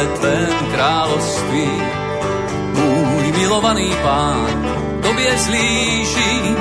ve 0.00 0.06
tvém 0.06 0.72
království. 0.72 1.68
Můj 2.74 3.32
milovaný 3.32 3.90
pán, 4.02 4.46
tobě 5.02 5.38
slížím, 5.38 6.56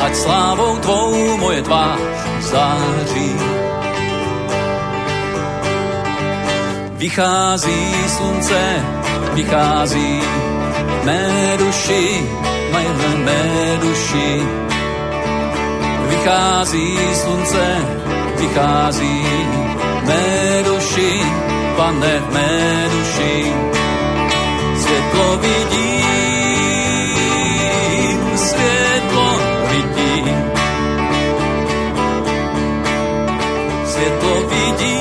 ať 0.00 0.14
slávou 0.14 0.76
tvou 0.76 1.36
moje 1.36 1.62
tvář 1.62 2.00
září. 2.40 3.32
Vychází 6.92 7.94
slunce, 8.08 8.84
vychází 9.32 10.20
mé 11.04 11.56
duši, 11.58 12.28
mé, 12.72 12.84
mé 13.24 13.78
duši. 13.80 14.42
Vychází 16.08 16.98
slunce, 17.14 17.76
vychází 18.36 19.26
mé 20.06 20.62
duši, 20.64 21.22
pane 21.80 22.14
v 22.20 22.26
mé 22.32 22.52
duši. 22.92 23.36
Světlo 24.82 25.28
vidím, 25.44 25.80
světlo 28.36 29.28
vidím. 29.70 30.36
Světlo 33.92 34.34
vidím, 34.52 34.92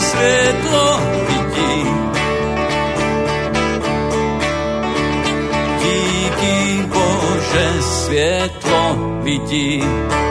světlo 0.00 0.86
vidím. 1.28 1.96
Díky 5.82 6.56
Bože, 6.90 7.66
světlo 7.82 8.82
vidím. 9.22 10.23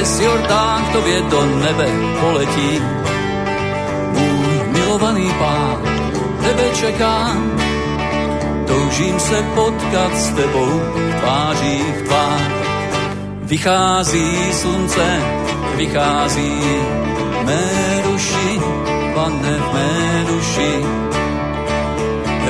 Přes 0.00 0.20
Jordán 0.20 0.84
k 0.84 0.92
tobě 0.92 1.22
do 1.22 1.44
nebe 1.44 1.86
poletí. 2.20 2.80
Můj 4.12 4.68
milovaný 4.72 5.30
pán, 5.38 5.82
tebe 6.42 6.64
čekám, 6.74 7.60
toužím 8.66 9.20
se 9.20 9.42
potkat 9.54 10.16
s 10.16 10.30
tebou 10.30 10.80
tváří 11.20 11.82
v 11.82 12.02
tvář. 12.06 12.52
Vychází 13.42 14.52
slunce, 14.52 15.20
vychází 15.76 16.60
mé 17.44 18.02
duši, 18.04 18.60
pane 19.14 19.52
v 19.52 19.74
mé 19.74 20.24
duši. 20.28 20.84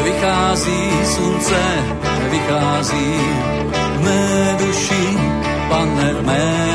Vychází 0.03 0.91
slunce, 1.05 1.63
vychází 2.31 3.15
mé 4.05 4.57
duši, 4.59 5.19
pane 5.69 6.15
v 6.15 6.27
mé. 6.27 6.70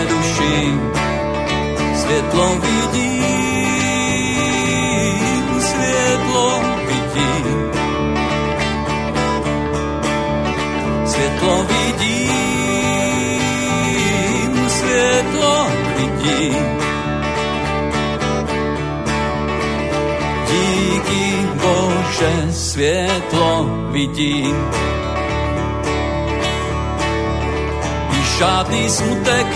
Světlo 2.05 2.47
vidím, 2.61 3.25
světlo 5.59 6.61
vidím. 6.87 7.45
Světlo 11.05 11.65
vidím, 11.69 12.19
světlo 14.69 15.67
vidím. 15.97 16.55
Díky 20.47 21.47
Bože, 21.53 22.33
světlo 22.51 23.65
vidím. 23.91 24.55
žádný 28.39 28.89
smutek, 28.89 29.47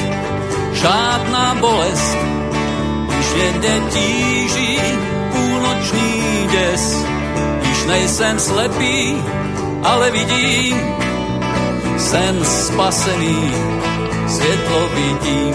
žádná 0.73 1.55
bolest, 1.59 2.28
mě 3.39 3.81
tíží 3.89 4.79
půlnoční 5.31 6.47
děs, 6.51 7.05
již 7.69 7.85
nejsem 7.85 8.39
slepý, 8.39 9.15
ale 9.83 10.11
vidím, 10.11 10.77
jsem 11.97 12.45
spasený, 12.45 13.53
světlo 14.27 14.89
vidím. 14.95 15.53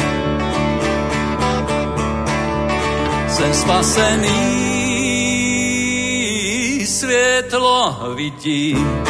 Jsem 3.28 3.55
spasený, 3.55 4.31
světlo 6.87 7.97
vidím. 8.15 9.05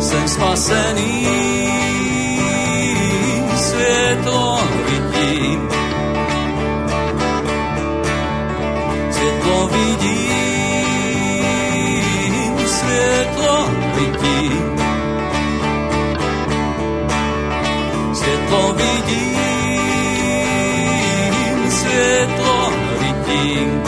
jsem 0.00 0.28
spasený, 0.28 1.26
světlo 3.56 4.56
vidím. 4.56 4.77
Vidím. 13.94 14.78
Světlo 18.14 18.72
vidím, 18.72 19.38
světlo 21.70 22.72
vidím. 23.00 23.82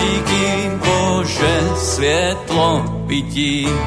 Díky 0.00 0.70
Bože, 0.76 1.60
světlo 1.76 2.84
vidím. 3.06 3.78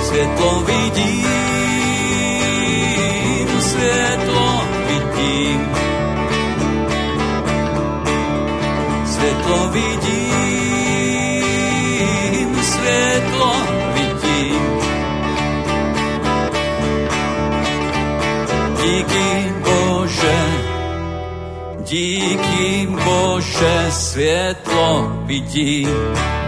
Světlo 0.00 0.60
vidím, 0.60 1.39
Bože, 23.60 23.90
světlo 23.90 25.12
vidím. 25.26 26.39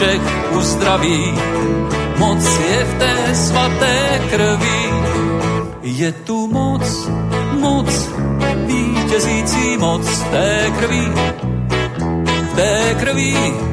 Všech 0.00 0.52
uzdraví. 0.56 1.34
Moc 2.16 2.44
je 2.58 2.84
v 2.84 2.98
té 2.98 3.34
svaté 3.34 4.20
krvi, 4.30 4.82
je 5.82 6.12
tu 6.12 6.48
moc, 6.48 7.08
moc, 7.60 8.08
vítězící 8.66 9.76
moc 9.76 10.04
té 10.30 10.72
krvi, 10.78 11.04
v 12.24 12.52
té 12.56 12.96
krvi. 13.00 13.69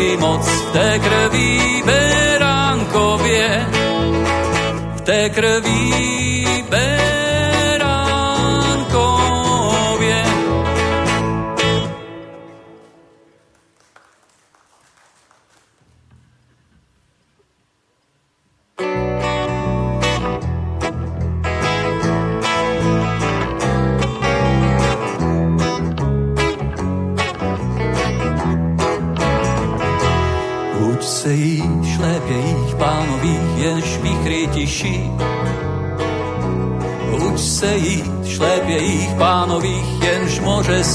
Vítězící 0.00 0.16
moc 0.16 0.46
té 0.72 0.98
krví 0.98 1.82
beránkově. 1.86 3.66
V 4.96 5.00
té 5.00 5.30
krví 5.30 6.59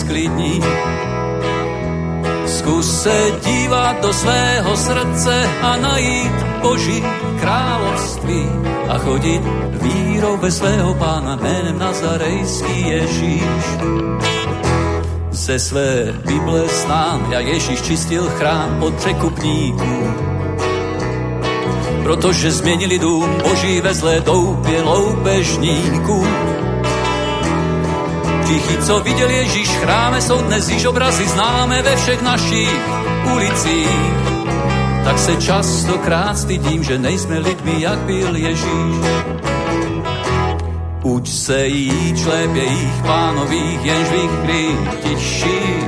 sklidní. 0.05 0.61
Zkus 2.45 3.01
se 3.01 3.31
dívat 3.45 4.01
do 4.01 4.13
svého 4.13 4.77
srdce 4.77 5.49
a 5.61 5.77
najít 5.77 6.33
Boží 6.61 7.03
království 7.39 8.45
a 8.89 8.97
chodit 8.97 9.41
vírou 9.81 10.37
ve 10.37 10.51
svého 10.51 10.93
pána 10.93 11.35
jménem 11.35 11.79
Nazarejský 11.79 12.89
Ježíš. 12.89 13.65
Ze 15.31 15.59
své 15.59 16.13
Bible 16.25 16.67
znám, 16.67 17.31
jak 17.31 17.45
Ježíš 17.45 17.81
čistil 17.81 18.29
chrám 18.29 18.83
od 18.83 18.93
překupníků 18.93 20.25
protože 22.03 22.51
změnili 22.51 22.99
dům 22.99 23.29
boží 23.49 23.81
ve 23.81 23.93
zlé 23.93 24.21
doupě 24.21 24.81
loupežníků. 24.81 26.25
Všichni, 28.45 28.77
co 28.77 28.99
viděl 28.99 29.29
Ježíš 29.29 29.69
chráme, 29.69 30.21
jsou 30.21 30.41
dnes 30.41 30.69
již 30.69 30.85
obrazy 30.85 31.27
známe 31.27 31.81
ve 31.81 31.95
všech 31.95 32.21
našich 32.21 32.79
ulicích. 33.33 33.89
Tak 35.03 35.19
se 35.19 35.35
častokrát 35.35 36.37
stydím, 36.37 36.83
že 36.83 36.97
nejsme 36.97 37.39
lidmi, 37.39 37.73
jak 37.77 37.99
byl 37.99 38.35
Ježíš. 38.35 38.95
Uč 41.03 41.29
se 41.29 41.67
jít 41.67 42.19
šlépě 42.19 42.63
jich 42.63 43.01
pánových, 43.05 43.85
jenž 43.85 44.09
vychry 44.09 44.77
tiší 45.03 45.85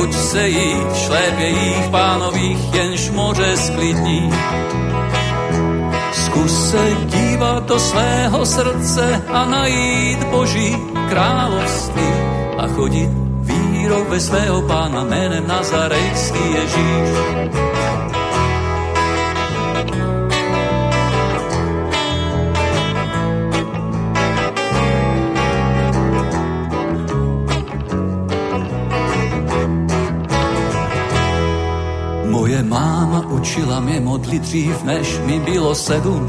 Uč 0.00 0.14
se 0.14 0.48
jít, 0.48 0.96
šlépě 0.96 1.46
jich 1.46 1.88
pánových, 1.90 2.74
jenž 2.74 3.10
moře 3.10 3.56
sklidní. 3.56 4.30
Zkus 6.32 6.70
se 6.70 6.96
dívat 7.04 7.68
do 7.68 7.78
svého 7.78 8.46
srdce 8.46 9.22
a 9.28 9.44
najít 9.44 10.24
Boží 10.24 10.76
království 11.08 12.08
a 12.58 12.66
chodit 12.68 13.10
vírou 13.40 14.04
ve 14.08 14.20
svého 14.20 14.62
pána 14.62 15.04
jménem 15.04 15.46
Nazarejský 15.46 16.52
Ježíš. 16.54 17.71
Učila 33.42 33.80
mě 33.80 34.00
modlit 34.00 34.42
dřív, 34.42 34.82
než 34.82 35.18
mi 35.26 35.40
bylo 35.40 35.74
sedm. 35.74 36.28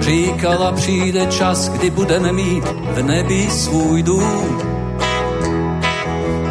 Říkala, 0.00 0.72
přijde 0.72 1.26
čas, 1.26 1.68
kdy 1.68 1.90
budeme 1.90 2.32
mít 2.32 2.64
v 2.64 3.02
nebi 3.02 3.50
svůj 3.50 4.02
dům. 4.02 4.60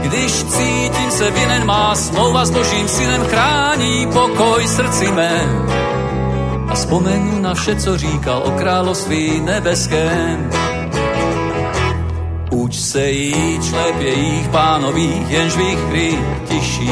Když 0.02 0.44
cítím 0.44 1.12
se 1.12 1.32
vinen, 1.32 1.66
má 1.66 1.96
smlouva 1.96 2.46
s 2.46 2.52
Božím 2.52 2.88
synem 2.88 3.22
chrání 3.22 4.08
pokoj 4.14 4.68
srdci 4.68 5.12
mé. 5.12 5.42
A 6.68 6.74
vzpomenu 6.74 7.40
na 7.40 7.54
vše, 7.54 7.76
co 7.76 7.98
říkal 7.98 8.42
o 8.46 8.52
království 8.52 9.42
nebeském. 9.42 10.50
Uč 12.52 12.76
se 12.76 13.10
jít 13.10 13.66
šlepě 13.66 14.14
jich 14.14 14.48
pánových, 14.48 15.30
jenž 15.30 15.56
vychry 15.56 16.20
tiší 16.48 16.92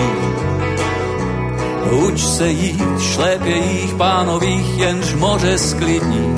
Uč 1.91 2.21
se 2.21 2.49
jít 2.49 3.01
šlépě 3.01 3.55
jich 3.55 3.93
pánových, 3.93 4.77
jenž 4.77 5.13
moře 5.13 5.57
sklidní. 5.57 6.35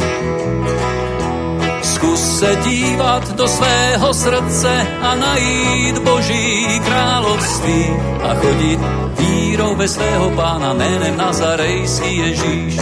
Zkus 1.82 2.40
se 2.40 2.56
dívat 2.64 3.36
do 3.36 3.48
svého 3.48 4.14
srdce 4.14 4.88
a 5.02 5.16
najít 5.16 5.98
Boží 5.98 6.80
království 6.86 7.86
a 8.24 8.36
chodit 8.36 8.80
vírou 9.20 9.76
ve 9.76 9.88
svého 9.88 10.30
pána 10.30 10.74
jménem 10.74 11.18
Nazarejský 11.18 12.18
Ježíš. 12.18 12.78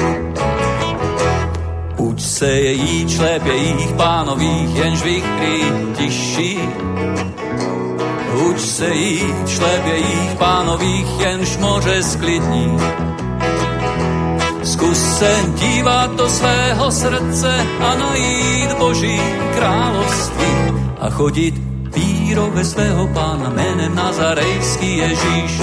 Uč 1.97 2.21
se 2.21 2.59
jít 2.59 3.09
šlépě 3.09 3.53
jich 3.55 3.91
pánových, 3.91 4.75
jenž 4.75 5.03
vychrý 5.03 5.63
tiší 5.97 6.59
Uč 8.33 8.59
se 8.59 8.89
jít 8.89 9.47
šlepě 9.47 9.95
jich 9.97 10.35
pánových, 10.37 11.19
jenž 11.19 11.57
moře 11.57 12.03
sklidní. 12.03 12.77
Zkus 14.63 15.17
se 15.17 15.35
dívat 15.55 16.15
do 16.15 16.29
svého 16.29 16.91
srdce 16.91 17.65
a 17.79 17.95
najít 17.95 18.73
Boží 18.77 19.21
království 19.55 20.51
a 20.99 21.09
chodit 21.09 21.53
vírou 21.95 22.51
ve 22.51 22.65
svého 22.65 23.07
pána 23.07 23.49
jménem 23.49 23.95
Nazarejský 23.95 24.97
Ježíš. 24.97 25.61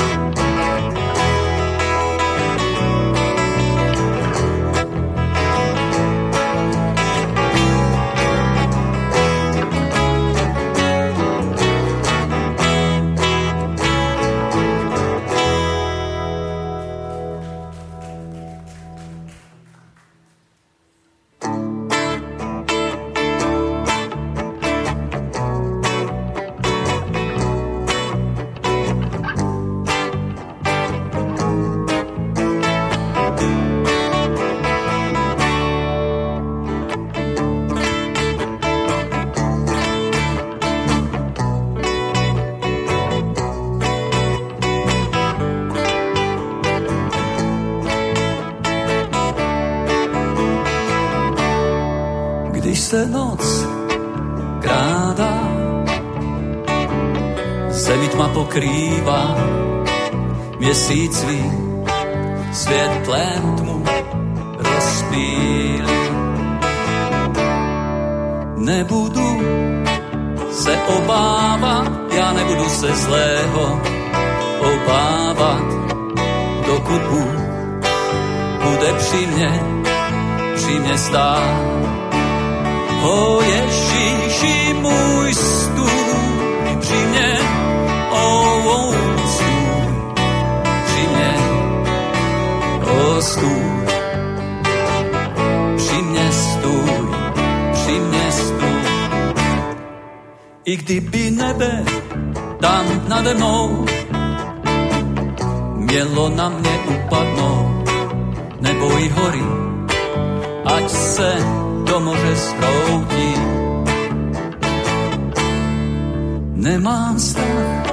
Nemám 116.57 117.19
strach, 117.19 117.85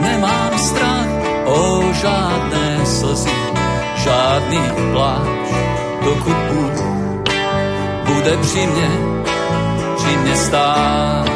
nemám 0.00 0.58
strach 0.58 1.08
o 1.46 1.82
žádné 1.92 2.86
slzy 2.86 3.36
žádný 3.96 4.60
pláč, 4.92 5.48
dokud 6.04 6.36
Bůh 6.52 6.78
bude 8.04 8.36
při 8.36 8.66
mě, 8.66 8.90
při 9.96 10.16
mě 10.16 10.36
stát. 10.36 11.35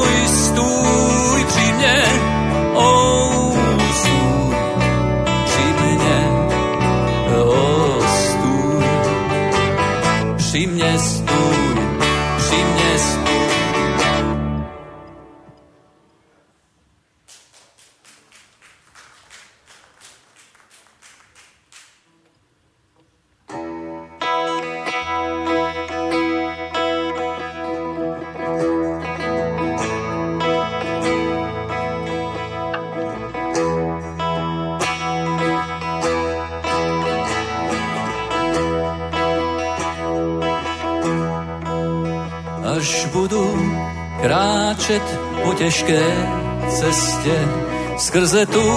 skrze 48.11 48.45
tu 48.45 48.67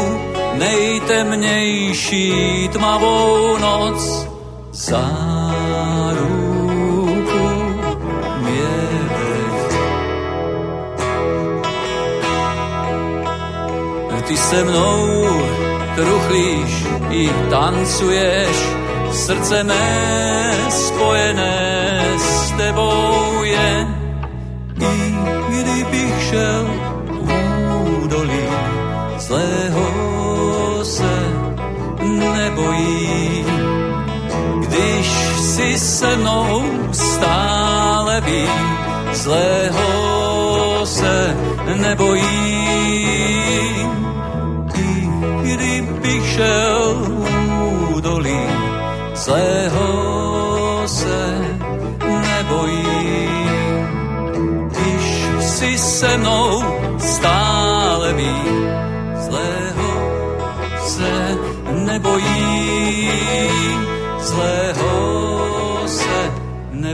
nejtemnější 0.54 2.32
tmavou 2.72 3.58
noc 3.58 4.28
za 4.72 5.10
ruku 6.10 7.48
mě 8.38 8.78
Ty 14.26 14.36
se 14.36 14.64
mnou 14.64 15.26
truchlíš 15.96 16.86
i 17.10 17.30
tancuješ, 17.50 18.56
srdce 19.12 19.64
mé 19.64 20.54
Se 35.94 36.16
mnou 36.16 36.62
stále 36.92 38.20
ví, 38.20 38.48
zlého 39.12 40.86
se 40.86 41.36
nebojí. 41.74 42.24
I 44.74 45.08
kdybych 45.54 46.26
šel 46.26 46.96
údolí, 47.94 48.40
zlého 49.14 50.82
se 50.86 51.38
nebojí. 52.02 53.28
Když 54.66 55.26
si 55.40 55.78
se 55.78 56.16
mnou 56.16 56.64
stále 56.98 58.12
ví, 58.12 58.42
zlého 59.14 59.90
se 60.86 61.38
nebojí. 61.86 63.10
Zlého 64.18 64.93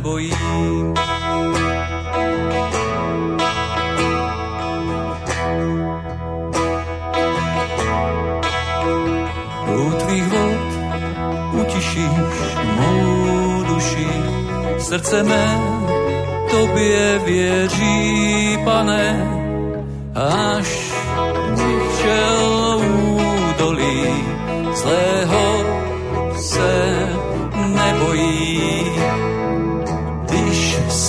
nebojím. 0.01 0.95
Utišíš 11.61 12.39
mou 12.77 13.65
duši, 13.69 14.09
srdce 14.79 15.23
mé 15.23 15.47
tobě 16.51 17.21
věří, 17.25 18.59
pane, 18.65 19.05
až 20.15 20.69
bych 21.57 22.01
šel 22.01 22.81
údolí 23.51 24.05
zlého 24.73 25.65
se 26.37 27.00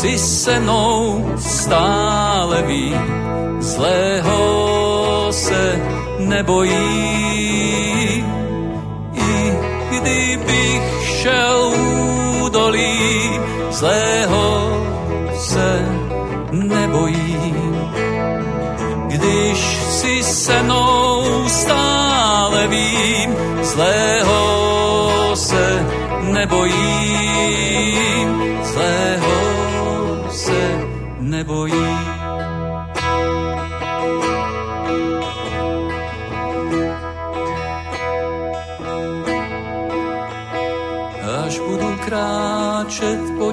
si 0.01 0.17
se 0.17 0.59
mnou 0.59 1.33
stále 1.37 2.61
ví, 2.61 2.95
zlého 3.59 5.27
se 5.29 5.81
nebojí. 6.19 6.73
I 9.13 9.57
kdybych 9.91 10.81
šel 11.05 11.73
údolí 12.41 13.29
zlého 13.69 14.45
se 15.37 15.85
nebojím. 16.51 17.91
Když 19.07 19.59
si 19.89 20.23
se 20.23 20.63
mnou 20.63 21.43
stále 21.47 22.67
vím, 22.67 23.35
zlého 23.61 24.20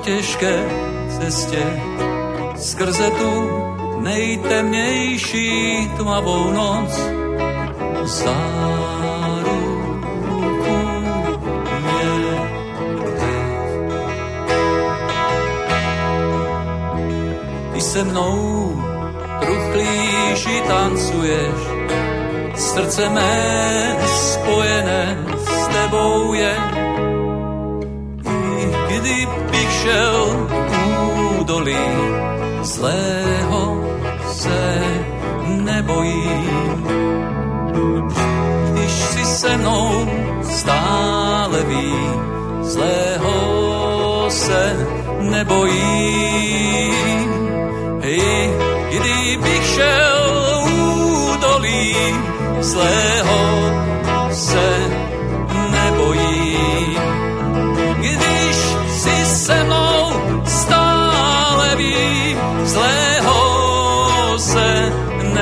těžké 0.09 0.65
cestě 1.09 1.65
skrze 2.57 3.11
tu 3.11 3.51
nejtemnější 4.01 5.89
tmavou 5.97 6.51
noc 6.51 7.01
záruku 8.05 8.39
mě 11.81 12.09
Ty 17.73 17.81
se 17.81 18.05
mnou 18.05 18.73
truchlíš 19.41 20.47
i 20.47 20.61
tancuješ, 20.69 21.61
srdce 22.55 23.09
mé 23.09 23.97
spojené 24.07 25.25
s 25.37 25.69
tebou 25.69 26.35
je. 26.35 26.78
Kdybych 29.19 29.73
šel 29.83 30.49
údolí 31.39 31.91
zlého 32.63 33.85
se 34.31 34.81
nebojím. 35.47 36.87
Když 38.73 38.93
si 38.93 39.25
se 39.25 39.57
mnou 39.57 40.11
stále 40.43 41.63
ví, 41.63 41.95
zlého 42.63 43.35
se 44.31 44.87
nebojím. 45.21 46.59
I 48.03 48.51
kdybych 48.89 49.67
šel 49.67 50.65
údolí 51.35 51.97
zlého 52.61 53.39
se 54.31 54.88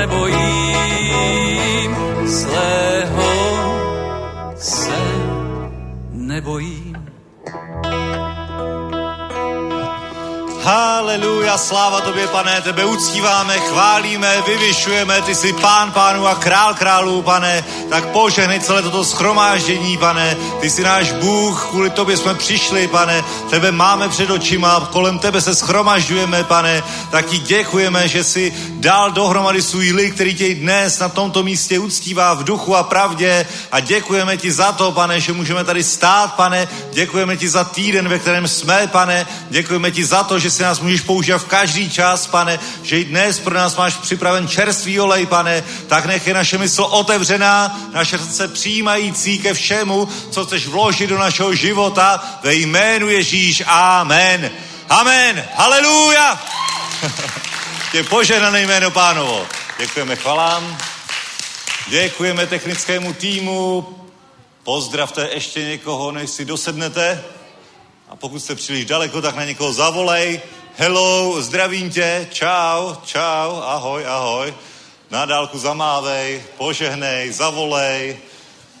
nebojím, 0.09 0.56
Haleluja, 11.47 11.67
sláva 11.67 12.01
tobě, 12.01 12.27
pane, 12.27 12.61
tebe 12.61 12.85
uctíváme, 12.85 13.59
chválíme, 13.59 14.43
vyvyšujeme, 14.47 15.21
ty 15.21 15.35
jsi 15.35 15.53
pán 15.53 15.91
pánů 15.91 16.27
a 16.27 16.35
král 16.35 16.73
králů, 16.73 17.21
pane, 17.21 17.63
tak 17.89 18.05
požehnej 18.05 18.59
celé 18.59 18.81
toto 18.81 19.05
schromáždění, 19.05 19.97
pane, 19.97 20.37
ty 20.61 20.69
jsi 20.69 20.83
náš 20.83 21.11
Bůh, 21.11 21.67
kvůli 21.69 21.89
tobě 21.89 22.17
jsme 22.17 22.35
přišli, 22.35 22.87
pane, 22.87 23.23
tebe 23.49 23.71
máme 23.71 24.09
před 24.09 24.29
očima, 24.29 24.89
kolem 24.91 25.19
tebe 25.19 25.41
se 25.41 25.55
schromažďujeme, 25.55 26.43
pane, 26.43 26.83
tak 27.11 27.25
ti 27.25 27.37
děkujeme, 27.37 28.07
že 28.07 28.23
jsi 28.23 28.53
dal 28.69 29.11
dohromady 29.11 29.61
svůj 29.61 29.91
lid, 29.91 30.13
který 30.13 30.35
tě 30.35 30.55
dnes 30.55 30.99
na 30.99 31.09
tomto 31.09 31.43
místě 31.43 31.79
uctívá 31.79 32.33
v 32.33 32.43
duchu 32.43 32.75
a 32.75 32.83
pravdě. 32.83 33.47
A 33.71 33.79
děkujeme 33.79 34.37
ti 34.37 34.51
za 34.51 34.71
to, 34.71 34.91
pane, 34.91 35.19
že 35.19 35.33
můžeme 35.33 35.63
tady 35.63 35.83
stát, 35.83 36.33
pane, 36.33 36.67
děkujeme 36.91 37.37
ti 37.37 37.49
za 37.49 37.63
týden, 37.63 38.09
ve 38.09 38.19
kterém 38.19 38.47
jsme, 38.47 38.87
pane, 38.87 39.27
děkujeme 39.49 39.91
ti 39.91 40.05
za 40.05 40.23
to, 40.23 40.39
že 40.39 40.51
si 40.51 40.63
nás 40.63 40.79
můžeš 40.79 41.01
používat 41.01 41.36
v 41.37 41.45
každý 41.45 41.89
čas, 41.89 42.27
pane, 42.27 42.59
že 42.83 42.99
i 42.99 43.03
dnes 43.03 43.39
pro 43.39 43.55
nás 43.55 43.75
máš 43.75 43.93
připraven 43.93 44.47
čerstvý 44.47 44.99
olej, 44.99 45.25
pane, 45.25 45.63
tak 45.87 46.05
nech 46.05 46.27
je 46.27 46.33
naše 46.33 46.57
mysl 46.57 46.83
otevřená, 46.83 47.79
naše 47.93 48.17
srdce 48.17 48.47
přijímající 48.47 49.39
ke 49.39 49.53
všemu, 49.53 50.09
co 50.31 50.45
chceš 50.45 50.67
vložit 50.67 51.09
do 51.09 51.17
našeho 51.17 51.55
života 51.55 52.39
ve 52.43 52.53
jménu 52.53 53.09
Ježíš. 53.09 53.63
Amen. 53.65 54.51
Amen. 54.89 55.45
Haleluja. 55.55 56.41
Tě 57.91 58.03
požehnané 58.03 58.61
jméno 58.61 58.91
pánovo. 58.91 59.47
Děkujeme 59.79 60.15
chvalám. 60.15 60.77
Děkujeme 61.87 62.47
technickému 62.47 63.13
týmu. 63.13 63.87
Pozdravte 64.63 65.29
ještě 65.33 65.63
někoho, 65.63 66.11
než 66.11 66.29
si 66.29 66.45
dosednete. 66.45 67.23
A 68.09 68.15
pokud 68.15 68.39
jste 68.39 68.55
příliš 68.55 68.85
daleko, 68.85 69.21
tak 69.21 69.35
na 69.35 69.45
někoho 69.45 69.73
zavolej. 69.73 70.41
Hello, 70.79 71.41
zdravím 71.41 71.89
tě, 71.89 72.27
čau, 72.31 72.95
čau, 73.05 73.55
ahoj, 73.65 74.05
ahoj. 74.05 74.53
Na 75.09 75.25
dálku 75.25 75.59
zamávej, 75.59 76.43
požehnej, 76.57 77.31
zavolej. 77.33 78.17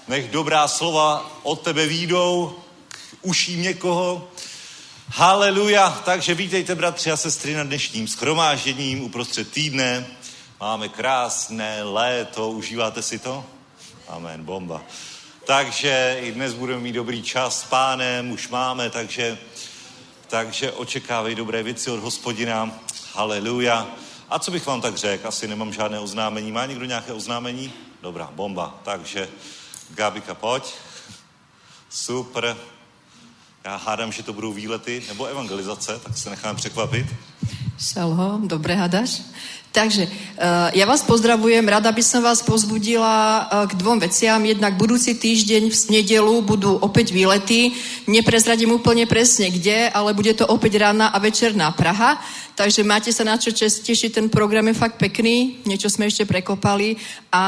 Nech 0.07 0.29
dobrá 0.29 0.67
slova 0.67 1.25
od 1.43 1.61
tebe 1.61 1.85
výjdou 1.87 2.53
k 2.87 2.97
uším 3.21 3.61
někoho. 3.61 4.29
Haleluja. 5.07 6.01
Takže 6.05 6.33
vítejte, 6.33 6.75
bratři 6.75 7.11
a 7.11 7.17
sestry, 7.17 7.53
na 7.53 7.63
dnešním 7.63 8.07
schromážděním 8.07 9.03
uprostřed 9.03 9.51
týdne. 9.51 10.05
Máme 10.59 10.89
krásné 10.89 11.83
léto, 11.83 12.49
užíváte 12.49 13.01
si 13.01 13.19
to? 13.19 13.45
Amen, 14.07 14.43
bomba. 14.43 14.81
Takže 15.45 16.17
i 16.21 16.31
dnes 16.31 16.53
budeme 16.53 16.81
mít 16.81 16.93
dobrý 16.93 17.23
čas 17.23 17.59
s 17.59 17.63
pánem, 17.63 18.31
už 18.31 18.47
máme, 18.47 18.89
takže, 18.89 19.37
takže 20.29 20.71
očekávej 20.71 21.35
dobré 21.35 21.63
věci 21.63 21.91
od 21.91 21.99
hospodina. 21.99 22.71
Haleluja. 23.13 23.87
A 24.29 24.39
co 24.39 24.51
bych 24.51 24.65
vám 24.65 24.81
tak 24.81 24.97
řekl? 24.97 25.27
Asi 25.27 25.47
nemám 25.47 25.73
žádné 25.73 25.99
oznámení. 25.99 26.51
Má 26.51 26.65
někdo 26.65 26.85
nějaké 26.85 27.13
oznámení? 27.13 27.73
Dobrá, 28.01 28.29
bomba. 28.33 28.79
Takže 28.83 29.29
Gabika, 29.89 30.33
pojď. 30.33 30.73
Super. 31.89 32.57
Já 33.63 33.75
hádám, 33.75 34.11
že 34.11 34.23
to 34.23 34.33
budou 34.33 34.53
výlety 34.53 35.03
nebo 35.07 35.25
evangelizace, 35.25 35.99
tak 35.99 36.17
se 36.17 36.29
necháme 36.29 36.55
překvapit. 36.55 37.05
Šalho, 37.79 38.39
dobre 38.43 38.75
hadaš. 38.75 39.21
Takže 39.77 40.09
eh, 40.09 40.71
já 40.73 40.85
vás 40.85 41.05
pozdravujem, 41.05 41.61
rada 41.69 41.91
by 41.93 42.01
som 42.01 42.25
vás 42.25 42.41
pozbudila 42.41 43.45
eh, 43.45 43.67
k 43.69 43.77
dvom 43.77 44.01
veciam. 44.01 44.41
Jednak 44.41 44.73
budúci 44.73 45.13
týždeň 45.13 45.69
v 45.69 46.01
nedelu 46.01 46.41
budú 46.41 46.81
opäť 46.81 47.13
výlety. 47.13 47.77
Neprezradím 48.09 48.73
úplne 48.73 49.05
presne 49.05 49.53
kde, 49.53 49.93
ale 49.93 50.17
bude 50.17 50.33
to 50.33 50.49
opäť 50.49 50.81
rána 50.81 51.13
a 51.13 51.21
večerná 51.21 51.69
Praha. 51.77 52.17
Takže 52.57 52.81
máte 52.81 53.13
sa 53.13 53.21
na 53.21 53.37
čo 53.37 53.53
tešiť, 53.53 54.17
ten 54.17 54.27
program 54.33 54.65
je 54.65 54.73
fakt 54.73 54.97
pekný, 54.97 55.61
niečo 55.69 55.93
sme 55.93 56.09
ešte 56.09 56.25
prekopali. 56.25 56.97
A 57.29 57.45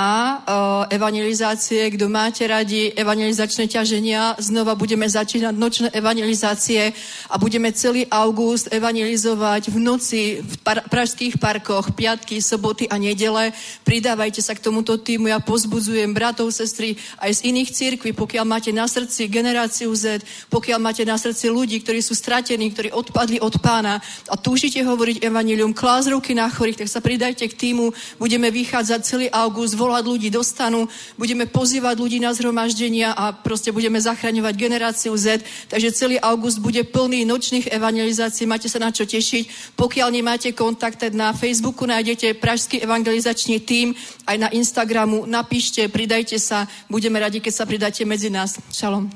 eh, 0.85 1.01
evangelizácie, 1.01 1.89
kdo 1.97 2.13
máte 2.13 2.45
radi 2.45 2.93
evangelizačné 2.93 3.65
ťaženia, 3.65 4.37
znova 4.37 4.77
budeme 4.77 5.09
začínať 5.09 5.53
nočné 5.57 5.89
evangelizácie 5.97 6.93
a 7.25 7.41
budeme 7.41 7.73
celý 7.73 8.05
august 8.13 8.69
evangelizovať 8.69 9.73
v 9.73 9.77
noci 9.81 10.21
v 10.45 10.53
pražských 10.93 11.41
parkoch 11.41 11.97
5 11.97 12.18
piatky, 12.19 12.43
soboty 12.43 12.83
a 12.91 12.99
nedele. 12.99 13.55
Pridávajte 13.87 14.43
sa 14.43 14.51
k 14.51 14.59
tomuto 14.59 14.99
týmu. 14.99 15.31
Ja 15.31 15.39
pozbudzujem 15.39 16.11
bratov, 16.11 16.51
sestry 16.51 16.99
aj 17.23 17.39
z 17.39 17.43
iných 17.47 17.69
církví, 17.71 18.11
pokiaľ 18.11 18.43
máte 18.43 18.75
na 18.75 18.83
srdci 18.91 19.31
generáciu 19.31 19.95
Z, 19.95 20.19
pokiaľ 20.51 20.79
máte 20.83 21.07
na 21.07 21.15
srdci 21.15 21.47
ľudí, 21.47 21.79
ktorí 21.79 22.03
sú 22.03 22.11
stratení, 22.11 22.75
ktorí 22.75 22.91
odpadli 22.91 23.39
od 23.39 23.55
pána 23.63 24.03
a 24.27 24.35
túžite 24.35 24.83
hovoriť 24.83 25.23
evanilium, 25.23 25.71
klás 25.71 26.11
ruky 26.11 26.35
na 26.35 26.51
chorých, 26.51 26.83
tak 26.83 26.91
sa 26.91 26.99
pridajte 26.99 27.47
k 27.47 27.55
týmu. 27.55 27.95
Budeme 28.19 28.51
vychádzať 28.51 28.99
celý 29.07 29.27
august, 29.31 29.79
volať 29.79 30.03
ľudí 30.03 30.27
do 30.27 30.43
stanu, 30.43 30.91
budeme 31.15 31.47
pozývať 31.47 31.95
ľudí 31.95 32.19
na 32.19 32.35
zhromaždenia 32.35 33.15
a 33.15 33.31
prostě 33.31 33.71
budeme 33.71 34.01
zachraňovať 34.01 34.55
generáciu 34.59 35.15
Z. 35.15 35.47
Takže 35.71 35.95
celý 35.95 36.19
august 36.19 36.59
bude 36.59 36.83
plný 36.83 37.23
nočných 37.23 37.71
evangelizací, 37.71 38.43
máte 38.43 38.67
sa 38.67 38.79
na 38.81 38.91
čo 38.91 39.05
tešiť. 39.05 39.75
Pokiaľ 39.77 40.07
nemáte 40.11 40.51
kontakt, 40.51 41.01
na 41.13 41.29
Facebooku 41.33 41.85
nájdete 41.85 42.08
Pražský 42.33 42.81
evangelizačný 42.81 43.59
tým, 43.59 43.93
aj 44.25 44.37
na 44.37 44.49
Instagramu. 44.49 45.25
Napíšte, 45.25 45.85
pridajte 45.91 46.39
sa. 46.39 46.65
Budeme 46.89 47.19
radi, 47.19 47.41
keď 47.43 47.53
sa 47.53 47.65
pridáte 47.65 48.05
medzi 48.05 48.29
nás. 48.29 48.57
Šalom. 48.71 49.09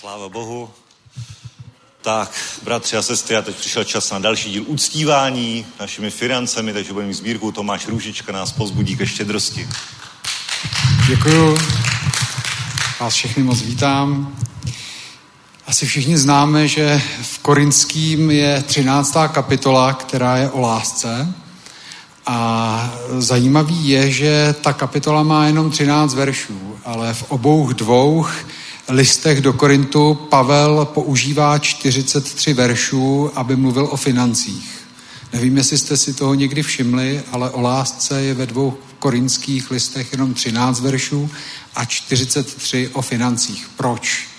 Sláva 0.00 0.28
Bohu. 0.28 0.70
Tak, 2.02 2.30
bratři 2.62 2.96
a 2.96 3.02
sestry, 3.02 3.36
a 3.36 3.42
teď 3.42 3.56
přišel 3.56 3.84
čas 3.84 4.10
na 4.10 4.18
další 4.18 4.50
díl 4.50 4.64
uctívání 4.66 5.66
našimi 5.80 6.10
financemi, 6.10 6.72
takže 6.72 6.92
budeme 6.92 7.08
mít 7.08 7.14
sbírku. 7.14 7.52
Tomáš 7.52 7.88
Růžička 7.88 8.32
nás 8.32 8.52
pozbudí 8.52 8.96
ke 8.96 9.06
štědrosti. 9.06 9.68
Děkuju. 11.08 11.58
Vás 13.00 13.14
všechny 13.14 13.42
moc 13.42 13.60
vítám. 13.60 14.36
Asi 15.66 15.86
všichni 15.86 16.18
známe, 16.18 16.68
že 16.68 17.02
v 17.22 17.38
Korinským 17.38 18.30
je 18.30 18.62
13. 18.66 19.16
kapitola, 19.28 19.92
která 19.92 20.36
je 20.36 20.50
o 20.50 20.60
lásce. 20.60 21.34
A 22.26 22.94
zajímavý 23.18 23.88
je, 23.88 24.10
že 24.10 24.54
ta 24.60 24.72
kapitola 24.72 25.22
má 25.22 25.46
jenom 25.46 25.70
13 25.70 26.14
veršů, 26.14 26.76
ale 26.84 27.14
v 27.14 27.22
obou 27.28 27.72
dvou 27.72 28.26
listech 28.88 29.40
do 29.40 29.52
Korintu 29.52 30.14
Pavel 30.14 30.84
používá 30.84 31.58
43 31.58 32.54
veršů, 32.54 33.30
aby 33.34 33.56
mluvil 33.56 33.88
o 33.90 33.96
financích. 33.96 34.70
Nevím, 35.32 35.56
jestli 35.56 35.78
jste 35.78 35.96
si 35.96 36.14
toho 36.14 36.34
někdy 36.34 36.62
všimli, 36.62 37.22
ale 37.32 37.50
o 37.50 37.60
lásce 37.60 38.22
je 38.22 38.34
ve 38.34 38.46
dvou 38.46 38.78
korinských 38.98 39.70
listech 39.70 40.12
jenom 40.12 40.34
13 40.34 40.80
veršů 40.80 41.30
a 41.74 41.84
43 41.84 42.90
o 42.92 43.02
financích. 43.02 43.68
Proč? 43.76 44.35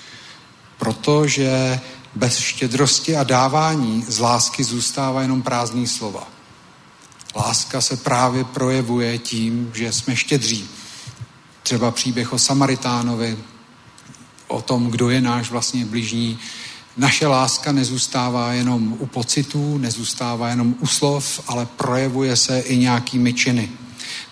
Protože 0.77 1.79
bez 2.15 2.37
štědrosti 2.37 3.15
a 3.15 3.23
dávání 3.23 4.05
z 4.07 4.19
lásky 4.19 4.63
zůstává 4.63 5.21
jenom 5.21 5.41
prázdný 5.41 5.87
slova. 5.87 6.27
Láska 7.35 7.81
se 7.81 7.97
právě 7.97 8.43
projevuje 8.43 9.17
tím, 9.17 9.71
že 9.75 9.91
jsme 9.91 10.15
štědří. 10.15 10.69
Třeba 11.63 11.91
příběh 11.91 12.33
o 12.33 12.39
Samaritánovi, 12.39 13.37
o 14.47 14.61
tom, 14.61 14.91
kdo 14.91 15.09
je 15.09 15.21
náš 15.21 15.51
vlastně 15.51 15.85
blížní. 15.85 16.39
Naše 16.97 17.27
láska 17.27 17.71
nezůstává 17.71 18.53
jenom 18.53 18.95
u 18.99 19.05
pocitů, 19.05 19.77
nezůstává 19.77 20.49
jenom 20.49 20.75
u 20.79 20.87
slov, 20.87 21.41
ale 21.47 21.65
projevuje 21.65 22.35
se 22.35 22.59
i 22.59 22.77
nějakými 22.77 23.33
činy. 23.33 23.71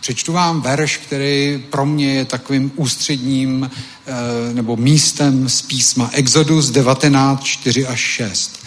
Přečtu 0.05 0.33
vám 0.33 0.61
verš, 0.61 0.97
který 0.97 1.63
pro 1.69 1.85
mě 1.85 2.13
je 2.13 2.25
takovým 2.25 2.71
ústředním 2.75 3.71
e, 3.71 4.53
nebo 4.53 4.75
místem 4.75 5.49
z 5.49 5.61
písma 5.61 6.09
Exodus 6.13 6.69
19, 6.69 7.43
4 7.43 7.87
až 7.87 7.99
6. 7.99 8.59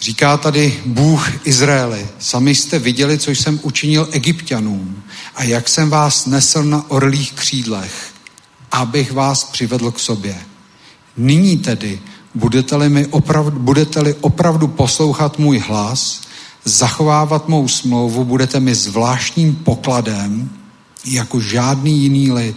Říká 0.00 0.36
tady 0.36 0.80
Bůh 0.86 1.46
Izraeli, 1.46 2.08
sami 2.18 2.54
jste 2.54 2.78
viděli, 2.78 3.18
co 3.18 3.30
jsem 3.30 3.60
učinil 3.62 4.08
egyptianům 4.10 5.02
a 5.34 5.44
jak 5.44 5.68
jsem 5.68 5.90
vás 5.90 6.26
nesl 6.26 6.64
na 6.64 6.90
orlých 6.90 7.32
křídlech, 7.32 8.12
abych 8.72 9.12
vás 9.12 9.44
přivedl 9.44 9.90
k 9.90 9.98
sobě. 9.98 10.36
Nyní 11.16 11.58
tedy 11.58 12.00
budete-li, 12.34 12.88
mi 12.88 13.06
opravdu, 13.06 13.58
budete-li 13.58 14.14
opravdu 14.20 14.68
poslouchat 14.68 15.38
můj 15.38 15.58
hlas, 15.58 16.20
zachovávat 16.64 17.48
mou 17.48 17.68
smlouvu, 17.68 18.24
budete 18.24 18.60
mi 18.60 18.74
zvláštním 18.74 19.54
pokladem, 19.54 20.50
jako 21.04 21.40
žádný 21.40 22.02
jiný 22.02 22.32
lid. 22.32 22.56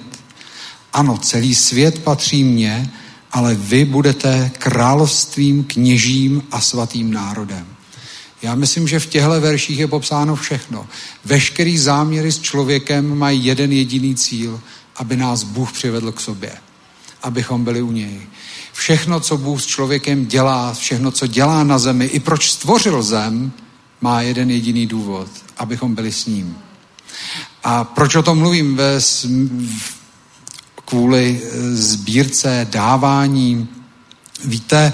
Ano, 0.93 1.17
celý 1.17 1.55
svět 1.55 1.99
patří 1.99 2.43
mně, 2.43 2.89
ale 3.31 3.55
vy 3.55 3.85
budete 3.85 4.51
královstvím, 4.57 5.63
kněžím 5.63 6.43
a 6.51 6.61
svatým 6.61 7.13
národem. 7.13 7.67
Já 8.41 8.55
myslím, 8.55 8.87
že 8.87 8.99
v 8.99 9.05
těchto 9.05 9.41
verších 9.41 9.79
je 9.79 9.87
popsáno 9.87 10.35
všechno. 10.35 10.87
Veškerý 11.25 11.77
záměry 11.77 12.31
s 12.31 12.39
člověkem 12.39 13.17
mají 13.17 13.45
jeden 13.45 13.71
jediný 13.71 14.15
cíl, 14.15 14.61
aby 14.95 15.17
nás 15.17 15.43
Bůh 15.43 15.71
přivedl 15.71 16.11
k 16.11 16.19
sobě, 16.19 16.51
abychom 17.23 17.63
byli 17.63 17.81
u 17.81 17.91
něj. 17.91 18.21
Všechno, 18.73 19.19
co 19.19 19.37
Bůh 19.37 19.61
s 19.61 19.65
člověkem 19.65 20.25
dělá, 20.25 20.73
všechno, 20.73 21.11
co 21.11 21.27
dělá 21.27 21.63
na 21.63 21.79
zemi, 21.79 22.05
i 22.05 22.19
proč 22.19 22.51
stvořil 22.51 23.03
zem, 23.03 23.51
má 24.01 24.21
jeden 24.21 24.51
jediný 24.51 24.87
důvod, 24.87 25.27
abychom 25.57 25.95
byli 25.95 26.11
s 26.11 26.25
ním. 26.25 26.57
A 27.63 27.83
proč 27.83 28.15
o 28.15 28.23
tom 28.23 28.37
mluvím? 28.37 28.75
Ve, 28.75 28.99
kvůli 30.85 31.41
e, 31.43 31.75
sbírce, 31.75 32.67
dávání. 32.69 33.67
Víte, 34.45 34.93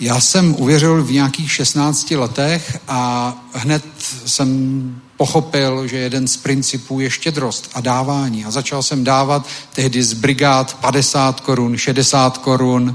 já 0.00 0.20
jsem 0.20 0.54
uvěřil 0.58 1.04
v 1.04 1.12
nějakých 1.12 1.52
16 1.52 2.10
letech 2.10 2.78
a 2.88 3.32
hned 3.52 3.84
jsem 4.26 5.00
pochopil, 5.16 5.86
že 5.86 5.96
jeden 5.96 6.28
z 6.28 6.36
principů 6.36 7.00
je 7.00 7.10
štědrost 7.10 7.70
a 7.74 7.80
dávání. 7.80 8.44
A 8.44 8.50
začal 8.50 8.82
jsem 8.82 9.04
dávat 9.04 9.46
tehdy 9.72 10.02
z 10.02 10.12
brigád 10.12 10.74
50 10.74 11.40
korun, 11.40 11.76
60 11.76 12.38
korun 12.38 12.94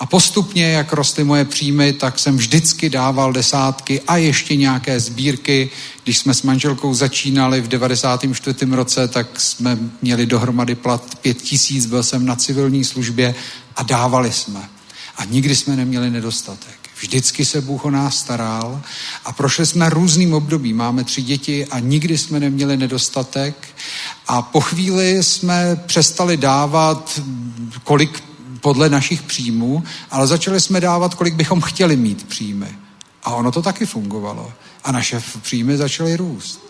a 0.00 0.06
postupně, 0.06 0.70
jak 0.70 0.92
rostly 0.92 1.24
moje 1.24 1.44
příjmy, 1.44 1.92
tak 1.92 2.18
jsem 2.18 2.36
vždycky 2.36 2.90
dával 2.90 3.32
desátky 3.32 4.00
a 4.00 4.16
ještě 4.16 4.56
nějaké 4.56 5.00
sbírky. 5.00 5.70
Když 6.04 6.18
jsme 6.18 6.34
s 6.34 6.42
manželkou 6.42 6.94
začínali 6.94 7.60
v 7.60 7.68
94. 7.68 8.56
roce, 8.70 9.08
tak 9.08 9.40
jsme 9.40 9.78
měli 10.02 10.26
dohromady 10.26 10.74
plat 10.74 11.14
5 11.14 11.42
tisíc, 11.42 11.86
byl 11.86 12.02
jsem 12.02 12.26
na 12.26 12.36
civilní 12.36 12.84
službě 12.84 13.34
a 13.76 13.82
dávali 13.82 14.32
jsme. 14.32 14.68
A 15.16 15.24
nikdy 15.24 15.56
jsme 15.56 15.76
neměli 15.76 16.10
nedostatek. 16.10 16.77
Vždycky 17.00 17.44
se 17.44 17.60
Bůh 17.60 17.84
o 17.84 17.90
nás 17.90 18.16
staral 18.16 18.80
a 19.24 19.32
prošli 19.32 19.66
jsme 19.66 19.90
různým 19.90 20.34
obdobím. 20.34 20.76
Máme 20.76 21.04
tři 21.04 21.22
děti 21.22 21.66
a 21.66 21.78
nikdy 21.78 22.18
jsme 22.18 22.40
neměli 22.40 22.76
nedostatek. 22.76 23.68
A 24.26 24.42
po 24.42 24.60
chvíli 24.60 25.22
jsme 25.22 25.76
přestali 25.86 26.36
dávat, 26.36 27.20
kolik 27.84 28.24
podle 28.60 28.88
našich 28.88 29.22
příjmů, 29.22 29.84
ale 30.10 30.26
začali 30.26 30.60
jsme 30.60 30.80
dávat, 30.80 31.14
kolik 31.14 31.34
bychom 31.34 31.60
chtěli 31.60 31.96
mít 31.96 32.28
příjmy. 32.28 32.68
A 33.24 33.34
ono 33.34 33.52
to 33.52 33.62
taky 33.62 33.86
fungovalo. 33.86 34.52
A 34.84 34.92
naše 34.92 35.22
příjmy 35.42 35.76
začaly 35.76 36.16
růst. 36.16 36.60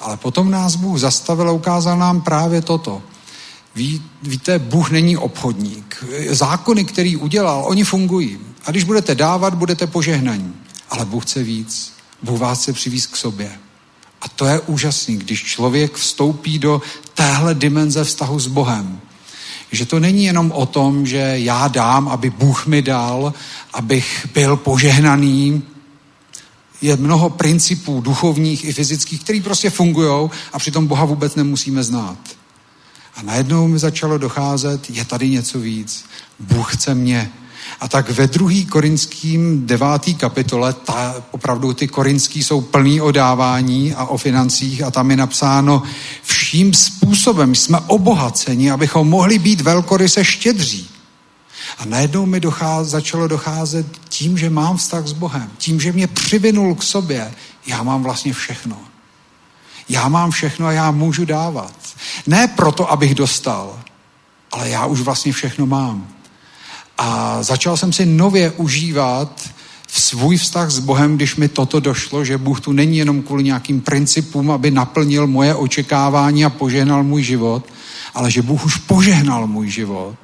Ale 0.00 0.16
potom 0.16 0.50
nás 0.50 0.76
Bůh 0.76 0.98
zastavil 0.98 1.48
a 1.48 1.52
ukázal 1.52 1.98
nám 1.98 2.20
právě 2.20 2.62
toto. 2.62 3.02
Ví, 3.74 4.02
víte, 4.22 4.58
Bůh 4.58 4.90
není 4.90 5.16
obchodník. 5.16 6.04
Zákony, 6.30 6.84
který 6.84 7.16
udělal, 7.16 7.64
oni 7.66 7.84
fungují. 7.84 8.38
A 8.66 8.70
když 8.70 8.84
budete 8.84 9.14
dávat, 9.14 9.54
budete 9.54 9.86
požehnaní. 9.86 10.54
Ale 10.90 11.04
Bůh 11.04 11.24
chce 11.24 11.42
víc. 11.42 11.92
Bůh 12.22 12.40
vás 12.40 12.62
chce 12.62 12.72
přivízt 12.72 13.06
k 13.06 13.16
sobě. 13.16 13.58
A 14.20 14.28
to 14.28 14.46
je 14.46 14.60
úžasný, 14.60 15.16
když 15.16 15.44
člověk 15.44 15.94
vstoupí 15.94 16.58
do 16.58 16.82
téhle 17.14 17.54
dimenze 17.54 18.04
vztahu 18.04 18.38
s 18.38 18.46
Bohem. 18.46 19.00
Že 19.72 19.86
to 19.86 20.00
není 20.00 20.24
jenom 20.24 20.52
o 20.52 20.66
tom, 20.66 21.06
že 21.06 21.18
já 21.18 21.68
dám, 21.68 22.08
aby 22.08 22.30
Bůh 22.30 22.66
mi 22.66 22.82
dal, 22.82 23.34
abych 23.72 24.28
byl 24.34 24.56
požehnaný. 24.56 25.62
Je 26.82 26.96
mnoho 26.96 27.30
principů 27.30 28.00
duchovních 28.00 28.64
i 28.64 28.72
fyzických, 28.72 29.22
které 29.22 29.40
prostě 29.40 29.70
fungují 29.70 30.30
a 30.52 30.58
přitom 30.58 30.86
Boha 30.86 31.04
vůbec 31.04 31.34
nemusíme 31.34 31.82
znát. 31.82 32.18
A 33.16 33.22
najednou 33.22 33.68
mi 33.68 33.78
začalo 33.78 34.18
docházet, 34.18 34.90
je 34.90 35.04
tady 35.04 35.30
něco 35.30 35.58
víc. 35.58 36.04
Bůh 36.38 36.76
chce 36.76 36.94
mě. 36.94 37.32
A 37.80 37.88
tak 37.88 38.10
ve 38.10 38.26
druhý 38.26 38.66
korinským 38.66 39.66
devátý 39.66 40.14
kapitole, 40.14 40.72
ta, 40.72 41.14
opravdu 41.30 41.72
ty 41.72 41.88
korinský 41.88 42.42
jsou 42.42 42.60
plný 42.60 43.00
o 43.00 43.12
dávání 43.12 43.94
a 43.94 44.04
o 44.04 44.16
financích 44.16 44.82
a 44.82 44.90
tam 44.90 45.10
je 45.10 45.16
napsáno, 45.16 45.82
vším 46.22 46.74
způsobem 46.74 47.54
jsme 47.54 47.78
obohaceni, 47.86 48.70
abychom 48.70 49.08
mohli 49.08 49.38
být 49.38 49.60
velkoryse 49.60 50.24
štědří. 50.24 50.88
A 51.78 51.84
najednou 51.84 52.26
mi 52.26 52.40
docház, 52.40 52.86
začalo 52.86 53.28
docházet 53.28 53.86
tím, 54.08 54.38
že 54.38 54.50
mám 54.50 54.76
vztah 54.76 55.06
s 55.06 55.12
Bohem, 55.12 55.50
tím, 55.58 55.80
že 55.80 55.92
mě 55.92 56.06
přivinul 56.06 56.74
k 56.74 56.82
sobě, 56.82 57.34
já 57.66 57.82
mám 57.82 58.02
vlastně 58.02 58.32
všechno. 58.32 58.76
Já 59.88 60.08
mám 60.08 60.30
všechno 60.30 60.66
a 60.66 60.72
já 60.72 60.90
můžu 60.90 61.24
dávat. 61.24 61.74
Ne 62.26 62.48
proto, 62.48 62.90
abych 62.90 63.14
dostal, 63.14 63.80
ale 64.52 64.68
já 64.68 64.86
už 64.86 65.00
vlastně 65.00 65.32
všechno 65.32 65.66
mám. 65.66 66.15
A 66.98 67.42
začal 67.42 67.76
jsem 67.76 67.92
si 67.92 68.06
nově 68.06 68.50
užívat 68.50 69.50
v 69.86 70.00
svůj 70.00 70.36
vztah 70.36 70.70
s 70.70 70.78
Bohem, 70.78 71.16
když 71.16 71.36
mi 71.36 71.48
toto 71.48 71.80
došlo, 71.80 72.24
že 72.24 72.38
Bůh 72.38 72.60
tu 72.60 72.72
není 72.72 72.98
jenom 72.98 73.22
kvůli 73.22 73.44
nějakým 73.44 73.80
principům, 73.80 74.50
aby 74.50 74.70
naplnil 74.70 75.26
moje 75.26 75.54
očekávání 75.54 76.44
a 76.44 76.50
požehnal 76.50 77.04
můj 77.04 77.22
život, 77.22 77.64
ale 78.14 78.30
že 78.30 78.42
Bůh 78.42 78.64
už 78.64 78.76
požehnal 78.76 79.46
můj 79.46 79.70
život 79.70 80.16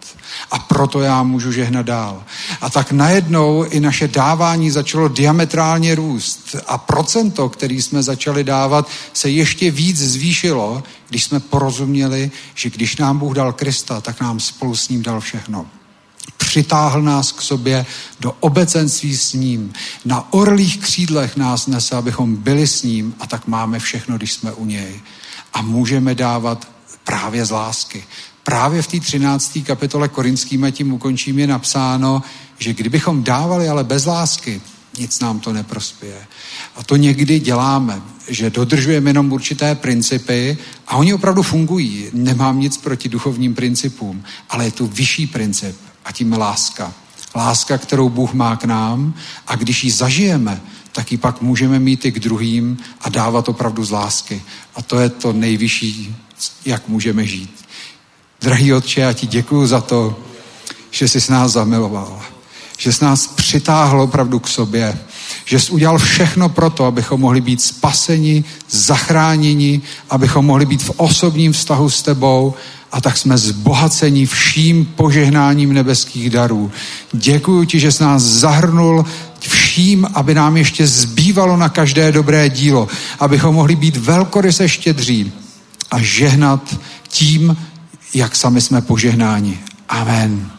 a 0.51 0.59
proto 0.59 1.01
já 1.01 1.23
můžu 1.23 1.53
žehnat 1.53 1.87
dál. 1.87 2.25
A 2.61 2.71
tak 2.71 2.93
najednou 2.93 3.65
i 3.65 3.81
naše 3.81 4.09
dávání 4.09 4.71
začalo 4.71 5.09
diametrálně 5.09 5.95
růst 5.95 6.57
a 6.67 6.79
procento, 6.79 7.49
který 7.49 7.83
jsme 7.83 8.03
začali 8.03 8.45
dávat, 8.45 8.89
se 9.13 9.31
ještě 9.31 9.71
víc 9.71 9.99
zvýšilo, 9.99 10.83
když 11.09 11.25
jsme 11.25 11.41
porozuměli, 11.41 12.31
že 12.55 12.71
když 12.71 12.97
nám 12.97 13.19
Bůh 13.19 13.35
dal 13.35 13.53
Krista, 13.53 14.01
tak 14.01 14.21
nám 14.21 14.41
spolu 14.41 14.77
s 14.77 14.89
ním 14.89 15.03
dal 15.03 15.21
všechno 15.21 15.67
přitáhl 16.53 17.03
nás 17.03 17.33
k 17.33 17.43
sobě 17.43 17.87
do 18.21 18.33
obecenství 18.41 19.17
s 19.17 19.33
ním. 19.33 19.73
Na 20.05 20.33
orlých 20.33 20.79
křídlech 20.79 21.37
nás 21.37 21.67
nese, 21.67 21.97
abychom 21.97 22.37
byli 22.37 22.67
s 22.67 22.83
ním 22.83 23.15
a 23.21 23.27
tak 23.27 23.47
máme 23.47 23.79
všechno, 23.79 24.17
když 24.17 24.33
jsme 24.33 24.53
u 24.53 24.65
něj. 24.65 25.01
A 25.53 25.63
můžeme 25.63 26.15
dávat 26.15 26.69
právě 27.05 27.45
z 27.45 27.51
lásky. 27.51 28.05
Právě 28.43 28.83
v 28.83 28.87
té 28.87 29.01
13. 29.01 29.59
kapitole 29.67 30.09
Korinským 30.09 30.65
a 30.65 30.71
tím 30.71 30.93
ukončím 30.93 31.39
je 31.39 31.47
napsáno, 31.47 32.23
že 32.59 32.75
kdybychom 32.75 33.23
dávali 33.23 33.69
ale 33.69 33.85
bez 33.85 34.05
lásky, 34.05 34.61
nic 34.99 35.21
nám 35.21 35.41
to 35.41 35.53
neprospěje. 35.53 36.27
A 36.77 36.83
to 36.83 36.97
někdy 36.97 37.41
děláme, 37.41 38.03
že 38.29 38.51
dodržujeme 38.51 39.11
jenom 39.11 39.33
určité 39.33 39.75
principy 39.75 40.59
a 40.87 40.97
oni 40.97 41.15
opravdu 41.15 41.43
fungují. 41.43 42.11
Nemám 42.13 42.61
nic 42.61 42.77
proti 42.77 43.09
duchovním 43.09 43.55
principům, 43.55 44.25
ale 44.51 44.65
je 44.65 44.71
tu 44.71 44.87
vyšší 44.87 45.27
princip 45.27 45.77
a 46.05 46.13
tím 46.13 46.33
láska. 46.33 46.93
Láska, 47.35 47.79
kterou 47.79 48.09
Bůh 48.09 48.33
má 48.33 48.57
k 48.57 48.65
nám 48.65 49.15
a 49.47 49.57
když 49.57 49.85
ji 49.85 49.91
zažijeme, 49.91 50.61
tak 50.93 51.13
ji 51.13 51.19
pak 51.19 51.41
můžeme 51.41 51.79
mít 51.79 52.05
i 52.05 52.13
k 52.13 52.21
druhým 52.21 52.79
a 53.01 53.09
dávat 53.09 53.49
opravdu 53.49 53.85
z 53.85 53.91
lásky. 53.91 54.43
A 54.75 54.83
to 54.83 55.01
je 55.01 55.09
to 55.09 55.33
nejvyšší, 55.33 56.17
jak 56.65 56.89
můžeme 56.89 57.27
žít. 57.27 57.65
Drahý 58.41 58.73
Otče, 58.73 59.01
já 59.01 59.13
ti 59.13 59.27
děkuji 59.27 59.67
za 59.67 59.81
to, 59.81 60.19
že 60.91 61.09
jsi 61.09 61.21
s 61.21 61.29
nás 61.29 61.53
zamiloval, 61.53 62.23
že 62.79 62.93
jsi 62.93 63.05
nás 63.05 63.27
přitáhl 63.27 64.01
opravdu 64.01 64.39
k 64.39 64.49
sobě, 64.49 64.99
že 65.45 65.61
jsi 65.61 65.73
udělal 65.73 65.99
všechno 65.99 66.49
pro 66.49 66.71
to, 66.71 66.85
abychom 66.85 67.21
mohli 67.21 67.41
být 67.41 67.63
spaseni, 67.63 68.45
zachráněni, 68.71 69.81
abychom 70.11 70.47
mohli 70.47 70.67
být 70.67 70.83
v 70.83 70.91
osobním 70.97 71.53
vztahu 71.53 71.91
s 71.91 72.03
tebou 72.03 72.55
a 72.93 73.01
tak 73.01 73.19
jsme 73.19 73.39
zbohaceni 73.39 74.27
vším 74.27 74.85
požehnáním 74.85 75.73
nebeských 75.73 76.31
darů. 76.31 76.71
Děkuji 77.13 77.65
ti, 77.65 77.81
že 77.81 77.93
jsi 77.93 78.03
nás 78.03 78.23
zahrnul 78.23 79.05
vším, 79.41 80.07
aby 80.15 80.35
nám 80.35 80.57
ještě 80.57 80.87
zbývalo 80.87 81.57
na 81.57 81.69
každé 81.69 82.13
dobré 82.13 82.49
dílo, 82.49 82.89
abychom 83.19 83.55
mohli 83.55 83.77
být 83.77 83.97
velkoryse 83.97 84.69
štědří 84.69 85.33
a 85.91 86.03
žehnat 86.03 86.77
tím, 87.09 87.57
jak 88.15 88.37
sami 88.37 88.61
jsme 88.61 88.81
požehnáni. 88.81 89.59
Amen. 89.89 90.51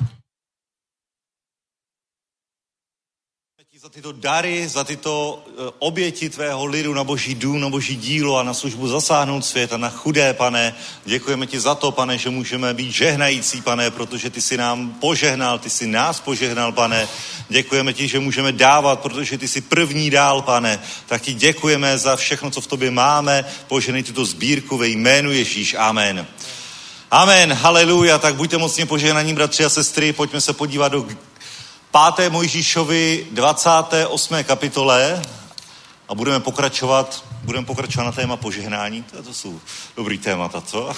za 3.83 3.83
tyto 3.94 4.12
dary, 4.12 4.68
za 4.68 4.84
tyto 4.84 5.44
eh, 5.48 5.72
oběti 5.80 6.30
tvého 6.30 6.66
lidu 6.66 6.94
na 6.94 7.04
boží 7.04 7.36
dům, 7.36 7.62
na 7.62 7.70
boží 7.70 7.96
dílo 7.96 8.38
a 8.38 8.44
na 8.44 8.54
službu 8.54 8.88
zasáhnout 8.88 9.46
svět 9.46 9.74
a 9.74 9.78
na 9.78 9.90
chudé, 9.90 10.34
pane. 10.34 10.76
Děkujeme 11.06 11.48
ti 11.48 11.60
za 11.60 11.76
to, 11.76 11.92
pane, 11.92 12.18
že 12.18 12.30
můžeme 12.30 12.74
být 12.74 12.92
žehnající, 12.92 13.62
pane, 13.62 13.92
protože 13.92 14.30
ty 14.30 14.42
jsi 14.42 14.58
nám 14.58 14.94
požehnal, 14.94 15.60
ty 15.60 15.70
jsi 15.70 15.88
nás 15.88 16.20
požehnal, 16.20 16.72
pane. 16.72 17.08
Děkujeme 17.50 17.94
ti, 17.94 18.08
že 18.08 18.20
můžeme 18.20 18.52
dávat, 18.52 19.00
protože 19.00 19.38
ty 19.38 19.48
jsi 19.48 19.62
první 19.62 20.10
dál, 20.10 20.42
pane. 20.42 20.80
Tak 21.06 21.22
ti 21.22 21.34
děkujeme 21.34 21.98
za 21.98 22.16
všechno, 22.16 22.52
co 22.52 22.62
v 22.62 22.68
tobě 22.68 22.92
máme. 22.92 23.46
Poženej 23.68 24.04
tuto 24.04 24.26
sbírku 24.26 24.78
ve 24.78 24.88
jménu 24.88 25.32
Ježíš. 25.32 25.76
Amen. 25.78 26.28
Amen, 27.12 27.54
haleluja, 27.54 28.18
tak 28.18 28.36
buďte 28.36 28.58
mocně 28.58 28.86
požehnaní, 28.86 29.34
bratři 29.34 29.66
a 29.66 29.70
sestry, 29.70 30.14
pojďme 30.14 30.42
se 30.42 30.54
podívat 30.54 30.92
do 30.92 31.06
5. 31.94 32.30
Mojžíšovi 32.30 33.28
28. 33.32 34.44
kapitole 34.44 35.22
a 36.10 36.16
budeme 36.16 36.40
pokračovat, 36.40 37.26
budeme 37.44 37.66
pokračovat 37.66 38.04
na 38.04 38.12
téma 38.12 38.38
požehnání. 38.38 39.04
To, 39.04 39.24
to 39.24 39.34
jsou 39.34 39.60
dobrý 39.98 40.18
témata, 40.18 40.62
co? 40.62 40.94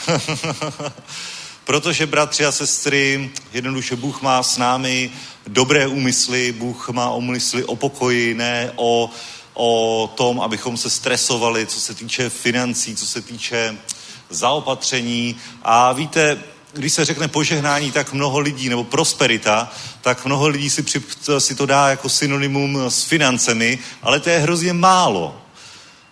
Protože, 1.66 2.06
bratři 2.06 2.46
a 2.46 2.52
sestry, 2.52 3.32
jednoduše 3.54 3.96
Bůh 3.96 4.22
má 4.22 4.44
s 4.44 4.58
námi 4.58 5.12
dobré 5.48 5.88
úmysly, 5.88 6.52
Bůh 6.52 6.90
má 6.90 7.12
úmysly 7.14 7.64
o 7.64 7.76
pokoji, 7.76 8.34
ne 8.34 8.72
o, 8.76 9.10
o 9.54 10.10
tom, 10.16 10.42
abychom 10.42 10.78
se 10.78 10.90
stresovali, 10.90 11.66
co 11.66 11.80
se 11.80 11.94
týče 11.94 12.30
financí, 12.30 12.96
co 12.96 13.06
se 13.06 13.22
týče 13.22 13.78
zaopatření. 14.30 15.36
A 15.64 15.94
víte, 15.94 16.44
když 16.76 16.94
se 16.94 17.06
řekne 17.06 17.28
požehnání, 17.28 17.92
tak 17.92 18.14
mnoho 18.14 18.40
lidí, 18.40 18.70
nebo 18.70 18.84
prosperita, 18.84 19.72
tak 20.02 20.26
mnoho 20.26 20.48
lidí 20.48 20.70
si, 20.70 20.84
při, 20.84 21.04
si 21.38 21.56
to 21.56 21.66
dá 21.66 21.90
jako 21.90 22.10
synonymum 22.10 22.80
s 22.90 23.04
financemi, 23.04 23.80
ale 24.02 24.20
to 24.20 24.30
je 24.30 24.40
hrozně 24.40 24.74
málo. 24.74 25.42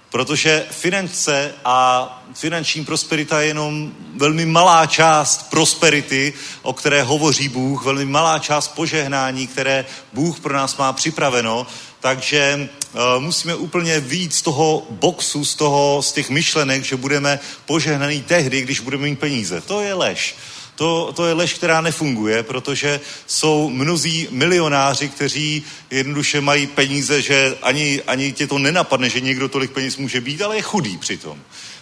Protože 0.09 0.65
finance 0.71 1.53
a 1.65 2.07
finanční 2.33 2.85
prosperita 2.85 3.41
je 3.41 3.47
jenom 3.47 3.91
velmi 4.15 4.45
malá 4.45 4.85
část 4.85 5.49
prosperity, 5.49 6.33
o 6.61 6.73
které 6.73 7.03
hovoří 7.03 7.49
Bůh, 7.49 7.85
velmi 7.85 8.05
malá 8.05 8.39
část 8.39 8.67
požehnání, 8.67 9.47
které 9.47 9.85
Bůh 10.13 10.39
pro 10.39 10.53
nás 10.53 10.77
má 10.77 10.93
připraveno. 10.93 11.67
Takže 11.99 12.69
uh, 12.93 13.23
musíme 13.23 13.55
úplně 13.55 13.99
víc 13.99 14.37
z 14.37 14.41
toho 14.41 14.87
boxu, 14.89 15.45
z, 15.45 15.55
toho, 15.55 16.01
z 16.01 16.11
těch 16.11 16.29
myšlenek, 16.29 16.83
že 16.83 16.95
budeme 16.95 17.39
požehnaný 17.65 18.21
tehdy, 18.21 18.61
když 18.61 18.79
budeme 18.79 19.03
mít 19.03 19.19
peníze. 19.19 19.61
To 19.61 19.81
je 19.81 19.93
lež. 19.93 20.35
To, 20.75 21.13
to 21.15 21.25
je 21.25 21.33
lež, 21.33 21.53
která 21.53 21.81
nefunguje, 21.81 22.43
protože 22.43 22.99
jsou 23.27 23.69
mnozí 23.69 24.27
milionáři, 24.31 25.09
kteří 25.09 25.63
jednoduše 25.91 26.41
mají 26.41 26.67
peníze, 26.67 27.21
že 27.21 27.55
ani, 27.61 28.01
ani 28.07 28.31
tě 28.31 28.47
to 28.47 28.59
nenapadne, 28.59 29.09
že 29.09 29.19
někdo 29.19 29.49
tolik 29.49 29.71
peněz 29.71 29.97
může 29.97 30.21
být, 30.21 30.41
ale 30.41 30.55
je 30.55 30.61
chudý 30.61 30.97
přitom. 30.97 31.39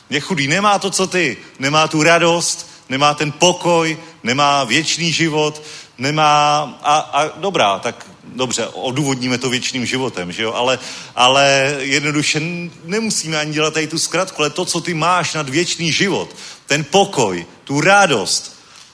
Je 0.10 0.20
chudý, 0.20 0.48
nemá 0.48 0.80
to, 0.80 0.92
co 0.92 1.08
ty, 1.08 1.38
nemá 1.60 1.88
tu 1.88 2.04
radost, 2.04 2.70
nemá 2.90 3.14
ten 3.14 3.32
pokoj, 3.32 3.98
nemá 4.24 4.64
věčný 4.64 5.12
život, 5.12 5.64
nemá, 5.98 6.60
a, 6.84 6.98
a 6.98 7.40
dobrá, 7.40 7.80
tak 7.80 8.08
dobře, 8.24 8.68
odůvodníme 8.68 9.38
to 9.38 9.50
věčným 9.50 9.86
životem, 9.86 10.32
že 10.32 10.44
jo, 10.44 10.54
ale, 10.54 10.80
ale 11.16 11.76
jednoduše 11.80 12.42
nemusíme 12.86 13.38
ani 13.38 13.54
dělat 13.54 13.74
tady 13.74 13.88
tu 13.88 14.00
zkratku, 14.00 14.42
ale 14.42 14.50
to, 14.50 14.66
co 14.66 14.82
ty 14.82 14.94
máš 14.94 15.34
nad 15.34 15.50
věčný 15.50 15.92
život, 15.92 16.36
ten 16.66 16.84
pokoj, 16.84 17.46
tu 17.64 17.82
radost, 17.82 18.51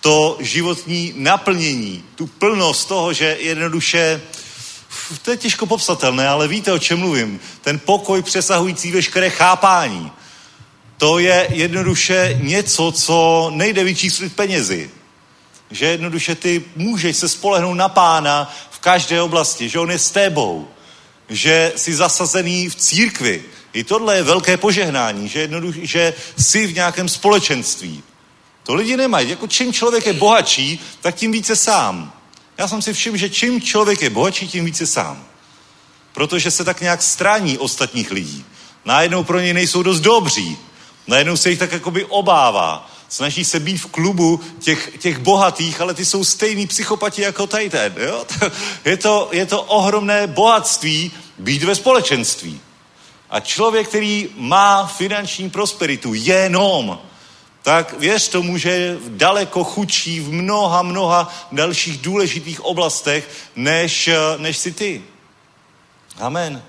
to 0.07 0.37
životní 0.39 1.13
naplnění, 1.15 2.03
tu 2.15 2.27
plnost 2.27 2.87
toho, 2.87 3.13
že 3.13 3.37
jednoduše, 3.39 4.21
to 5.21 5.31
je 5.31 5.37
těžko 5.37 5.65
popsatelné, 5.65 6.27
ale 6.27 6.47
víte, 6.47 6.71
o 6.71 6.79
čem 6.79 6.99
mluvím. 6.99 7.39
Ten 7.61 7.79
pokoj 7.79 8.21
přesahující 8.21 8.91
veškeré 8.91 9.29
chápání. 9.29 10.11
To 10.97 11.19
je 11.19 11.47
jednoduše 11.51 12.39
něco, 12.41 12.91
co 12.91 13.49
nejde 13.53 13.83
vyčíslit 13.83 14.35
penězi. 14.35 14.91
Že 15.71 15.85
jednoduše 15.85 16.35
ty 16.35 16.63
můžeš 16.75 17.17
se 17.17 17.29
spolehnout 17.29 17.77
na 17.77 17.89
pána 17.89 18.55
v 18.71 18.79
každé 18.79 19.21
oblasti, 19.21 19.69
že 19.69 19.79
on 19.79 19.91
je 19.91 19.99
s 19.99 20.11
tebou, 20.11 20.67
že 21.29 21.73
jsi 21.75 21.95
zasazený 21.95 22.69
v 22.69 22.75
církvi. 22.75 23.43
I 23.73 23.83
tohle 23.83 24.15
je 24.15 24.23
velké 24.23 24.57
požehnání, 24.57 25.29
že, 25.29 25.39
jednoduše, 25.39 25.79
že 25.83 26.13
jsi 26.37 26.67
v 26.67 26.75
nějakém 26.75 27.09
společenství. 27.09 28.03
To 28.67 28.75
lidi 28.75 28.97
nemají. 28.97 29.29
Jako 29.29 29.47
čím 29.47 29.73
člověk 29.73 30.05
je 30.05 30.13
bohatší, 30.13 30.79
tak 31.01 31.15
tím 31.15 31.31
více 31.31 31.55
sám. 31.55 32.13
Já 32.57 32.67
jsem 32.67 32.81
si 32.81 32.93
všiml, 32.93 33.17
že 33.17 33.29
čím 33.29 33.61
člověk 33.61 34.01
je 34.01 34.09
bohatší, 34.09 34.47
tím 34.47 34.65
více 34.65 34.87
sám. 34.87 35.23
Protože 36.13 36.51
se 36.51 36.63
tak 36.63 36.81
nějak 36.81 37.01
strání 37.01 37.57
ostatních 37.57 38.11
lidí. 38.11 38.45
Najednou 38.85 39.23
pro 39.23 39.39
něj 39.39 39.53
nejsou 39.53 39.83
dost 39.83 39.99
dobří. 39.99 40.57
Najednou 41.07 41.37
se 41.37 41.49
jich 41.49 41.59
tak 41.59 41.71
jakoby 41.71 42.05
obává. 42.05 42.89
Snaží 43.09 43.45
se 43.45 43.59
být 43.59 43.77
v 43.77 43.85
klubu 43.85 44.39
těch, 44.59 44.97
těch 44.99 45.17
bohatých, 45.17 45.81
ale 45.81 45.93
ty 45.93 46.05
jsou 46.05 46.23
stejný 46.23 46.67
psychopati 46.67 47.21
jako 47.21 47.47
tady 47.47 47.69
ten. 47.69 47.93
Jo? 47.97 48.25
Je, 48.85 48.97
to, 48.97 49.29
je 49.31 49.45
to 49.45 49.61
ohromné 49.61 50.27
bohatství 50.27 51.11
být 51.37 51.63
ve 51.63 51.75
společenství. 51.75 52.61
A 53.29 53.39
člověk, 53.39 53.87
který 53.87 54.29
má 54.35 54.87
finanční 54.87 55.49
prosperitu 55.49 56.13
jenom, 56.13 56.99
tak 57.67 57.99
věř 57.99 58.27
tomu, 58.27 58.57
že 58.57 58.69
je 58.69 58.97
daleko 59.07 59.63
chudší 59.63 60.19
v 60.19 60.31
mnoha, 60.31 60.81
mnoha 60.81 61.33
dalších 61.51 61.97
důležitých 61.97 62.65
oblastech, 62.65 63.29
než, 63.55 64.09
než 64.37 64.57
si 64.57 64.71
ty. 64.71 65.03
Amen. 66.19 66.63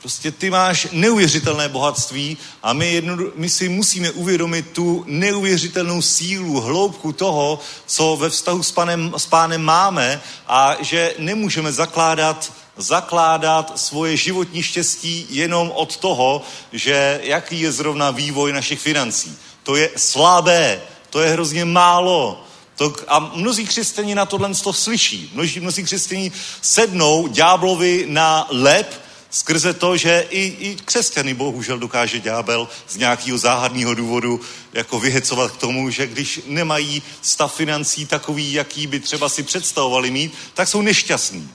Prostě 0.00 0.30
ty 0.30 0.50
máš 0.50 0.88
neuvěřitelné 0.92 1.68
bohatství 1.68 2.38
a 2.62 2.72
my, 2.72 2.92
jedno, 2.92 3.16
my 3.34 3.50
si 3.50 3.68
musíme 3.68 4.10
uvědomit 4.10 4.70
tu 4.70 5.04
neuvěřitelnou 5.06 6.02
sílu, 6.02 6.60
hloubku 6.60 7.12
toho, 7.12 7.58
co 7.86 8.16
ve 8.16 8.30
vztahu 8.30 8.62
s 8.62 8.72
pánem, 8.72 9.14
s 9.16 9.26
pánem 9.26 9.62
máme 9.62 10.20
a 10.46 10.76
že 10.80 11.14
nemůžeme 11.18 11.72
zakládat 11.72 12.52
zakládat 12.78 13.78
svoje 13.78 14.16
životní 14.16 14.62
štěstí 14.62 15.26
jenom 15.30 15.72
od 15.74 15.96
toho, 15.96 16.42
že 16.72 17.20
jaký 17.22 17.60
je 17.60 17.72
zrovna 17.72 18.10
vývoj 18.10 18.52
našich 18.52 18.80
financí. 18.80 19.38
To 19.66 19.76
je 19.76 19.90
slabé, 19.96 20.80
to 21.10 21.20
je 21.20 21.30
hrozně 21.30 21.64
málo. 21.64 22.44
To, 22.76 22.94
a 23.08 23.18
mnozí 23.34 23.66
křesťané 23.66 24.14
na 24.14 24.26
tohle 24.26 24.54
to 24.54 24.72
slyší. 24.72 25.30
Mnozí, 25.34 25.60
mnozí 25.60 25.84
křesťané 25.84 26.30
sednou 26.62 27.26
ďáblovi 27.26 28.04
na 28.08 28.46
lep 28.50 29.02
skrze 29.30 29.74
to, 29.74 29.96
že 29.96 30.26
i, 30.30 30.40
i 30.40 30.76
křesťany 30.84 31.34
bohužel 31.34 31.78
dokáže 31.78 32.20
ďábel 32.20 32.68
z 32.88 32.96
nějakého 32.96 33.38
záhadného 33.38 33.94
důvodu 33.94 34.40
jako 34.72 35.00
vyhecovat 35.00 35.50
k 35.50 35.56
tomu, 35.56 35.90
že 35.90 36.06
když 36.06 36.40
nemají 36.46 37.02
stav 37.22 37.54
financí 37.54 38.06
takový, 38.06 38.52
jaký 38.52 38.86
by 38.86 39.00
třeba 39.00 39.28
si 39.28 39.42
představovali 39.42 40.10
mít, 40.10 40.34
tak 40.54 40.68
jsou 40.68 40.82
nešťastní. 40.82 41.50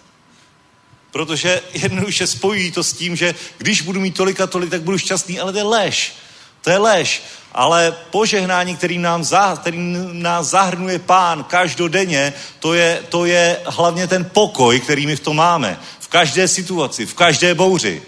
Protože 1.12 1.62
jednoduše 1.74 2.28
spojují 2.28 2.72
to 2.72 2.84
s 2.84 2.94
tím, 2.94 3.16
že 3.16 3.36
když 3.58 3.82
budu 3.82 4.00
mít 4.00 4.16
tolik 4.16 4.42
a 4.42 4.48
tolik, 4.48 4.70
tak 4.70 4.82
budu 4.82 4.98
šťastný, 4.98 5.40
ale 5.40 5.52
to 5.52 5.58
je 5.58 5.64
lež. 5.64 6.14
To 6.62 6.70
je 6.70 6.78
lež. 6.78 7.24
Ale 7.54 7.98
požehnání, 8.12 8.78
který 8.78 8.98
nám, 8.98 9.24
za, 9.24 9.56
který 9.56 9.78
nás 10.12 10.48
zahrnuje 10.48 11.00
pán 11.00 11.44
každodenně, 11.44 12.34
to 12.60 12.74
je, 12.74 13.04
to 13.10 13.26
je 13.26 13.62
hlavně 13.66 14.08
ten 14.08 14.26
pokoj, 14.26 14.80
který 14.80 15.08
my 15.08 15.16
v 15.16 15.20
tom 15.20 15.36
máme. 15.36 15.80
V 16.00 16.08
každé 16.08 16.48
situaci, 16.48 17.06
v 17.06 17.14
každé 17.14 17.56
bouři. 17.56 18.02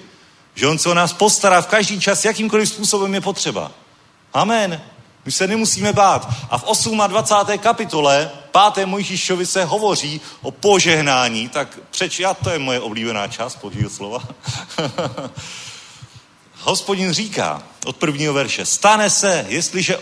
Že 0.56 0.68
on 0.68 0.78
se 0.78 0.90
o 0.90 0.94
nás 0.94 1.14
postará 1.14 1.62
v 1.62 1.68
každý 1.68 2.00
čas, 2.00 2.26
jakýmkoliv 2.26 2.70
způsobem 2.70 3.14
je 3.14 3.22
potřeba. 3.22 3.72
Amen. 4.34 4.82
My 5.26 5.32
se 5.32 5.48
nemusíme 5.48 5.94
bát. 5.94 6.30
A 6.50 6.58
v 6.58 6.64
28. 7.08 7.58
kapitole 7.58 8.32
5. 8.74 8.86
Mojžíšovi 8.86 9.46
se 9.46 9.66
hovoří 9.66 10.22
o 10.42 10.52
požehnání, 10.52 11.50
tak 11.50 11.80
přeč, 11.92 12.20
já 12.20 12.34
to 12.34 12.50
je 12.50 12.60
moje 12.60 12.80
oblíbená 12.80 13.28
část 13.28 13.56
božího 13.62 13.90
slova. 13.90 14.20
Hospodin 16.66 17.14
říká 17.14 17.64
od 17.86 17.96
prvního 17.96 18.34
verše, 18.34 18.66
stane 18.66 19.10
se, 19.10 19.46
jestliže 19.50 19.98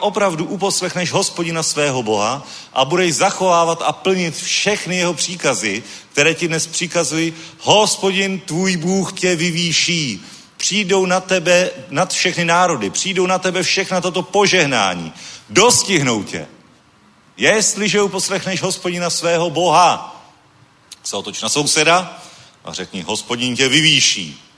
opravdu 0.00 0.44
uposlechneš 0.44 1.12
hospodina 1.12 1.62
svého 1.62 2.02
Boha 2.02 2.46
a 2.72 2.84
budeš 2.84 3.14
zachovávat 3.14 3.82
a 3.82 3.92
plnit 3.92 4.36
všechny 4.36 4.96
jeho 4.96 5.14
příkazy, 5.14 5.82
které 6.12 6.34
ti 6.34 6.48
dnes 6.48 6.66
přikazují, 6.66 7.32
hospodin 7.58 8.40
tvůj 8.40 8.76
Bůh 8.76 9.12
tě 9.12 9.36
vyvýší. 9.36 10.26
Přijdou 10.56 11.06
na 11.06 11.20
tebe, 11.20 11.70
nad 11.90 12.12
všechny 12.12 12.44
národy, 12.44 12.90
přijdou 12.90 13.26
na 13.26 13.38
tebe 13.38 13.62
všechna 13.62 14.00
toto 14.00 14.22
požehnání. 14.22 15.12
Dostihnou 15.48 16.22
tě. 16.22 16.46
Jestliže 17.36 18.02
uposlechneš 18.02 18.62
hospodina 18.62 19.10
svého 19.10 19.50
Boha, 19.50 20.22
se 21.04 21.16
otoč 21.16 21.42
na 21.42 21.48
souseda 21.48 22.22
a 22.64 22.72
řekni, 22.72 23.02
hospodin 23.02 23.56
tě 23.56 23.68
vyvýší 23.68 24.49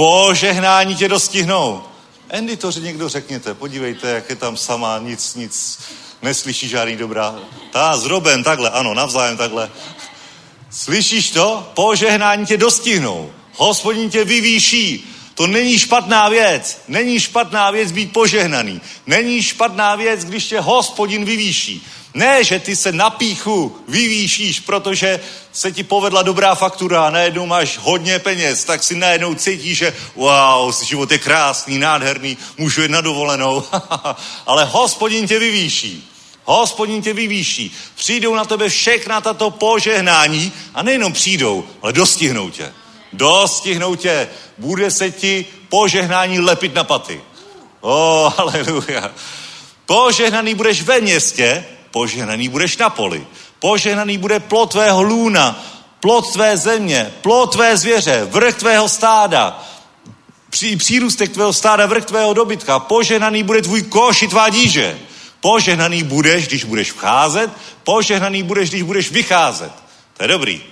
Požehnání 0.00 0.96
tě 0.96 1.08
dostihnou. 1.08 1.82
Andy, 2.30 2.56
to 2.56 2.70
někdo 2.70 3.08
řekněte, 3.08 3.54
podívejte, 3.54 4.10
jak 4.10 4.30
je 4.30 4.36
tam 4.36 4.56
sama, 4.56 4.98
nic, 4.98 5.34
nic, 5.34 5.78
neslyší 6.22 6.68
žádný 6.68 6.96
dobrá. 6.96 7.38
Ta, 7.72 7.96
zroben, 7.96 8.44
takhle, 8.44 8.70
ano, 8.70 8.94
navzájem 8.94 9.36
takhle. 9.36 9.70
Slyšíš 10.70 11.30
to? 11.30 11.70
Požehnání 11.74 12.46
tě 12.46 12.56
dostihnou. 12.56 13.30
Hospodin 13.56 14.10
tě 14.10 14.24
vyvýší. 14.24 15.14
To 15.34 15.46
není 15.46 15.78
špatná 15.78 16.28
věc. 16.28 16.82
Není 16.88 17.20
špatná 17.20 17.70
věc 17.70 17.92
být 17.92 18.12
požehnaný. 18.12 18.80
Není 19.06 19.42
špatná 19.42 19.96
věc, 19.96 20.24
když 20.24 20.44
tě 20.44 20.60
hospodin 20.60 21.24
vyvýší. 21.24 21.86
Ne, 22.14 22.44
že 22.44 22.58
ty 22.58 22.76
se 22.76 22.92
na 22.92 23.10
píchu 23.10 23.76
vyvýšíš, 23.88 24.60
protože 24.60 25.20
se 25.52 25.72
ti 25.72 25.82
povedla 25.82 26.22
dobrá 26.22 26.54
faktura 26.54 27.06
a 27.06 27.10
najednou 27.10 27.46
máš 27.46 27.78
hodně 27.78 28.18
peněz, 28.18 28.64
tak 28.64 28.82
si 28.82 28.94
najednou 28.94 29.34
cítíš, 29.34 29.78
že 29.78 29.96
wow, 30.16 30.74
život 30.84 31.10
je 31.10 31.18
krásný, 31.18 31.78
nádherný, 31.78 32.36
můžu 32.58 32.82
jít 32.82 32.90
na 32.90 33.00
dovolenou. 33.00 33.64
Ale 34.46 34.64
hospodin 34.64 35.26
tě 35.26 35.38
vyvýší. 35.38 36.08
Hospodin 36.44 37.02
tě 37.02 37.12
vyvýší. 37.12 37.76
Přijdou 37.94 38.34
na 38.34 38.44
tebe 38.44 38.68
všechna 38.68 39.20
tato 39.20 39.50
požehnání 39.50 40.52
a 40.74 40.82
nejenom 40.82 41.12
přijdou, 41.12 41.64
ale 41.82 41.92
dostihnou 41.92 42.50
tě. 42.50 42.72
Dostihnou 43.12 43.94
tě. 43.94 44.28
Bude 44.58 44.90
se 44.90 45.10
ti 45.10 45.46
požehnání 45.68 46.40
lepit 46.40 46.74
na 46.74 46.84
paty. 46.84 47.20
O, 47.80 48.24
oh, 48.26 48.40
aleluja. 48.40 49.10
Požehnaný 49.86 50.54
budeš 50.54 50.82
ve 50.82 51.00
městě, 51.00 51.64
požehnaný 51.90 52.48
budeš 52.48 52.76
na 52.76 52.90
poli. 52.90 53.26
Požehnaný 53.58 54.18
bude 54.18 54.40
plot 54.40 54.70
tvého 54.70 55.02
lůna, 55.02 55.64
plot 56.00 56.32
tvé 56.32 56.56
země, 56.56 57.12
plot 57.20 57.52
tvé 57.52 57.76
zvěře, 57.76 58.24
vrch 58.30 58.56
tvého 58.56 58.88
stáda, 58.88 59.64
při, 60.50 60.76
přírůstek 60.76 61.32
tvého 61.32 61.52
stáda, 61.52 61.86
vrch 61.86 62.04
tvého 62.04 62.34
dobytka. 62.34 62.78
Požehnaný 62.78 63.42
bude 63.42 63.62
tvůj 63.62 63.82
koš 63.82 64.22
i 64.22 64.28
tvá 64.28 64.48
díže. 64.48 64.98
Požehnaný 65.40 66.02
budeš, 66.02 66.48
když 66.48 66.64
budeš 66.64 66.92
vcházet, 66.92 67.50
požehnaný 67.84 68.42
budeš, 68.42 68.68
když 68.68 68.82
budeš 68.82 69.10
vycházet. 69.10 69.72
To 70.16 70.24
je 70.24 70.28
dobrý. 70.28 70.62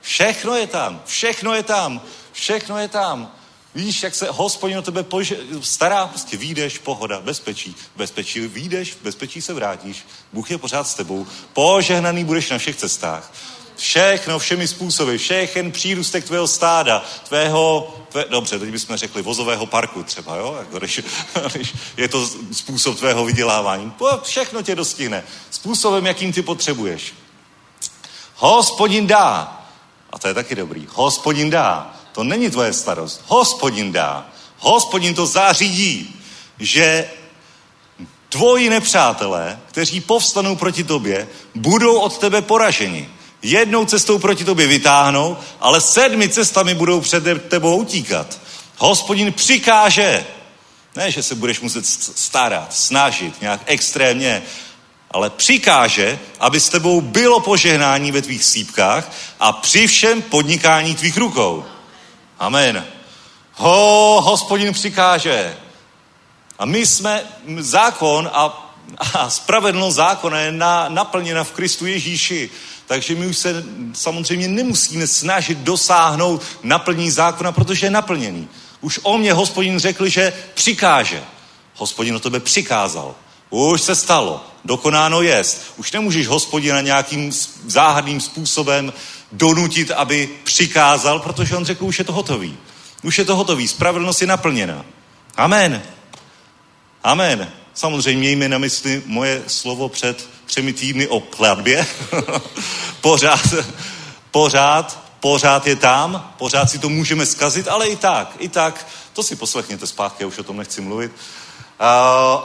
Všechno 0.00 0.54
je 0.54 0.66
tam, 0.66 1.02
všechno 1.06 1.54
je 1.54 1.62
tam, 1.62 2.00
všechno 2.32 2.78
je 2.78 2.88
tam. 2.88 3.32
Víš, 3.74 4.02
jak 4.02 4.14
se 4.14 4.26
hospodin 4.30 4.78
o 4.78 4.82
tebe 4.82 5.02
pože- 5.02 5.38
stará, 5.60 6.06
prostě 6.06 6.36
výjdeš, 6.36 6.78
pohoda, 6.78 7.20
bezpečí, 7.20 7.76
bezpečí, 7.96 8.40
výjdeš, 8.40 8.96
bezpečí 9.02 9.42
se 9.42 9.52
vrátíš, 9.52 10.06
Bůh 10.32 10.50
je 10.50 10.58
pořád 10.58 10.88
s 10.88 10.94
tebou, 10.94 11.26
požehnaný 11.52 12.24
budeš 12.24 12.50
na 12.50 12.58
všech 12.58 12.76
cestách. 12.76 13.32
Všechno, 13.76 14.38
všemi 14.38 14.68
způsoby, 14.68 15.16
všechen 15.16 15.72
přírůstek 15.72 16.24
tvého 16.24 16.48
stáda, 16.48 17.04
tvého, 17.28 17.94
tvé, 18.08 18.24
dobře, 18.28 18.58
teď 18.58 18.68
bychom 18.70 18.96
řekli 18.96 19.22
vozového 19.22 19.66
parku 19.66 20.02
třeba, 20.02 20.36
jo, 20.36 20.56
jako 20.58 20.78
když, 20.78 21.00
když 21.52 21.74
je 21.96 22.08
to 22.08 22.30
způsob 22.52 22.98
tvého 22.98 23.24
vydělávání. 23.24 23.92
Všechno 24.22 24.62
tě 24.62 24.74
dostihne. 24.74 25.24
Způsobem, 25.50 26.06
jakým 26.06 26.32
ty 26.32 26.42
potřebuješ. 26.42 27.14
Hospodin 28.36 29.06
dá. 29.06 29.58
A 30.10 30.18
to 30.18 30.28
je 30.28 30.34
taky 30.34 30.54
dobrý. 30.54 30.86
Hospodin 30.90 31.50
dá 31.50 32.01
to 32.12 32.24
není 32.24 32.50
tvoje 32.50 32.72
starost. 32.72 33.22
Hospodin 33.26 33.92
dá. 33.92 34.26
Hospodin 34.58 35.14
to 35.14 35.26
zařídí, 35.26 36.20
že 36.58 37.10
tvoji 38.28 38.70
nepřátelé, 38.70 39.60
kteří 39.66 40.00
povstanou 40.00 40.56
proti 40.56 40.84
tobě, 40.84 41.28
budou 41.54 41.98
od 41.98 42.18
tebe 42.18 42.42
poraženi. 42.42 43.08
Jednou 43.42 43.84
cestou 43.84 44.18
proti 44.18 44.44
tobě 44.44 44.66
vytáhnou, 44.66 45.36
ale 45.60 45.80
sedmi 45.80 46.28
cestami 46.28 46.74
budou 46.74 47.00
před 47.00 47.48
tebou 47.48 47.76
utíkat. 47.76 48.40
Hospodin 48.78 49.32
přikáže, 49.32 50.26
ne, 50.96 51.10
že 51.10 51.22
se 51.22 51.34
budeš 51.34 51.60
muset 51.60 51.86
starat, 52.16 52.74
snažit 52.74 53.40
nějak 53.40 53.60
extrémně, 53.66 54.42
ale 55.10 55.30
přikáže, 55.30 56.18
aby 56.40 56.60
s 56.60 56.68
tebou 56.68 57.00
bylo 57.00 57.40
požehnání 57.40 58.12
ve 58.12 58.22
tvých 58.22 58.44
sípkách 58.44 59.12
a 59.40 59.52
při 59.52 59.86
všem 59.86 60.22
podnikání 60.22 60.94
tvých 60.94 61.16
rukou. 61.16 61.64
Amen. 62.42 62.86
Ho, 63.54 64.20
hospodin 64.20 64.72
přikáže. 64.72 65.56
A 66.58 66.64
my 66.64 66.86
jsme, 66.86 67.22
zákon 67.58 68.30
a, 68.32 68.74
a 68.98 69.30
spravedlnost 69.30 69.96
zákona 69.96 70.40
je 70.40 70.52
na, 70.52 70.88
naplněna 70.88 71.44
v 71.44 71.52
Kristu 71.52 71.86
Ježíši. 71.86 72.50
Takže 72.86 73.14
my 73.14 73.26
už 73.26 73.36
se 73.36 73.64
samozřejmě 73.92 74.48
nemusíme 74.48 75.06
snažit 75.06 75.58
dosáhnout 75.58 76.42
naplnění 76.62 77.10
zákona, 77.10 77.52
protože 77.52 77.86
je 77.86 77.90
naplněný. 77.90 78.48
Už 78.80 79.00
o 79.02 79.18
mě 79.18 79.32
hospodin 79.32 79.78
řekl, 79.78 80.08
že 80.08 80.32
přikáže. 80.54 81.24
Hospodin 81.76 82.16
o 82.16 82.20
tebe 82.20 82.40
přikázal. 82.40 83.14
Už 83.50 83.82
se 83.82 83.94
stalo. 83.94 84.44
Dokonáno 84.64 85.22
jest. 85.22 85.74
Už 85.76 85.92
nemůžeš 85.92 86.26
hospodina 86.26 86.80
nějakým 86.80 87.32
záhadným 87.66 88.20
způsobem 88.20 88.92
donutit, 89.32 89.90
aby 89.90 90.28
přikázal, 90.44 91.20
protože 91.20 91.56
on 91.56 91.64
řekl, 91.64 91.84
už 91.84 91.98
je 91.98 92.04
to 92.04 92.12
hotový. 92.12 92.58
Už 93.02 93.18
je 93.18 93.24
to 93.24 93.36
hotový, 93.36 93.68
spravedlnost 93.68 94.20
je 94.20 94.26
naplněna. 94.26 94.84
Amen. 95.36 95.82
Amen. 97.04 97.52
Samozřejmě 97.74 98.20
mějme 98.20 98.48
na 98.48 98.58
mysli 98.58 99.02
moje 99.06 99.42
slovo 99.46 99.88
před 99.88 100.28
třemi 100.46 100.72
týdny 100.72 101.08
o 101.08 101.20
kladbě. 101.20 101.86
pořád, 103.00 103.54
pořád, 104.30 105.02
pořád 105.20 105.66
je 105.66 105.76
tam, 105.76 106.32
pořád 106.38 106.70
si 106.70 106.78
to 106.78 106.88
můžeme 106.88 107.26
zkazit, 107.26 107.68
ale 107.68 107.86
i 107.86 107.96
tak, 107.96 108.36
i 108.38 108.48
tak, 108.48 108.86
to 109.12 109.22
si 109.22 109.36
poslechněte 109.36 109.86
zpátky, 109.86 110.22
já 110.22 110.26
už 110.26 110.38
o 110.38 110.42
tom 110.42 110.56
nechci 110.56 110.80
mluvit. 110.80 111.12
Uh, 111.12 111.86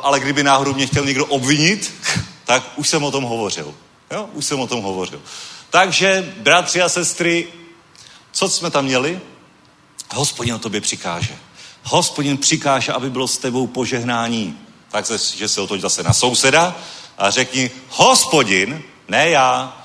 ale 0.04 0.20
kdyby 0.20 0.44
náhodou 0.44 0.74
mě 0.74 0.88
chtěl 0.88 1.06
někdo 1.06 1.26
obvinit, 1.26 1.94
tak 2.46 2.64
už 2.76 2.90
jsem 2.90 3.04
o 3.04 3.12
tom 3.12 3.24
hovořil. 3.24 3.74
Jo, 4.12 4.30
už 4.34 4.46
jsem 4.46 4.60
o 4.60 4.68
tom 4.68 4.82
hovořil. 4.82 5.22
Takže, 5.70 6.34
bratři 6.38 6.82
a 6.82 6.89
sestry, 6.89 7.47
co 8.32 8.49
jsme 8.49 8.72
tam 8.72 8.86
měli? 8.86 9.20
Hospodin 10.13 10.53
o 10.53 10.59
tobě 10.59 10.82
přikáže. 10.82 11.36
Hospodin 11.84 12.38
přikáže, 12.38 12.93
aby 12.93 13.09
bylo 13.09 13.28
s 13.28 13.38
tebou 13.38 13.68
požehnání. 13.68 14.59
Tak 14.89 15.05
se, 15.05 15.18
že 15.38 15.47
se 15.47 15.61
otoč 15.61 15.82
zase 15.82 16.03
na 16.03 16.13
souseda 16.13 16.76
a 17.18 17.30
řekni, 17.30 17.72
hospodin, 17.89 18.84
ne 19.07 19.30
já, 19.30 19.84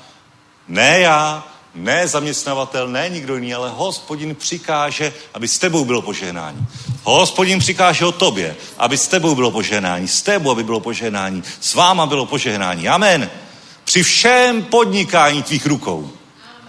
ne 0.67 0.99
já, 0.99 1.43
Ne 1.75 2.07
zaměstnavatel, 2.07 2.87
ne 2.87 3.09
nikdo 3.09 3.35
jiný, 3.35 3.53
ale 3.53 3.69
hospodin 3.69 4.35
přikáže, 4.35 5.13
aby 5.33 5.47
s 5.47 5.59
tebou 5.59 5.85
bylo 5.85 6.01
požehnání. 6.01 6.67
Hospodin 7.03 7.59
přikáže 7.59 8.05
o 8.05 8.11
tobě, 8.11 8.55
aby 8.77 8.97
s 8.97 9.07
tebou 9.07 9.35
bylo 9.35 9.51
požehnání, 9.51 10.07
s 10.07 10.21
tebou, 10.21 10.51
aby 10.51 10.63
bylo 10.63 10.79
požehnání, 10.79 11.43
s 11.59 11.73
váma 11.73 12.05
bylo 12.05 12.25
požehnání. 12.25 12.89
Amen. 12.89 13.29
Při 13.83 14.03
všem 14.03 14.63
podnikání 14.63 15.43
tvých 15.43 15.65
rukou. 15.65 16.11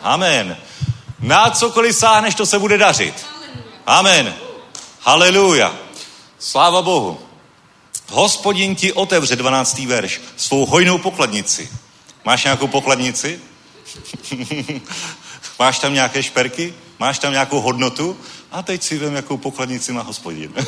Amen. 0.03 0.57
Na 1.21 1.51
cokoliv 1.51 1.97
sáhneš, 1.97 2.35
to 2.35 2.47
se 2.47 2.59
bude 2.59 2.79
dařit. 2.79 3.27
Amen. 3.87 4.35
Haleluja. 5.01 5.75
Sláva 6.39 6.83
Bohu. 6.83 7.19
Hospodin 8.11 8.75
ti 8.75 8.93
otevře 8.93 9.37
12. 9.37 9.79
verš, 9.79 10.21
svou 10.37 10.67
hojnou 10.67 10.99
pokladnici. 10.99 11.71
Máš 12.25 12.45
nějakou 12.45 12.67
pokladnici? 12.67 13.41
Máš 15.59 15.79
tam 15.79 15.95
nějaké 15.95 16.23
šperky? 16.23 16.75
Máš 16.99 17.19
tam 17.19 17.33
nějakou 17.33 17.61
hodnotu? 17.61 18.17
A 18.55 18.63
teď 18.63 18.83
si 18.83 18.99
vím, 18.99 19.15
jakou 19.15 19.37
pokladnici 19.37 19.93
má 19.93 20.03
hospodin. 20.03 20.55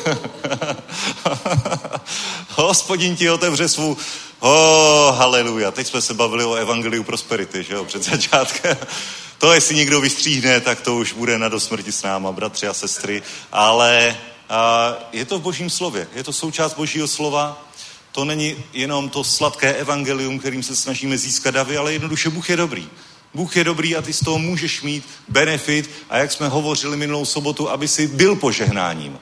hospodin 2.49 3.15
ti 3.15 3.29
otevře 3.29 3.69
svou... 3.69 3.97
Oh, 4.39 5.17
haleluja. 5.17 5.71
Teď 5.71 5.87
jsme 5.87 6.01
se 6.01 6.13
bavili 6.13 6.45
o 6.45 6.53
evangeliu 6.53 7.03
prosperity, 7.03 7.63
že 7.63 7.73
jo, 7.73 7.85
před 7.85 8.03
začátkem. 8.03 8.77
to, 9.37 9.53
jestli 9.53 9.75
někdo 9.75 10.01
vystříhne, 10.01 10.61
tak 10.61 10.81
to 10.81 10.95
už 10.95 11.13
bude 11.13 11.37
na 11.37 11.49
dosmrti 11.49 11.91
s 11.91 12.03
náma, 12.03 12.31
bratři 12.31 12.67
a 12.67 12.73
sestry. 12.73 13.23
Ale 13.51 14.17
a 14.49 14.93
je 15.11 15.25
to 15.25 15.39
v 15.39 15.41
božím 15.41 15.69
slově. 15.69 16.07
Je 16.15 16.23
to 16.23 16.33
součást 16.33 16.73
božího 16.73 17.07
slova. 17.07 17.65
To 18.11 18.25
není 18.25 18.63
jenom 18.73 19.09
to 19.09 19.23
sladké 19.23 19.73
evangelium, 19.73 20.39
kterým 20.39 20.63
se 20.63 20.75
snažíme 20.75 21.17
získat 21.17 21.51
davy, 21.51 21.77
ale 21.77 21.93
jednoduše 21.93 22.29
Bůh 22.29 22.49
je 22.49 22.57
dobrý. 22.57 22.89
Bůh 23.37 23.55
je 23.55 23.63
dobrý 23.63 23.95
a 23.95 24.01
ty 24.01 24.13
z 24.13 24.19
toho 24.19 24.39
můžeš 24.39 24.81
mít 24.81 25.03
benefit 25.27 25.89
a 26.09 26.17
jak 26.17 26.31
jsme 26.31 26.47
hovořili 26.47 26.97
minulou 26.97 27.25
sobotu, 27.25 27.69
aby 27.69 27.87
si 27.87 28.07
byl 28.07 28.35
požehnáním. 28.35 29.19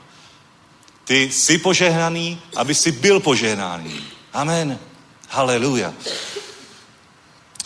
Ty 1.03 1.31
jsi 1.31 1.57
požehnaný, 1.57 2.41
aby 2.55 2.75
si 2.75 2.91
byl 2.91 3.19
požehnaný. 3.19 4.03
Amen. 4.33 4.79
Haleluja. 5.29 5.93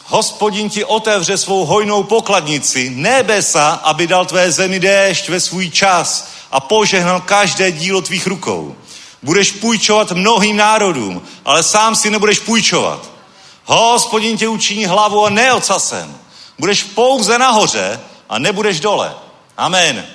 Hospodin 0.06 0.70
ti 0.70 0.86
otevře 0.86 1.38
svou 1.38 1.66
hojnou 1.66 2.04
pokladnici, 2.04 2.89
nebesa, 2.89 3.70
aby 3.70 4.08
dal 4.08 4.26
tvé 4.26 4.52
zemi 4.52 4.80
déšť 4.80 5.30
ve 5.30 5.39
svůj 5.39 5.70
čas 5.70 6.32
a 6.52 6.60
požehnal 6.60 7.22
každé 7.22 7.72
dílo 7.72 8.02
tvých 8.02 8.28
rukou. 8.28 8.76
Budeš 9.22 9.52
půjčovat 9.52 10.12
mnohým 10.12 10.58
národům, 10.58 11.22
ale 11.45 11.64
sám 11.64 11.95
si 11.95 12.10
nebudeš 12.10 12.39
půjčovat. 12.39 13.12
Hospodin 13.66 14.38
tě 14.38 14.47
učiní 14.47 14.86
hlavu 14.86 15.26
a 15.26 15.30
ne 15.30 15.54
ocasem. 15.54 16.20
Budeš 16.60 16.84
pouze 16.84 17.38
nahoře 17.38 17.99
a 18.30 18.39
nebudeš 18.39 18.80
dole. 18.80 19.16
Amen. 19.57 20.05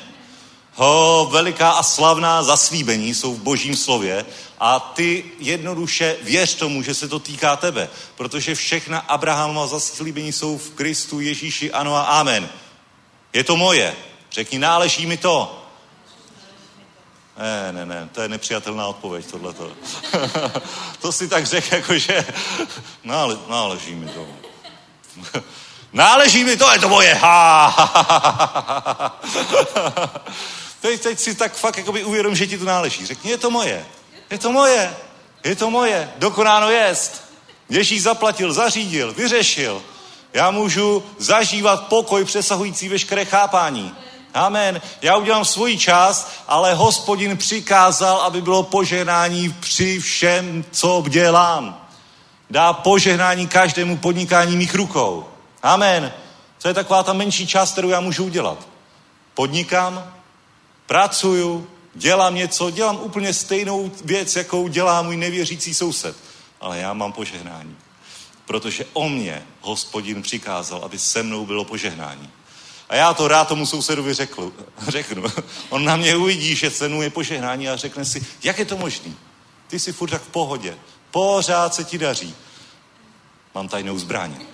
Ho, 0.74 1.28
veliká 1.30 1.70
a 1.70 1.82
slavná 1.82 2.42
zaslíbení 2.42 3.14
jsou 3.14 3.34
v 3.34 3.42
božím 3.42 3.76
slově 3.76 4.24
a 4.58 4.80
ty 4.80 5.24
jednoduše 5.38 6.16
věř 6.22 6.54
tomu, 6.54 6.82
že 6.82 6.94
se 6.94 7.08
to 7.08 7.18
týká 7.18 7.56
tebe, 7.56 7.88
protože 8.16 8.54
všechna 8.54 8.98
Abrahamova 8.98 9.66
zaslíbení 9.66 10.32
jsou 10.32 10.58
v 10.58 10.70
Kristu 10.70 11.20
Ježíši, 11.20 11.72
ano 11.72 11.96
a 11.96 12.02
amen. 12.02 12.48
Je 13.32 13.44
to 13.44 13.56
moje. 13.56 13.96
Řekni, 14.32 14.58
náleží 14.58 15.06
mi 15.06 15.16
to. 15.16 15.64
Ne, 17.38 17.72
ne, 17.72 17.86
ne, 17.86 18.08
to 18.12 18.22
je 18.22 18.28
nepřijatelná 18.28 18.86
odpověď, 18.86 19.26
tohleto. 19.26 19.72
to 21.00 21.12
si 21.12 21.28
tak 21.28 21.46
řekl, 21.46 21.74
jakože 21.74 22.26
nále, 23.04 23.38
náleží 23.48 23.94
mi 23.94 24.08
to. 24.08 24.26
náleží 25.94 26.44
mi 26.44 26.56
to, 26.56 26.72
je 26.72 26.78
to 26.78 26.88
moje. 26.88 27.14
Ha, 27.14 29.20
teď, 30.80 31.02
teď 31.02 31.18
si 31.18 31.34
tak 31.34 31.54
fakt 31.54 31.78
jakoby 31.78 32.04
uvědom, 32.04 32.34
že 32.34 32.46
ti 32.46 32.58
to 32.58 32.64
náleží. 32.64 33.06
Řekni, 33.06 33.30
je 33.30 33.38
to 33.38 33.50
moje. 33.50 33.86
Je 34.30 34.38
to 34.38 34.52
moje. 34.52 34.96
Je 35.44 35.56
to 35.56 35.70
moje. 35.70 36.12
Dokonáno 36.16 36.70
jest. 36.70 37.24
Ježíš 37.68 38.02
zaplatil, 38.02 38.52
zařídil, 38.52 39.12
vyřešil. 39.12 39.82
Já 40.32 40.50
můžu 40.50 41.04
zažívat 41.18 41.86
pokoj 41.86 42.24
přesahující 42.24 42.88
veškeré 42.88 43.24
chápání. 43.24 43.94
Amen. 44.34 44.82
Já 45.02 45.16
udělám 45.16 45.44
svoji 45.44 45.78
část, 45.78 46.28
ale 46.48 46.74
hospodin 46.74 47.36
přikázal, 47.36 48.20
aby 48.20 48.42
bylo 48.42 48.62
požehnání 48.62 49.52
při 49.60 50.00
všem, 50.00 50.64
co 50.70 51.04
dělám. 51.08 51.86
Dá 52.50 52.72
požehnání 52.72 53.48
každému 53.48 53.96
podnikání 53.96 54.56
mých 54.56 54.74
rukou. 54.74 55.33
Amen. 55.64 56.12
To 56.62 56.68
je 56.68 56.74
taková 56.74 57.02
ta 57.02 57.12
menší 57.12 57.46
část, 57.46 57.72
kterou 57.72 57.88
já 57.88 58.00
můžu 58.00 58.24
udělat. 58.24 58.68
Podnikám, 59.34 60.14
pracuju, 60.86 61.70
dělám 61.94 62.34
něco, 62.34 62.70
dělám 62.70 62.98
úplně 63.00 63.34
stejnou 63.34 63.90
věc, 64.04 64.36
jakou 64.36 64.68
dělá 64.68 65.02
můj 65.02 65.16
nevěřící 65.16 65.74
soused. 65.74 66.16
Ale 66.60 66.78
já 66.78 66.92
mám 66.92 67.12
požehnání. 67.12 67.76
Protože 68.46 68.86
o 68.92 69.08
mě 69.08 69.46
hospodin 69.60 70.22
přikázal, 70.22 70.80
aby 70.84 70.98
se 70.98 71.22
mnou 71.22 71.46
bylo 71.46 71.64
požehnání. 71.64 72.30
A 72.88 72.96
já 72.96 73.14
to 73.14 73.28
rád 73.28 73.48
tomu 73.48 73.66
sousedovi 73.66 74.14
řeknu. 74.14 74.52
řeknu. 74.88 75.24
On 75.68 75.84
na 75.84 75.96
mě 75.96 76.16
uvidí, 76.16 76.56
že 76.56 76.70
cenu 76.70 77.02
je 77.02 77.10
požehnání 77.10 77.68
a 77.68 77.76
řekne 77.76 78.04
si, 78.04 78.26
jak 78.42 78.58
je 78.58 78.64
to 78.64 78.76
možný? 78.76 79.16
Ty 79.66 79.78
jsi 79.78 79.92
furt 79.92 80.10
tak 80.10 80.22
v 80.22 80.28
pohodě. 80.28 80.78
Pořád 81.10 81.74
se 81.74 81.84
ti 81.84 81.98
daří. 81.98 82.34
Mám 83.54 83.68
tajnou 83.68 83.98
zbraň. 83.98 84.53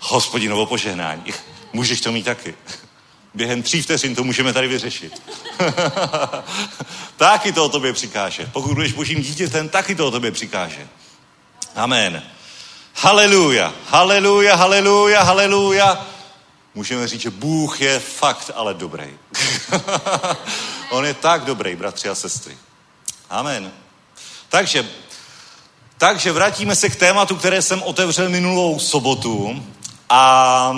Hospodinovo 0.00 0.66
požehnání. 0.66 1.32
Můžeš 1.72 2.00
to 2.00 2.12
mít 2.12 2.22
taky. 2.22 2.54
Během 3.34 3.62
tří 3.62 3.82
vteřin 3.82 4.14
to 4.14 4.24
můžeme 4.24 4.52
tady 4.52 4.68
vyřešit. 4.68 5.22
taky 7.16 7.52
to 7.52 7.64
o 7.64 7.68
tobě 7.68 7.92
přikáže. 7.92 8.50
Pokud 8.52 8.74
budeš 8.74 8.92
božím 8.92 9.22
dítětem, 9.22 9.68
taky 9.68 9.94
to 9.94 10.06
o 10.06 10.10
tobě 10.10 10.30
přikáže. 10.30 10.88
Amen. 11.74 12.22
Haleluja, 12.94 13.74
haleluja, 13.90 14.56
haleluja, 14.56 15.22
haleluja 15.22 16.06
můžeme 16.74 17.08
říct, 17.08 17.20
že 17.20 17.30
Bůh 17.30 17.80
je 17.80 18.00
fakt 18.00 18.50
ale 18.54 18.74
dobrý. 18.74 19.18
On 20.90 21.04
je 21.04 21.14
tak 21.14 21.44
dobrý, 21.44 21.76
bratři 21.76 22.08
a 22.08 22.14
sestry. 22.14 22.58
Amen. 23.30 23.72
Takže, 24.48 24.88
takže 25.98 26.32
vrátíme 26.32 26.76
se 26.76 26.88
k 26.88 26.96
tématu, 26.96 27.36
které 27.36 27.62
jsem 27.62 27.82
otevřel 27.82 28.28
minulou 28.28 28.78
sobotu 28.78 29.64
a 30.10 30.76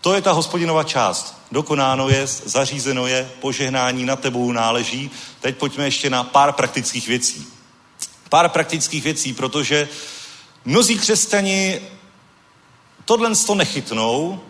to 0.00 0.14
je 0.14 0.22
ta 0.22 0.32
hospodinova 0.32 0.84
část. 0.84 1.38
Dokonáno 1.52 2.08
je, 2.08 2.26
zařízeno 2.26 3.06
je, 3.06 3.30
požehnání 3.40 4.04
na 4.04 4.16
tebou 4.16 4.52
náleží. 4.52 5.10
Teď 5.40 5.56
pojďme 5.56 5.84
ještě 5.84 6.10
na 6.10 6.24
pár 6.24 6.52
praktických 6.52 7.08
věcí. 7.08 7.46
Pár 8.28 8.48
praktických 8.48 9.04
věcí, 9.04 9.32
protože 9.32 9.88
mnozí 10.64 10.98
křesťani 10.98 11.80
tohle 13.04 13.36
to 13.46 13.54
nechytnou, 13.54 14.40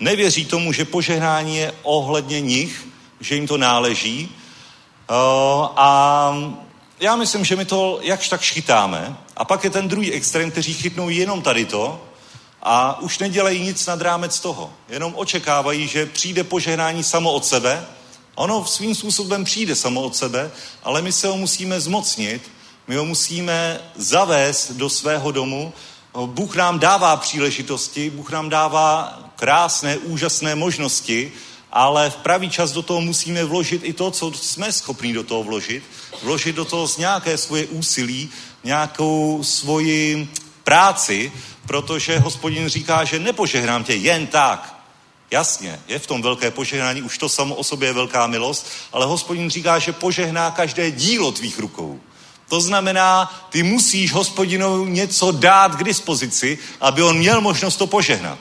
nevěří 0.00 0.44
tomu, 0.44 0.72
že 0.72 0.84
požehnání 0.84 1.56
je 1.56 1.74
ohledně 1.82 2.40
nich, 2.40 2.88
že 3.20 3.34
jim 3.34 3.46
to 3.46 3.56
náleží. 3.56 4.28
Eh, 4.30 5.14
a 5.76 6.34
já 7.00 7.16
myslím, 7.16 7.44
že 7.44 7.56
my 7.56 7.64
to 7.64 7.98
jakž 8.02 8.28
tak 8.28 8.40
chytáme. 8.40 9.16
A 9.36 9.44
pak 9.44 9.64
je 9.64 9.70
ten 9.70 9.88
druhý 9.88 10.12
extrém, 10.12 10.50
kteří 10.50 10.74
chytnou 10.74 11.08
jenom 11.08 11.42
tady 11.42 11.64
to 11.64 12.00
a 12.62 13.00
už 13.00 13.18
nedělají 13.18 13.62
nic 13.62 13.86
nad 13.86 14.00
rámec 14.00 14.40
toho. 14.40 14.72
Jenom 14.88 15.12
očekávají, 15.16 15.88
že 15.88 16.06
přijde 16.06 16.44
požehnání 16.44 17.04
samo 17.04 17.32
od 17.32 17.44
sebe. 17.44 17.86
Ono 18.34 18.64
svým 18.64 18.94
způsobem 18.94 19.44
přijde 19.44 19.74
samo 19.74 20.02
od 20.02 20.16
sebe, 20.16 20.50
ale 20.82 21.02
my 21.02 21.12
se 21.12 21.28
ho 21.28 21.36
musíme 21.36 21.80
zmocnit, 21.80 22.50
my 22.88 22.96
ho 22.96 23.04
musíme 23.04 23.80
zavést 23.96 24.72
do 24.72 24.88
svého 24.88 25.30
domu 25.32 25.72
Bůh 26.26 26.56
nám 26.56 26.78
dává 26.78 27.16
příležitosti, 27.16 28.10
Bůh 28.10 28.30
nám 28.30 28.48
dává 28.48 29.18
krásné, 29.36 29.98
úžasné 29.98 30.54
možnosti, 30.54 31.32
ale 31.72 32.10
v 32.10 32.16
pravý 32.16 32.50
čas 32.50 32.72
do 32.72 32.82
toho 32.82 33.00
musíme 33.00 33.44
vložit 33.44 33.80
i 33.84 33.92
to, 33.92 34.10
co 34.10 34.32
jsme 34.32 34.72
schopni 34.72 35.12
do 35.12 35.22
toho 35.22 35.42
vložit. 35.42 35.82
Vložit 36.22 36.56
do 36.56 36.64
toho 36.64 36.86
z 36.86 36.96
nějaké 36.96 37.38
svoje 37.38 37.66
úsilí, 37.66 38.30
nějakou 38.64 39.42
svoji 39.42 40.28
práci, 40.66 41.32
protože 41.66 42.18
hospodin 42.18 42.68
říká, 42.68 43.04
že 43.04 43.18
nepožehnám 43.18 43.84
tě 43.84 43.94
jen 43.94 44.26
tak. 44.26 44.76
Jasně, 45.30 45.80
je 45.88 45.98
v 45.98 46.06
tom 46.06 46.22
velké 46.22 46.50
požehnání, 46.50 47.02
už 47.02 47.18
to 47.18 47.28
samo 47.28 47.54
o 47.54 47.64
sobě 47.64 47.88
je 47.88 47.92
velká 47.92 48.26
milost, 48.26 48.66
ale 48.92 49.06
hospodin 49.06 49.50
říká, 49.50 49.78
že 49.78 49.92
požehná 49.92 50.50
každé 50.50 50.90
dílo 50.90 51.32
tvých 51.32 51.58
rukou. 51.58 52.00
To 52.48 52.60
znamená, 52.60 53.30
ty 53.50 53.62
musíš 53.62 54.12
hospodinovi 54.12 54.90
něco 54.90 55.32
dát 55.32 55.76
k 55.76 55.84
dispozici, 55.84 56.58
aby 56.80 57.02
on 57.02 57.18
měl 57.18 57.40
možnost 57.40 57.76
to 57.76 57.86
požehnat. 57.86 58.38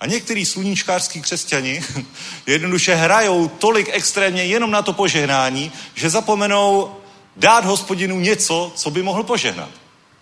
A 0.00 0.06
některý 0.06 0.46
sluníčkářský 0.46 1.22
křesťani 1.22 1.82
jednoduše 2.46 2.94
hrajou 2.94 3.48
tolik 3.48 3.90
extrémně 3.92 4.44
jenom 4.44 4.70
na 4.70 4.82
to 4.82 4.92
požehnání, 4.92 5.72
že 5.94 6.10
zapomenou 6.10 6.96
dát 7.36 7.64
hospodinu 7.64 8.20
něco, 8.20 8.72
co 8.74 8.90
by 8.90 9.02
mohl 9.02 9.22
požehnat. 9.22 9.70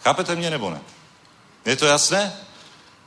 Chápete 0.07 0.37
mě 0.37 0.51
nebo 0.51 0.71
ne? 0.71 0.81
Je 1.65 1.77
to 1.77 1.87
jasné? 1.87 2.33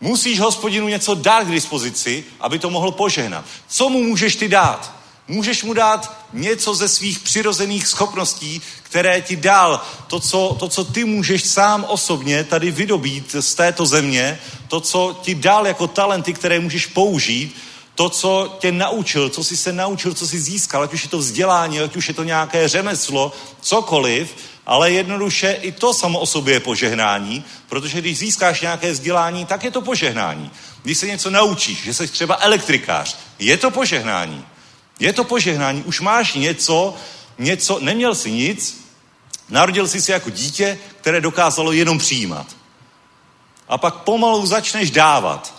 Musíš 0.01 0.39
hospodinu 0.39 0.87
něco 0.87 1.15
dát 1.15 1.43
k 1.43 1.51
dispozici, 1.51 2.25
aby 2.39 2.59
to 2.59 2.69
mohl 2.69 2.91
požehnat. 2.91 3.45
Co 3.67 3.89
mu 3.89 4.03
můžeš 4.03 4.35
ty 4.35 4.47
dát? 4.47 4.93
Můžeš 5.27 5.63
mu 5.63 5.73
dát 5.73 6.17
něco 6.33 6.75
ze 6.75 6.89
svých 6.89 7.19
přirozených 7.19 7.87
schopností, 7.87 8.61
které 8.83 9.21
ti 9.21 9.35
dal. 9.35 9.81
To 10.07 10.19
co, 10.19 10.57
to, 10.59 10.69
co 10.69 10.83
ty 10.83 11.03
můžeš 11.05 11.43
sám 11.43 11.85
osobně 11.87 12.43
tady 12.43 12.71
vydobít 12.71 13.35
z 13.39 13.55
této 13.55 13.85
země, 13.85 14.39
to, 14.67 14.79
co 14.79 15.19
ti 15.21 15.35
dal 15.35 15.67
jako 15.67 15.87
talenty, 15.87 16.33
které 16.33 16.59
můžeš 16.59 16.85
použít, 16.85 17.55
to, 17.95 18.09
co 18.09 18.57
tě 18.59 18.71
naučil, 18.71 19.29
co 19.29 19.43
jsi 19.43 19.57
se 19.57 19.73
naučil, 19.73 20.13
co 20.13 20.27
jsi 20.27 20.39
získal, 20.39 20.83
ať 20.83 20.93
už 20.93 21.03
je 21.03 21.09
to 21.09 21.17
vzdělání, 21.17 21.79
ať 21.79 21.95
už 21.95 22.07
je 22.07 22.13
to 22.13 22.23
nějaké 22.23 22.67
řemeslo, 22.67 23.31
cokoliv, 23.61 24.35
ale 24.70 24.91
jednoduše 24.91 25.51
i 25.51 25.72
to 25.72 25.93
samo 25.93 26.20
o 26.20 26.26
sobě 26.26 26.53
je 26.53 26.59
požehnání, 26.59 27.43
protože 27.70 28.01
když 28.01 28.17
získáš 28.17 28.61
nějaké 28.61 28.91
vzdělání, 28.91 29.45
tak 29.45 29.63
je 29.63 29.72
to 29.72 29.82
požehnání. 29.82 30.51
Když 30.84 30.97
se 30.97 31.07
něco 31.07 31.30
naučíš, 31.30 31.84
že 31.84 31.93
jsi 31.93 32.07
třeba 32.07 32.38
elektrikář, 32.39 33.17
je 33.39 33.57
to 33.57 33.72
požehnání. 33.72 34.45
Je 34.99 35.13
to 35.13 35.24
požehnání. 35.24 35.84
Už 35.84 35.99
máš 36.01 36.34
něco, 36.34 36.95
něco, 37.38 37.80
neměl 37.80 38.15
jsi 38.15 38.32
nic, 38.32 38.86
narodil 39.49 39.88
jsi 39.88 40.01
se 40.01 40.11
jako 40.11 40.30
dítě, 40.30 40.80
které 41.01 41.22
dokázalo 41.22 41.72
jenom 41.72 41.97
přijímat. 41.97 42.55
A 43.67 43.78
pak 43.78 43.95
pomalu 43.95 44.45
začneš 44.45 44.91
dávat. 44.91 45.53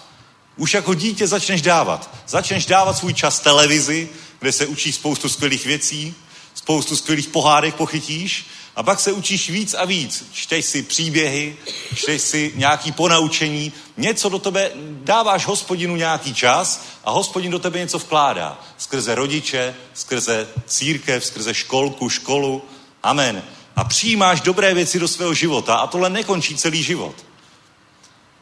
Už 0.57 0.75
jako 0.75 0.95
dítě 0.95 1.27
začneš 1.27 1.63
dávat. 1.63 2.11
Začneš 2.29 2.67
dávat 2.67 2.99
svůj 2.99 3.15
čas 3.15 3.41
televizi, 3.41 4.09
kde 4.39 4.53
se 4.53 4.67
učí 4.67 4.93
spoustu 4.93 5.29
skvělých 5.29 5.67
věcí, 5.67 6.15
spoustu 6.55 6.97
skvělých 6.97 7.29
pohádek 7.29 7.75
pochytíš 7.75 8.47
a 8.77 8.83
pak 8.83 9.01
se 9.01 9.13
učíš 9.13 9.51
víc 9.51 9.75
a 9.75 9.85
víc. 9.85 10.25
Čteš 10.33 10.65
si 10.65 10.83
příběhy, 10.83 11.57
čteš 11.95 12.23
si 12.23 12.53
nějaký 12.57 12.93
ponaučení, 12.93 13.73
něco 13.97 14.29
do 14.29 14.39
tebe, 14.39 14.71
dáváš 14.91 15.47
hospodinu 15.47 15.97
nějaký 15.97 16.35
čas 16.35 16.85
a 17.05 17.11
hospodin 17.11 17.51
do 17.51 17.59
tebe 17.59 17.79
něco 17.79 17.99
vkládá. 17.99 18.61
Skrze 18.79 19.15
rodiče, 19.15 19.75
skrze 19.95 20.49
církev, 20.67 21.25
skrze 21.25 21.55
školku, 21.55 22.09
školu. 22.09 22.63
Amen. 23.03 23.43
A 23.77 23.85
přijímáš 23.85 24.41
dobré 24.41 24.75
věci 24.75 24.99
do 24.99 25.09
svého 25.09 25.35
života 25.35 25.77
a 25.77 25.87
tohle 25.87 26.11
nekončí 26.11 26.57
celý 26.57 26.83
život. 26.83 27.15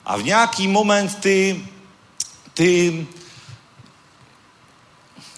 A 0.05 0.17
v 0.17 0.25
nějaký 0.25 0.69
moment 0.69 1.19
ty, 1.21 1.67
ty, 2.55 3.07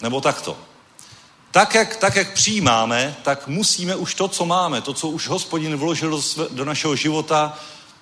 nebo 0.01 0.21
takto, 0.21 0.57
tak 1.51 1.75
jak, 1.75 1.95
tak, 1.95 2.15
jak 2.15 2.33
přijímáme, 2.33 3.15
tak 3.23 3.47
musíme 3.47 3.95
už 3.95 4.15
to, 4.15 4.27
co 4.27 4.45
máme, 4.45 4.81
to, 4.81 4.93
co 4.93 5.07
už 5.07 5.27
hospodin 5.27 5.75
vložil 5.75 6.09
do, 6.09 6.21
své, 6.21 6.45
do 6.49 6.65
našeho 6.65 6.95
života, 6.95 7.59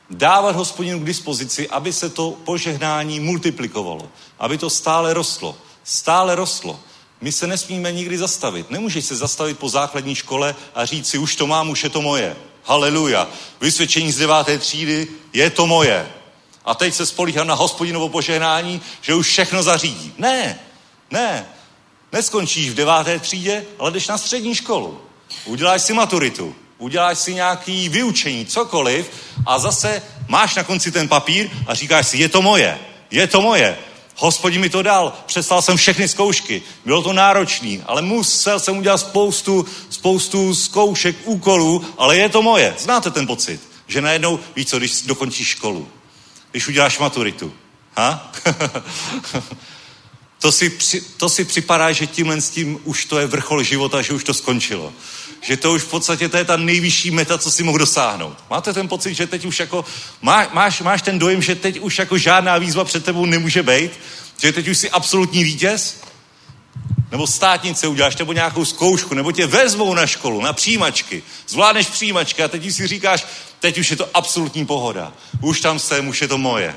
dávat 0.10 0.56
hospodinu 0.56 1.00
k 1.00 1.06
dispozici, 1.06 1.70
aby 1.70 1.94
se 1.94 2.10
to 2.10 2.32
požehnání 2.32 3.20
multiplikovalo, 3.20 4.10
aby 4.40 4.58
to 4.58 4.70
stále 4.70 5.14
rostlo. 5.14 5.58
Stále 5.84 6.36
rostlo. 6.36 6.80
My 7.22 7.32
se 7.32 7.48
nesmíme 7.48 7.92
nikdy 7.92 8.18
zastavit. 8.18 8.72
Nemůžeš 8.72 9.06
se 9.06 9.16
zastavit 9.16 9.60
po 9.60 9.70
základní 9.70 10.16
škole 10.16 10.56
a 10.76 10.86
říct 10.86 11.10
si, 11.10 11.18
už 11.18 11.36
to 11.36 11.48
mám, 11.48 11.70
už 11.70 11.84
je 11.84 11.90
to 11.90 12.02
moje. 12.02 12.36
Haleluja. 12.64 13.28
Vysvědčení 13.62 14.12
z 14.12 14.18
deváté 14.18 14.58
třídy, 14.58 15.08
je 15.34 15.50
to 15.50 15.68
moje. 15.68 16.12
A 16.66 16.76
teď 16.76 16.94
se 16.94 17.06
spolíhám 17.06 17.48
na 17.48 17.54
hospodinovo 17.54 18.10
požehnání, 18.10 18.82
že 19.02 19.14
už 19.14 19.28
všechno 19.28 19.64
zařídí. 19.64 20.14
Ne, 20.18 20.60
ne. 21.12 21.46
Neskončíš 22.12 22.70
v 22.70 22.74
deváté 22.74 23.20
třídě, 23.20 23.66
ale 23.80 23.92
jdeš 23.92 24.08
na 24.08 24.18
střední 24.18 24.56
školu. 24.56 25.02
Uděláš 25.46 25.82
si 25.82 25.94
maturitu, 25.94 26.56
uděláš 26.78 27.20
si 27.20 27.34
nějaký 27.34 27.90
vyučení, 27.90 28.46
cokoliv 28.46 29.12
a 29.46 29.60
zase 29.60 30.02
máš 30.28 30.56
na 30.56 30.64
konci 30.64 30.92
ten 30.92 31.08
papír 31.08 31.50
a 31.68 31.74
říkáš 31.74 32.08
si, 32.08 32.18
je 32.18 32.30
to 32.30 32.42
moje, 32.42 32.80
je 33.12 33.28
to 33.28 33.42
moje. 33.42 33.78
Hospodin 34.16 34.62
mi 34.62 34.70
to 34.70 34.82
dal, 34.82 35.14
přestal 35.26 35.62
jsem 35.62 35.78
všechny 35.78 36.08
zkoušky, 36.08 36.62
bylo 36.86 37.02
to 37.02 37.14
náročný, 37.14 37.84
ale 37.86 38.02
musel 38.02 38.60
jsem 38.60 38.78
udělat 38.78 38.98
spoustu, 38.98 39.66
spoustu 39.90 40.56
zkoušek, 40.56 41.16
úkolů, 41.24 41.86
ale 41.98 42.18
je 42.18 42.30
to 42.30 42.42
moje. 42.42 42.76
Znáte 42.80 43.12
ten 43.12 43.28
pocit, 43.28 43.62
že 43.88 44.02
najednou, 44.02 44.40
víš 44.56 44.68
co, 44.68 44.78
když 44.78 45.02
dokončíš 45.02 45.48
školu, 45.48 45.88
když 46.52 46.68
uděláš 46.68 47.00
maturitu, 47.00 47.54
ha? 47.98 48.32
to 50.40 50.52
si, 50.52 50.72
to 51.18 51.30
si 51.30 51.46
připadá, 51.46 51.92
že 51.92 52.08
tímhle 52.08 52.42
s 52.42 52.50
tím 52.50 52.80
už 52.84 53.06
to 53.06 53.20
je 53.20 53.28
vrchol 53.28 53.64
života, 53.64 54.02
že 54.02 54.14
už 54.14 54.24
to 54.24 54.34
skončilo. 54.34 54.94
Že 55.42 55.58
to 55.58 55.74
už 55.74 55.82
v 55.82 55.88
podstatě 55.88 56.30
to 56.30 56.38
je 56.38 56.46
ta 56.46 56.58
nejvyšší 56.58 57.12
meta, 57.12 57.38
co 57.38 57.52
si 57.52 57.64
mohl 57.64 57.78
dosáhnout. 57.78 58.38
Máte 58.50 58.74
ten 58.74 58.88
pocit, 58.88 59.14
že 59.14 59.28
teď 59.28 59.46
už 59.46 59.60
jako, 59.60 59.86
má, 60.22 60.48
máš, 60.54 60.82
máš 60.82 61.02
ten 61.02 61.20
dojem, 61.20 61.42
že 61.42 61.56
teď 61.56 61.80
už 61.80 62.00
jako 62.00 62.18
žádná 62.18 62.58
výzva 62.58 62.84
před 62.84 63.06
tebou 63.06 63.26
nemůže 63.26 63.64
být? 63.64 63.92
Že 64.42 64.52
teď 64.52 64.68
už 64.68 64.78
jsi 64.78 64.90
absolutní 64.90 65.44
vítěz? 65.44 66.02
Nebo 67.12 67.28
státnice 67.28 67.88
uděláš, 67.88 68.18
nebo 68.18 68.34
nějakou 68.34 68.66
zkoušku, 68.66 69.14
nebo 69.14 69.32
tě 69.32 69.48
vezmou 69.48 69.94
na 69.94 70.08
školu, 70.08 70.42
na 70.42 70.54
přijímačky. 70.54 71.24
Zvládneš 71.48 71.88
přijímačky 71.88 72.44
a 72.44 72.48
teď 72.48 72.74
si 72.74 72.88
říkáš, 72.88 73.26
teď 73.60 73.78
už 73.78 73.92
je 73.92 73.96
to 73.96 74.10
absolutní 74.14 74.66
pohoda. 74.66 75.14
Už 75.42 75.62
tam 75.62 75.80
jsem, 75.80 76.08
už 76.08 76.22
je 76.22 76.28
to 76.28 76.38
moje. 76.38 76.76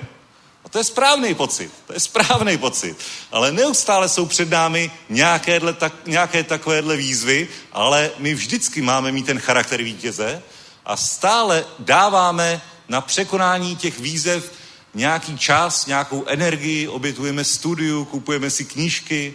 To 0.73 0.79
je 0.79 0.85
správný 0.85 1.35
pocit, 1.35 1.71
to 1.87 1.93
je 1.93 2.01
správný 2.01 2.59
pocit. 2.59 2.97
Ale 3.33 3.53
neustále 3.53 4.09
jsou 4.09 4.27
před 4.27 4.51
námi 4.51 4.91
nějaké, 5.09 5.61
tak, 5.61 5.93
nějaké 6.07 6.45
takovéhle 6.45 6.97
výzvy, 6.97 7.49
ale 7.73 8.11
my 8.19 8.35
vždycky 8.35 8.83
máme 8.83 9.13
mít 9.13 9.27
ten 9.27 9.39
charakter 9.39 9.83
vítěze 9.83 10.43
a 10.85 10.97
stále 10.97 11.65
dáváme 11.79 12.61
na 12.89 13.01
překonání 13.01 13.77
těch 13.77 13.99
výzev 13.99 14.53
nějaký 14.95 15.39
čas, 15.39 15.87
nějakou 15.87 16.25
energii, 16.27 16.89
obětujeme 16.89 17.45
studiu, 17.45 18.05
kupujeme 18.05 18.51
si 18.51 18.65
knížky, 18.65 19.35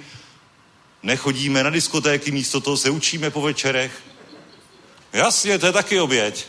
nechodíme 1.03 1.63
na 1.63 1.69
diskotéky, 1.69 2.31
místo 2.31 2.61
toho 2.61 2.77
se 2.77 2.89
učíme 2.89 3.29
po 3.29 3.41
večerech. 3.41 3.91
Jasně, 5.13 5.59
to 5.59 5.65
je 5.65 5.71
taky 5.71 5.99
oběť. 5.99 6.45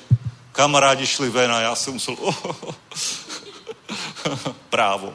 Kamarádi 0.52 1.06
šli 1.06 1.30
ven 1.30 1.52
a 1.52 1.60
já 1.60 1.74
jsem 1.74 1.92
musel... 1.92 2.16
Oh, 2.20 2.46
oh, 2.46 2.56
oh. 2.60 2.74
právo, 4.70 5.14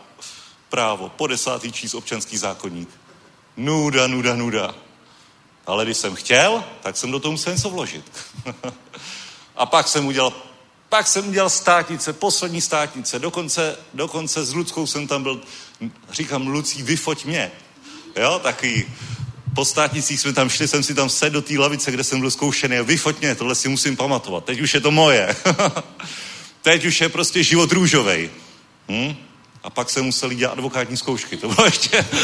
právo, 0.69 1.09
po 1.09 1.28
desátý 1.28 1.71
číst 1.71 1.93
občanský 1.93 2.38
zákonník. 2.38 2.89
Nuda, 3.57 4.07
nuda, 4.07 4.36
nuda. 4.36 4.76
Ale 5.65 5.86
když 5.86 5.97
jsem 5.97 6.15
chtěl, 6.15 6.63
tak 6.82 6.97
jsem 6.97 7.11
do 7.11 7.19
toho 7.19 7.32
musel 7.32 7.53
něco 7.53 7.69
vložit. 7.69 8.11
a 9.55 9.65
pak 9.65 9.88
jsem 9.88 10.05
udělal 10.05 10.34
pak 10.93 11.07
jsem 11.07 11.28
udělal 11.28 11.49
státnice, 11.49 12.13
poslední 12.13 12.61
státnice, 12.61 13.19
dokonce, 13.19 13.78
dokonce 13.93 14.45
s 14.45 14.53
Ludskou 14.53 14.88
jsem 14.88 15.07
tam 15.07 15.24
byl, 15.24 15.41
říkám, 16.11 16.47
Lucí, 16.47 16.84
vyfoť 16.84 17.26
mě. 17.26 17.51
Jo, 18.15 18.39
taky 18.43 18.88
po 19.55 19.65
státnicích 19.65 20.19
jsme 20.19 20.34
tam 20.34 20.49
šli, 20.49 20.67
jsem 20.67 20.84
si 20.84 20.95
tam 20.95 21.09
sedl 21.09 21.34
do 21.34 21.41
té 21.41 21.57
lavice, 21.57 21.91
kde 21.91 22.03
jsem 22.03 22.19
byl 22.19 22.32
zkoušený 22.32 22.78
vyfoť 22.84 23.19
mě, 23.19 23.36
tohle 23.36 23.55
si 23.55 23.69
musím 23.69 23.97
pamatovat. 23.97 24.45
Teď 24.45 24.61
už 24.61 24.74
je 24.74 24.82
to 24.82 24.91
moje. 24.91 25.36
Teď 26.61 26.86
už 26.86 27.01
je 27.01 27.09
prostě 27.09 27.43
život 27.43 27.71
růžovej. 27.71 28.30
Hm? 28.89 29.15
A 29.63 29.69
pak 29.69 29.89
se 29.89 30.01
museli 30.01 30.36
dělat 30.36 30.51
advokátní 30.53 30.97
zkoušky. 30.97 31.38
To 31.38 31.47
bylo 31.47 31.65
ještě... 31.65 32.05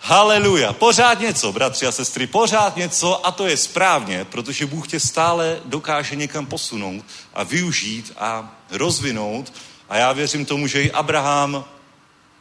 Haleluja. 0.00 0.72
Pořád 0.72 1.20
něco, 1.20 1.52
bratři 1.52 1.86
a 1.86 1.92
sestry, 1.92 2.26
pořád 2.26 2.76
něco 2.76 3.26
a 3.26 3.30
to 3.30 3.46
je 3.46 3.56
správně, 3.56 4.24
protože 4.24 4.66
Bůh 4.66 4.88
tě 4.88 5.00
stále 5.00 5.60
dokáže 5.64 6.16
někam 6.16 6.46
posunout 6.46 7.04
a 7.34 7.42
využít 7.42 8.12
a 8.18 8.56
rozvinout. 8.70 9.52
A 9.88 9.96
já 9.96 10.12
věřím 10.12 10.44
tomu, 10.44 10.66
že 10.66 10.82
i 10.82 10.92
Abraham 10.92 11.64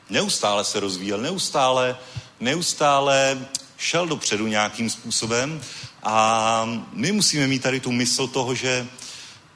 neustále 0.09 0.63
se 0.63 0.79
rozvíjel, 0.79 1.21
neustále, 1.21 1.97
neustále 2.39 3.47
šel 3.77 4.07
dopředu 4.07 4.47
nějakým 4.47 4.89
způsobem 4.89 5.61
a 6.03 6.65
my 6.91 7.11
musíme 7.11 7.47
mít 7.47 7.63
tady 7.63 7.79
tu 7.79 7.91
mysl 7.91 8.27
toho, 8.27 8.55
že 8.55 8.87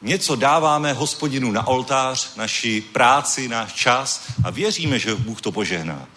něco 0.01 0.35
dáváme 0.35 0.93
hospodinu 0.93 1.51
na 1.51 1.67
oltář, 1.67 2.35
naši 2.35 2.81
práci, 2.81 3.47
náš 3.47 3.73
čas 3.73 4.21
a 4.43 4.49
věříme, 4.49 4.99
že 4.99 5.15
Bůh 5.15 5.41
to 5.41 5.51
požehná. 5.51 6.07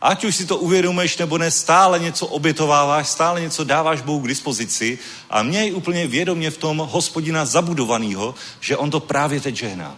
Ať 0.00 0.24
už 0.24 0.36
si 0.36 0.46
to 0.46 0.56
uvědomuješ 0.56 1.16
nebo 1.16 1.38
ne, 1.38 1.50
stále 1.50 1.98
něco 1.98 2.26
obětováváš, 2.26 3.08
stále 3.08 3.40
něco 3.40 3.64
dáváš 3.64 4.00
Bohu 4.00 4.20
k 4.20 4.28
dispozici 4.28 4.98
a 5.30 5.42
měj 5.42 5.72
úplně 5.72 6.06
vědomě 6.06 6.50
v 6.50 6.58
tom 6.58 6.78
hospodina 6.78 7.44
zabudovaného, 7.44 8.34
že 8.60 8.76
on 8.76 8.90
to 8.90 9.00
právě 9.00 9.40
teď 9.40 9.56
žehná. 9.56 9.96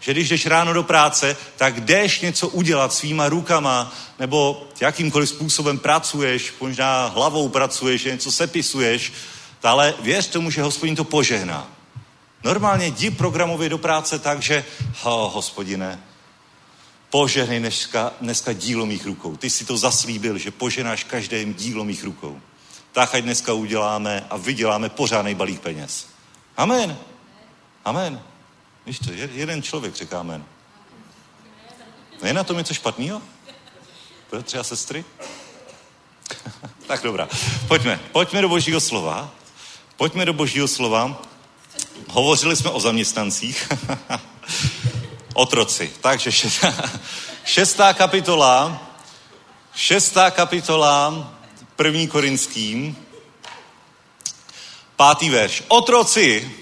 Že 0.00 0.12
když 0.12 0.28
jdeš 0.28 0.46
ráno 0.46 0.72
do 0.72 0.82
práce, 0.82 1.36
tak 1.56 1.80
jdeš 1.80 2.20
něco 2.20 2.48
udělat 2.48 2.92
svýma 2.92 3.28
rukama, 3.28 3.92
nebo 4.18 4.66
jakýmkoliv 4.80 5.28
způsobem 5.28 5.78
pracuješ, 5.78 6.54
možná 6.60 7.06
hlavou 7.06 7.48
pracuješ, 7.48 8.04
něco 8.04 8.32
sepisuješ, 8.32 9.12
ale 9.62 9.94
věř 10.00 10.26
tomu, 10.26 10.50
že 10.50 10.62
hospodin 10.62 10.96
to 10.96 11.04
požehná. 11.04 11.77
Normálně 12.44 12.86
jdi 12.86 13.10
programově 13.10 13.68
do 13.68 13.78
práce 13.78 14.18
tak, 14.18 14.42
že 14.42 14.64
ho, 15.00 15.30
hospodine, 15.30 16.02
požehnej 17.10 17.58
dneska, 17.58 18.12
dneska 18.20 18.52
dílo 18.52 18.86
mých 18.86 19.06
rukou. 19.06 19.36
Ty 19.36 19.50
si 19.50 19.64
to 19.64 19.76
zaslíbil, 19.76 20.38
že 20.38 20.50
poženáš 20.50 21.04
každém 21.04 21.54
dílo 21.54 21.84
mých 21.84 22.04
rukou. 22.04 22.40
Tak 22.92 23.14
ať 23.14 23.24
dneska 23.24 23.52
uděláme 23.52 24.26
a 24.30 24.36
vyděláme 24.36 24.88
pořádný 24.88 25.34
balík 25.34 25.60
peněz. 25.60 26.06
Amen. 26.56 26.98
Amen. 27.84 28.22
Víš 28.86 28.98
to, 28.98 29.12
jeden 29.12 29.62
člověk 29.62 29.94
říká 29.94 30.20
amen. 30.20 30.44
Je 32.22 32.32
na 32.32 32.44
tom 32.44 32.56
něco 32.56 32.74
špatného? 32.74 33.22
Bratři 34.30 34.58
a 34.58 34.64
sestry? 34.64 35.04
tak 36.86 37.02
dobrá. 37.02 37.28
Pojďme. 37.68 38.00
Pojďme 38.12 38.42
do 38.42 38.48
božího 38.48 38.80
slova. 38.80 39.30
Pojďme 39.96 40.24
do 40.24 40.32
božího 40.32 40.68
slova. 40.68 41.22
Hovořili 42.08 42.56
jsme 42.56 42.70
o 42.70 42.80
zaměstnancích. 42.80 43.68
Otroci. 45.34 45.92
Takže 46.00 46.32
šestá, 46.32 46.74
šestá 47.44 47.92
kapitola. 47.92 48.82
Šestá 49.74 50.30
kapitola 50.30 51.28
první 51.76 52.08
korinským. 52.08 52.96
Pátý 54.96 55.30
verš. 55.30 55.62
Otroci, 55.68 56.52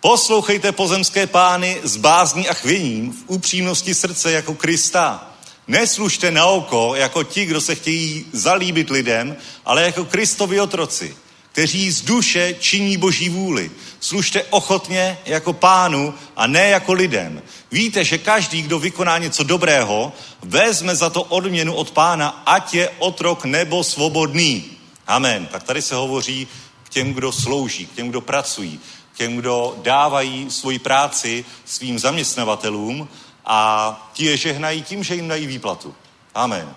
poslouchejte 0.00 0.72
pozemské 0.72 1.26
pány 1.26 1.80
s 1.82 1.96
bázní 1.96 2.48
a 2.48 2.54
chvěním 2.54 3.12
v 3.12 3.24
upřímnosti 3.26 3.94
srdce 3.94 4.32
jako 4.32 4.54
Krista. 4.54 5.30
Neslužte 5.68 6.30
na 6.30 6.46
oko 6.46 6.94
jako 6.94 7.22
ti, 7.22 7.44
kdo 7.44 7.60
se 7.60 7.74
chtějí 7.74 8.26
zalíbit 8.32 8.90
lidem, 8.90 9.36
ale 9.64 9.82
jako 9.82 10.04
Kristovi 10.04 10.60
otroci, 10.60 11.16
kteří 11.56 11.90
z 11.90 12.02
duše 12.02 12.54
činí 12.60 12.96
boží 12.96 13.28
vůli. 13.28 13.70
Služte 14.00 14.42
ochotně 14.50 15.18
jako 15.24 15.52
pánu 15.52 16.14
a 16.36 16.46
ne 16.46 16.68
jako 16.68 16.92
lidem. 16.92 17.42
Víte, 17.70 18.04
že 18.04 18.18
každý, 18.18 18.62
kdo 18.62 18.78
vykoná 18.78 19.18
něco 19.18 19.44
dobrého, 19.44 20.12
vezme 20.42 20.96
za 20.96 21.10
to 21.10 21.22
odměnu 21.22 21.74
od 21.74 21.90
pána, 21.90 22.28
ať 22.46 22.74
je 22.74 22.90
otrok 22.98 23.44
nebo 23.44 23.84
svobodný. 23.84 24.64
Amen. 25.06 25.46
Tak 25.46 25.62
tady 25.62 25.82
se 25.82 25.94
hovoří 25.94 26.48
k 26.84 26.88
těm, 26.88 27.14
kdo 27.14 27.32
slouží, 27.32 27.86
k 27.86 27.92
těm, 27.92 28.08
kdo 28.08 28.20
pracují, 28.20 28.80
k 29.12 29.16
těm, 29.16 29.36
kdo 29.36 29.76
dávají 29.82 30.50
svoji 30.50 30.78
práci 30.78 31.44
svým 31.64 31.98
zaměstnavatelům 31.98 33.08
a 33.44 34.10
ti 34.12 34.24
je 34.24 34.36
žehnají 34.36 34.82
tím, 34.82 35.04
že 35.04 35.14
jim 35.14 35.28
dají 35.28 35.46
výplatu. 35.46 35.94
Amen. 36.34 36.74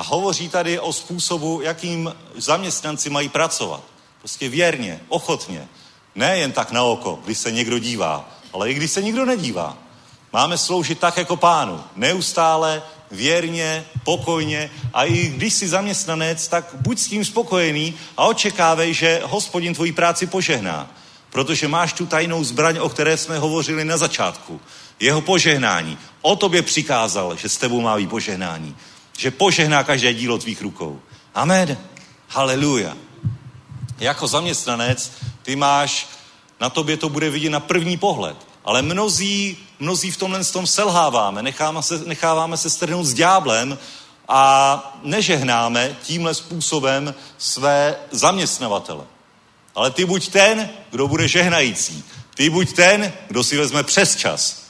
A 0.00 0.02
hovoří 0.02 0.48
tady 0.48 0.78
o 0.78 0.92
způsobu, 0.92 1.60
jakým 1.60 2.14
zaměstnanci 2.36 3.10
mají 3.10 3.28
pracovat. 3.28 3.82
Prostě 4.18 4.48
věrně, 4.48 5.00
ochotně. 5.08 5.68
Ne 6.14 6.38
jen 6.38 6.52
tak 6.52 6.70
na 6.70 6.82
oko, 6.82 7.18
když 7.24 7.38
se 7.38 7.52
někdo 7.52 7.78
dívá, 7.78 8.28
ale 8.52 8.70
i 8.70 8.74
když 8.74 8.90
se 8.90 9.02
nikdo 9.02 9.24
nedívá. 9.24 9.76
Máme 10.32 10.58
sloužit 10.58 10.98
tak 10.98 11.16
jako 11.16 11.36
pánu. 11.36 11.84
Neustále, 11.96 12.82
věrně, 13.10 13.84
pokojně 14.04 14.70
a 14.92 15.04
i 15.04 15.28
když 15.28 15.54
jsi 15.54 15.68
zaměstnanec, 15.68 16.48
tak 16.48 16.64
buď 16.74 16.98
s 16.98 17.06
tím 17.06 17.24
spokojený 17.24 17.94
a 18.16 18.24
očekávej, 18.24 18.94
že 18.94 19.22
hospodin 19.24 19.74
tvoji 19.74 19.92
práci 19.92 20.26
požehná. 20.26 20.90
Protože 21.30 21.68
máš 21.68 21.92
tu 21.92 22.06
tajnou 22.06 22.44
zbraň, 22.44 22.78
o 22.78 22.88
které 22.88 23.16
jsme 23.16 23.38
hovořili 23.38 23.84
na 23.84 23.96
začátku. 23.96 24.60
Jeho 25.00 25.20
požehnání. 25.20 25.98
O 26.22 26.36
tobě 26.36 26.62
přikázal, 26.62 27.36
že 27.36 27.48
s 27.48 27.56
tebou 27.56 27.80
má 27.80 27.96
být 27.96 28.10
požehnání. 28.10 28.76
Že 29.18 29.30
požehná 29.30 29.84
každé 29.84 30.14
dílo 30.14 30.38
tvých 30.38 30.62
rukou. 30.62 31.00
Amen. 31.34 31.78
Haleluja. 32.28 32.96
Jako 33.98 34.26
zaměstnanec 34.26 35.12
ty 35.42 35.56
máš, 35.56 36.08
na 36.60 36.70
tobě 36.70 36.96
to 36.96 37.08
bude 37.08 37.30
vidět 37.30 37.50
na 37.50 37.60
první 37.60 37.96
pohled. 37.96 38.36
Ale 38.64 38.82
mnozí, 38.82 39.58
mnozí 39.78 40.10
v 40.10 40.16
tomhle 40.16 40.44
tom 40.44 40.66
selháváme, 40.66 41.42
necháváme 41.42 41.82
se, 41.82 41.98
necháváme 41.98 42.56
se 42.56 42.70
strhnout 42.70 43.06
s 43.06 43.14
dňáblem 43.14 43.78
a 44.28 45.00
nežehnáme 45.02 45.96
tímhle 46.02 46.34
způsobem 46.34 47.14
své 47.38 47.96
zaměstnavatele. 48.10 49.04
Ale 49.74 49.90
ty 49.90 50.04
buď 50.04 50.28
ten, 50.28 50.70
kdo 50.90 51.08
bude 51.08 51.28
žehnající. 51.28 52.04
Ty 52.34 52.50
buď 52.50 52.72
ten, 52.72 53.12
kdo 53.28 53.44
si 53.44 53.56
vezme 53.56 53.82
přes 53.82 54.16
čas. 54.16 54.62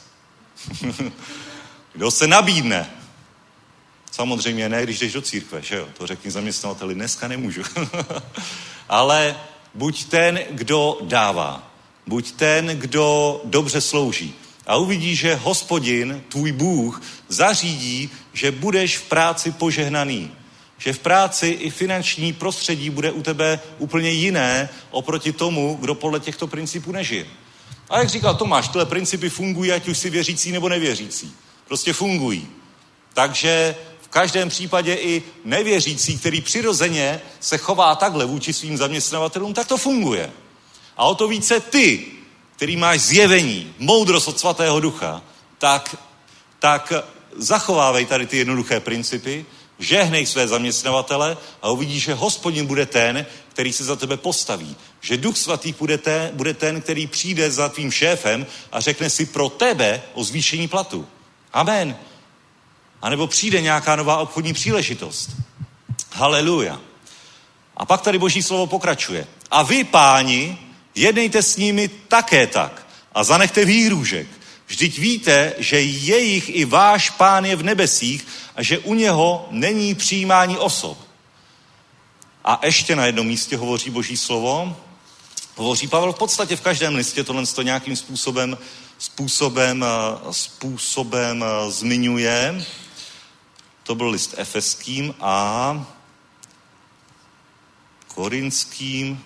kdo 1.92 2.10
se 2.10 2.26
nabídne. 2.26 2.90
Samozřejmě 4.10 4.68
ne, 4.68 4.82
když 4.82 4.98
jdeš 4.98 5.12
do 5.12 5.22
církve, 5.22 5.62
že 5.62 5.76
jo? 5.76 5.88
To 5.98 6.06
řekni 6.06 6.30
zaměstnavateli, 6.30 6.94
dneska 6.94 7.28
nemůžu. 7.28 7.62
Ale 8.88 9.36
buď 9.74 10.04
ten, 10.04 10.40
kdo 10.50 10.98
dává. 11.02 11.72
Buď 12.06 12.32
ten, 12.32 12.66
kdo 12.66 13.40
dobře 13.44 13.80
slouží. 13.80 14.34
A 14.66 14.76
uvidíš, 14.76 15.18
že 15.18 15.34
hospodin, 15.34 16.22
tvůj 16.28 16.52
Bůh, 16.52 17.02
zařídí, 17.28 18.10
že 18.32 18.50
budeš 18.50 18.98
v 18.98 19.02
práci 19.02 19.52
požehnaný. 19.52 20.32
Že 20.78 20.92
v 20.92 20.98
práci 20.98 21.48
i 21.48 21.70
finanční 21.70 22.32
prostředí 22.32 22.90
bude 22.90 23.10
u 23.10 23.22
tebe 23.22 23.60
úplně 23.78 24.10
jiné 24.10 24.68
oproti 24.90 25.32
tomu, 25.32 25.78
kdo 25.80 25.94
podle 25.94 26.20
těchto 26.20 26.46
principů 26.46 26.92
nežije. 26.92 27.26
A 27.90 27.98
jak 27.98 28.08
říkal 28.08 28.34
Tomáš, 28.34 28.68
tyhle 28.68 28.86
principy 28.86 29.28
fungují, 29.28 29.72
ať 29.72 29.88
už 29.88 29.98
si 29.98 30.10
věřící 30.10 30.52
nebo 30.52 30.68
nevěřící. 30.68 31.34
Prostě 31.68 31.92
fungují. 31.92 32.48
Takže 33.14 33.76
každém 34.10 34.48
případě 34.48 34.94
i 34.94 35.22
nevěřící, 35.44 36.18
který 36.18 36.40
přirozeně 36.40 37.20
se 37.40 37.58
chová 37.58 37.94
takhle 37.94 38.24
vůči 38.24 38.52
svým 38.52 38.76
zaměstnavatelům, 38.76 39.54
tak 39.54 39.68
to 39.68 39.76
funguje. 39.76 40.32
A 40.96 41.04
o 41.04 41.14
to 41.14 41.28
více 41.28 41.60
ty, 41.60 42.06
který 42.56 42.76
máš 42.76 43.00
zjevení, 43.00 43.74
moudrost 43.78 44.28
od 44.28 44.40
svatého 44.40 44.80
ducha, 44.80 45.22
tak, 45.58 45.96
tak 46.58 46.92
zachovávej 47.36 48.06
tady 48.06 48.26
ty 48.26 48.36
jednoduché 48.36 48.80
principy, 48.80 49.46
žehnej 49.78 50.26
své 50.26 50.48
zaměstnavatele 50.48 51.36
a 51.62 51.70
uvidíš, 51.70 52.02
že 52.02 52.14
hospodin 52.14 52.66
bude 52.66 52.86
ten, 52.86 53.26
který 53.48 53.72
se 53.72 53.84
za 53.84 53.96
tebe 53.96 54.16
postaví. 54.16 54.76
Že 55.00 55.16
duch 55.16 55.36
svatý 55.36 55.74
bude 55.78 55.98
ten, 55.98 56.30
bude 56.32 56.54
ten, 56.54 56.80
který 56.80 57.06
přijde 57.06 57.50
za 57.50 57.68
tvým 57.68 57.90
šéfem 57.90 58.46
a 58.72 58.80
řekne 58.80 59.10
si 59.10 59.26
pro 59.26 59.48
tebe 59.48 60.02
o 60.14 60.24
zvýšení 60.24 60.68
platu. 60.68 61.06
Amen. 61.52 61.96
A 63.02 63.10
nebo 63.10 63.26
přijde 63.26 63.60
nějaká 63.60 63.96
nová 63.96 64.16
obchodní 64.16 64.52
příležitost. 64.52 65.30
Haleluja. 66.12 66.80
A 67.76 67.84
pak 67.84 68.00
tady 68.00 68.18
boží 68.18 68.42
slovo 68.42 68.66
pokračuje. 68.66 69.26
A 69.50 69.62
vy, 69.62 69.84
páni, 69.84 70.58
jednejte 70.94 71.42
s 71.42 71.56
nimi 71.56 71.88
také 71.88 72.46
tak 72.46 72.86
a 73.14 73.24
zanechte 73.24 73.64
výhrůžek. 73.64 74.26
Vždyť 74.66 74.98
víte, 74.98 75.54
že 75.58 75.80
jejich 75.80 76.56
i 76.56 76.64
váš 76.64 77.10
pán 77.10 77.44
je 77.44 77.56
v 77.56 77.62
nebesích 77.62 78.26
a 78.56 78.62
že 78.62 78.78
u 78.78 78.94
něho 78.94 79.48
není 79.50 79.94
přijímání 79.94 80.58
osob. 80.58 80.98
A 82.44 82.60
ještě 82.64 82.96
na 82.96 83.06
jednom 83.06 83.26
místě 83.26 83.56
hovoří 83.56 83.90
boží 83.90 84.16
slovo. 84.16 84.76
Hovoří 85.56 85.88
Pavel 85.88 86.12
v 86.12 86.18
podstatě 86.18 86.56
v 86.56 86.60
každém 86.60 86.94
listě 86.94 87.24
tohle 87.24 87.46
to 87.46 87.62
nějakým 87.62 87.96
způsobem, 87.96 88.58
způsobem, 88.98 89.84
způsobem 90.30 91.44
zmiňuje. 91.68 92.64
To 93.82 93.94
byl 93.94 94.08
list 94.08 94.34
efeským 94.36 95.14
a 95.20 95.86
korinským. 98.14 99.24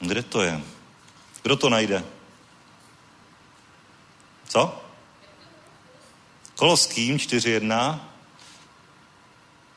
Kde 0.00 0.22
to 0.22 0.42
je? 0.42 0.62
Kdo 1.42 1.56
to 1.56 1.70
najde? 1.70 2.04
Co? 4.48 4.84
Koloským 6.56 7.16
4.1. 7.16 8.00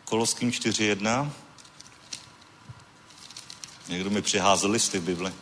Koloským 0.06 0.52
4.1. 0.52 1.32
Někdo 3.88 4.10
mi 4.10 4.22
přiházel 4.22 4.72
listy 4.72 5.00
v 5.00 5.04
Bibli. 5.04 5.34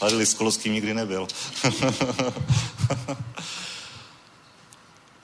Ale 0.00 0.14
list 0.14 0.34
Koloským 0.34 0.72
nikdy 0.72 0.94
nebyl. 0.94 1.28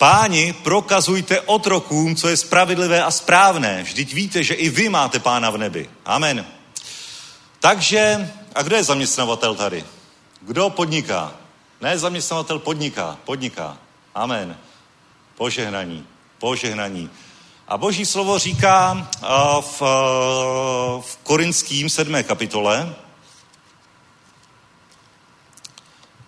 Páni, 0.00 0.52
prokazujte 0.52 1.40
otrokům, 1.40 2.16
co 2.16 2.28
je 2.28 2.36
spravedlivé 2.36 3.04
a 3.04 3.10
správné. 3.10 3.82
Vždyť 3.82 4.14
víte, 4.14 4.44
že 4.44 4.54
i 4.54 4.68
vy 4.68 4.88
máte 4.88 5.18
pána 5.18 5.50
v 5.50 5.58
nebi. 5.58 5.90
Amen. 6.04 6.46
Takže, 7.60 8.32
a 8.54 8.62
kdo 8.62 8.76
je 8.76 8.84
zaměstnavatel 8.84 9.54
tady? 9.54 9.84
Kdo 10.40 10.70
podniká? 10.70 11.32
Ne, 11.80 11.98
zaměstnavatel 11.98 12.58
podniká, 12.58 13.18
podniká. 13.24 13.78
Amen. 14.14 14.56
Požehnaní, 15.36 16.06
požehnaní. 16.38 17.10
A 17.68 17.78
boží 17.78 18.06
slovo 18.06 18.38
říká 18.38 19.08
v, 19.60 19.80
v 21.00 21.18
Korinským 21.22 21.90
7. 21.90 22.22
kapitole 22.24 22.94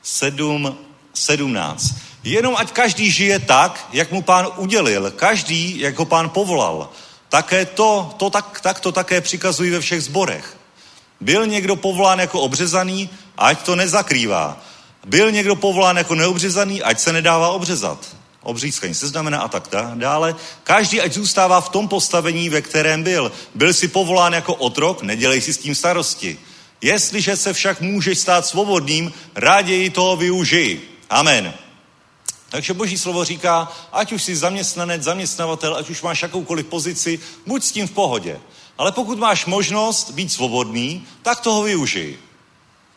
7, 0.03 0.79
17. 1.15 2.12
Jenom 2.25 2.57
ať 2.57 2.73
každý 2.73 3.11
žije 3.11 3.39
tak, 3.39 3.89
jak 3.93 4.13
mu 4.13 4.23
pán 4.23 4.49
udělil, 4.57 5.11
každý, 5.11 5.81
jak 5.81 5.99
ho 5.99 6.05
pán 6.05 6.29
povolal. 6.29 6.89
Také 7.29 7.67
to, 7.67 8.15
to 8.17 8.31
tak, 8.31 8.61
tak 8.61 8.81
to 8.81 8.93
také 8.93 9.21
přikazují 9.21 9.71
ve 9.71 9.81
všech 9.81 10.03
zborech. 10.03 10.57
Byl 11.21 11.47
někdo 11.47 11.77
povolán 11.77 12.21
jako 12.21 12.41
obřezaný, 12.41 13.11
ať 13.39 13.63
to 13.63 13.77
nezakrývá. 13.77 14.61
Byl 15.07 15.31
někdo 15.31 15.57
povolán 15.57 15.97
jako 15.97 16.15
neobřezaný, 16.15 16.83
ať 16.83 17.01
se 17.01 17.13
nedává 17.13 17.49
obřezat. 17.49 18.17
Obřízkaní 18.43 18.95
se 18.95 19.09
znamená 19.09 19.41
a 19.41 19.49
tak 19.49 19.69
dále. 19.95 20.35
Každý 20.65 21.01
ať 21.01 21.13
zůstává 21.13 21.61
v 21.61 21.69
tom 21.69 21.89
postavení, 21.89 22.49
ve 22.49 22.63
kterém 22.63 23.03
byl. 23.03 23.33
Byl 23.55 23.73
si 23.73 23.89
povolán 23.89 24.33
jako 24.33 24.55
otrok, 24.55 25.03
nedělej 25.03 25.41
si 25.41 25.53
s 25.53 25.59
tím 25.59 25.75
starosti. 25.75 26.39
Jestliže 26.81 27.37
se 27.37 27.53
však 27.53 27.81
můžeš 27.81 28.19
stát 28.19 28.47
svobodným, 28.47 29.13
raději 29.35 29.91
toho 29.91 30.17
využij. 30.17 30.81
Amen. 31.11 31.55
Takže 32.53 32.75
Boží 32.75 32.99
slovo 32.99 33.25
říká, 33.25 33.73
ať 33.93 34.13
už 34.13 34.23
jsi 34.23 34.37
zaměstnanec, 34.37 35.03
zaměstnavatel, 35.03 35.77
ať 35.77 35.91
už 35.91 36.03
máš 36.03 36.23
jakoukoliv 36.23 36.67
pozici, 36.67 37.21
buď 37.47 37.65
s 37.65 37.73
tím 37.73 37.89
v 37.89 37.91
pohodě. 37.91 38.41
Ale 38.79 38.93
pokud 38.93 39.19
máš 39.19 39.47
možnost 39.47 40.11
být 40.11 40.33
svobodný, 40.33 41.07
tak 41.23 41.41
toho 41.41 41.63
využij. 41.63 42.19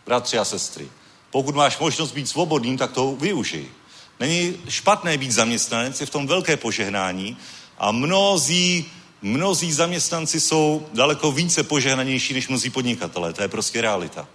Bratři 0.06 0.38
a 0.38 0.46
sestry. 0.46 0.90
Pokud 1.32 1.56
máš 1.56 1.80
možnost 1.80 2.12
být 2.12 2.30
svobodným, 2.30 2.78
tak 2.78 2.92
toho 2.92 3.16
využij. 3.16 3.68
Není 4.20 4.54
špatné 4.70 5.18
být 5.18 5.32
zaměstnanec, 5.32 6.02
je 6.02 6.06
v 6.06 6.10
tom 6.10 6.28
velké 6.28 6.58
požehnání 6.58 7.38
a 7.78 7.92
mnozí, 7.92 8.86
mnozí 9.22 9.74
zaměstnanci 9.74 10.40
jsou 10.42 10.88
daleko 10.94 11.32
více 11.32 11.64
požehnanější 11.64 12.34
než 12.34 12.48
mnozí 12.48 12.70
podnikatelé. 12.70 13.34
To 13.34 13.42
je 13.42 13.48
prostě 13.48 13.82
realita. 13.82 14.28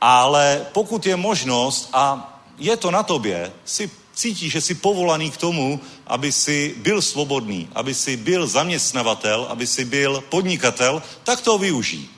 Ale 0.00 0.66
pokud 0.72 1.06
je 1.06 1.16
možnost 1.16 1.90
a 1.92 2.36
je 2.60 2.76
to 2.76 2.90
na 2.90 3.02
tobě, 3.02 3.52
si 3.64 3.90
cítíš, 4.14 4.52
že 4.52 4.60
jsi 4.60 4.74
povolaný 4.74 5.30
k 5.30 5.36
tomu, 5.36 5.80
aby 6.06 6.32
si 6.32 6.74
byl 6.78 7.02
svobodný, 7.02 7.68
aby 7.74 7.94
si 7.94 8.16
byl 8.16 8.46
zaměstnavatel, 8.46 9.46
aby 9.50 9.66
si 9.66 9.84
byl 9.84 10.24
podnikatel, 10.28 11.02
tak 11.24 11.40
to 11.40 11.58
využij. 11.58 12.08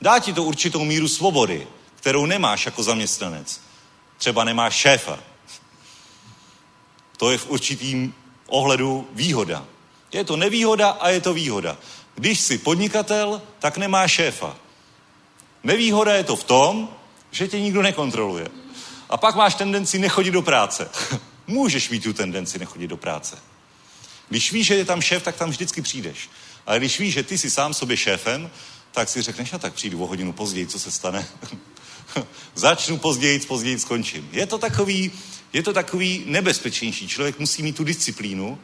Dá 0.00 0.18
ti 0.18 0.32
to 0.32 0.44
určitou 0.44 0.84
míru 0.84 1.08
svobody, 1.08 1.66
kterou 1.96 2.26
nemáš 2.26 2.66
jako 2.66 2.82
zaměstnanec. 2.82 3.60
Třeba 4.18 4.44
nemáš 4.44 4.74
šéfa. 4.74 5.18
To 7.16 7.30
je 7.30 7.38
v 7.38 7.50
určitým 7.50 8.14
ohledu 8.46 9.08
výhoda. 9.12 9.64
Je 10.12 10.24
to 10.24 10.36
nevýhoda 10.36 10.90
a 10.90 11.08
je 11.08 11.20
to 11.20 11.34
výhoda. 11.34 11.76
Když 12.14 12.40
jsi 12.40 12.58
podnikatel, 12.58 13.42
tak 13.58 13.76
nemáš 13.76 14.12
šéfa. 14.12 14.56
Nevýhoda 15.64 16.14
je 16.14 16.24
to 16.24 16.36
v 16.36 16.44
tom, 16.44 16.88
že 17.30 17.48
tě 17.48 17.60
nikdo 17.60 17.82
nekontroluje. 17.82 18.61
A 19.12 19.16
pak 19.16 19.34
máš 19.34 19.54
tendenci 19.54 19.98
nechodit 19.98 20.32
do 20.32 20.42
práce. 20.42 20.90
Můžeš 21.46 21.90
mít 21.90 22.02
tu 22.02 22.12
tendenci 22.12 22.58
nechodit 22.58 22.90
do 22.90 22.96
práce. 22.96 23.38
Když 24.28 24.52
víš, 24.52 24.66
že 24.66 24.74
je 24.74 24.84
tam 24.84 25.00
šéf, 25.00 25.22
tak 25.22 25.36
tam 25.36 25.50
vždycky 25.50 25.82
přijdeš. 25.82 26.30
Ale 26.66 26.78
když 26.78 26.98
víš, 26.98 27.14
že 27.14 27.22
ty 27.22 27.38
jsi 27.38 27.50
sám 27.50 27.74
sobě 27.74 27.96
šéfem, 27.96 28.50
tak 28.92 29.08
si 29.08 29.22
řekneš, 29.22 29.52
a 29.52 29.58
tak 29.58 29.74
přijdu 29.74 30.02
o 30.02 30.06
hodinu 30.06 30.32
později, 30.32 30.66
co 30.66 30.78
se 30.78 30.90
stane? 30.90 31.26
Začnu 32.54 32.98
později, 32.98 33.40
později 33.40 33.78
skončím. 33.78 34.28
Je 34.32 34.46
to 34.46 34.58
takový, 34.58 35.12
je 35.52 35.62
to 35.62 35.72
takový 35.72 36.24
nebezpečnější. 36.26 37.08
Člověk 37.08 37.38
musí 37.38 37.62
mít 37.62 37.76
tu 37.76 37.84
disciplínu, 37.84 38.58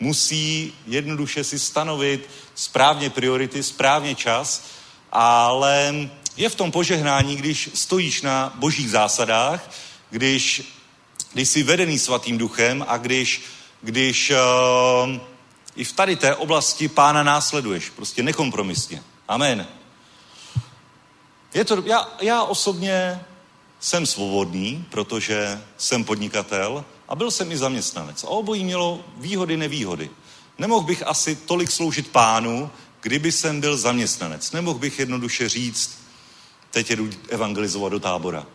musí 0.00 0.72
jednoduše 0.86 1.44
si 1.44 1.58
stanovit 1.58 2.28
správně 2.54 3.10
priority, 3.10 3.62
správně 3.62 4.14
čas, 4.14 4.64
ale 5.12 5.94
je 6.36 6.48
v 6.48 6.54
tom 6.54 6.72
požehnání, 6.72 7.36
když 7.36 7.70
stojíš 7.74 8.22
na 8.22 8.52
božích 8.56 8.90
zásadách, 8.90 9.70
když, 10.10 10.62
když 11.32 11.48
jsi 11.48 11.62
vedený 11.62 11.98
svatým 11.98 12.38
duchem 12.38 12.84
a 12.88 12.96
když, 12.96 13.42
když 13.82 14.30
uh, 14.30 15.16
i 15.76 15.84
v 15.84 15.92
tady 15.92 16.16
té 16.16 16.34
oblasti 16.34 16.88
pána 16.88 17.22
následuješ, 17.22 17.90
prostě 17.90 18.22
nekompromisně. 18.22 19.02
Amen. 19.28 19.66
Je 21.54 21.64
to, 21.64 21.82
já, 21.86 22.08
já 22.20 22.42
osobně 22.42 23.24
jsem 23.80 24.06
svobodný, 24.06 24.84
protože 24.90 25.62
jsem 25.76 26.04
podnikatel 26.04 26.84
a 27.08 27.14
byl 27.14 27.30
jsem 27.30 27.52
i 27.52 27.56
zaměstnanec. 27.56 28.24
A 28.24 28.28
obojí 28.28 28.64
mělo 28.64 29.04
výhody, 29.16 29.56
nevýhody. 29.56 30.10
Nemohl 30.58 30.86
bych 30.86 31.06
asi 31.06 31.36
tolik 31.36 31.70
sloužit 31.70 32.08
pánu, 32.08 32.70
kdyby 33.00 33.32
jsem 33.32 33.60
byl 33.60 33.76
zaměstnanec. 33.76 34.52
Nemohl 34.52 34.78
bych 34.78 34.98
jednoduše 34.98 35.48
říct, 35.48 35.98
teď 36.70 36.90
jedu 36.90 37.10
evangelizovat 37.28 37.92
do 37.92 38.00
tábora 38.00 38.46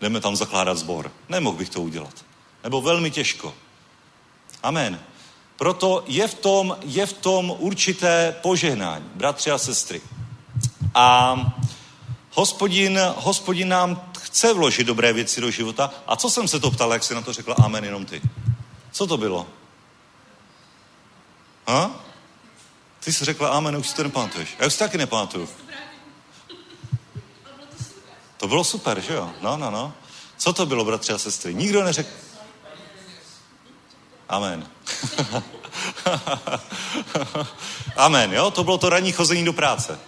jdeme 0.00 0.20
tam 0.20 0.36
zakládat 0.36 0.78
zbor. 0.78 1.12
Nemohl 1.28 1.56
bych 1.56 1.68
to 1.68 1.80
udělat. 1.80 2.24
Nebo 2.64 2.80
velmi 2.80 3.10
těžko. 3.10 3.54
Amen. 4.62 5.00
Proto 5.56 6.04
je 6.06 6.28
v 6.28 6.34
tom, 6.34 6.76
je 6.82 7.06
v 7.06 7.12
tom 7.12 7.56
určité 7.58 8.36
požehnání, 8.42 9.04
bratři 9.14 9.50
a 9.50 9.58
sestry. 9.58 10.00
A 10.94 11.36
hospodin, 12.30 13.00
hospodin 13.16 13.68
nám 13.68 14.10
chce 14.18 14.54
vložit 14.54 14.86
dobré 14.86 15.12
věci 15.12 15.40
do 15.40 15.50
života. 15.50 15.90
A 16.06 16.16
co 16.16 16.30
jsem 16.30 16.48
se 16.48 16.60
to 16.60 16.70
ptal, 16.70 16.92
jak 16.92 17.04
jsi 17.04 17.14
na 17.14 17.22
to 17.22 17.32
řekla 17.32 17.54
amen 17.54 17.84
jenom 17.84 18.06
ty? 18.06 18.22
Co 18.92 19.06
to 19.06 19.16
bylo? 19.16 19.46
Ha? 21.68 21.90
Ty 23.04 23.12
jsi 23.12 23.24
řekla 23.24 23.48
amen, 23.48 23.76
už 23.76 23.88
si 23.88 23.96
to 23.96 24.02
nepamatuješ. 24.02 24.56
Já 24.58 24.66
už 24.66 24.72
si 24.72 24.78
taky 24.78 24.98
nepamatuju. 24.98 25.48
To 28.40 28.48
bylo 28.48 28.64
super, 28.64 29.00
že 29.00 29.14
jo? 29.14 29.30
No, 29.40 29.56
no, 29.56 29.70
no. 29.70 29.92
Co 30.36 30.52
to 30.52 30.66
bylo, 30.66 30.84
bratři 30.84 31.12
a 31.12 31.18
sestry? 31.18 31.54
Nikdo 31.54 31.84
neřekl. 31.84 32.10
Amen. 34.28 34.68
Amen, 37.96 38.32
jo? 38.32 38.50
To 38.50 38.64
bylo 38.64 38.78
to 38.78 38.88
ranní 38.88 39.12
chození 39.12 39.44
do 39.44 39.52
práce. 39.52 39.98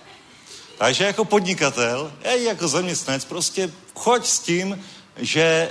Takže 0.79 1.05
jako 1.05 1.25
podnikatel, 1.25 2.13
i 2.25 2.45
jako 2.45 2.69
zaměstnanec, 2.69 3.25
prostě 3.25 3.73
choď 3.95 4.27
s 4.27 4.39
tím, 4.39 4.85
že 5.17 5.71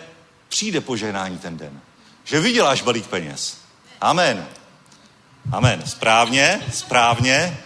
přijde 0.49 0.82
požehnání 0.82 1.38
ten 1.38 1.57
den. 1.57 1.82
Že 2.24 2.39
vyděláš 2.39 2.82
balík 2.82 3.07
peněz. 3.07 3.57
Amen. 4.01 4.47
Amen. 5.51 5.84
Správně, 5.86 6.68
správně. 6.74 7.57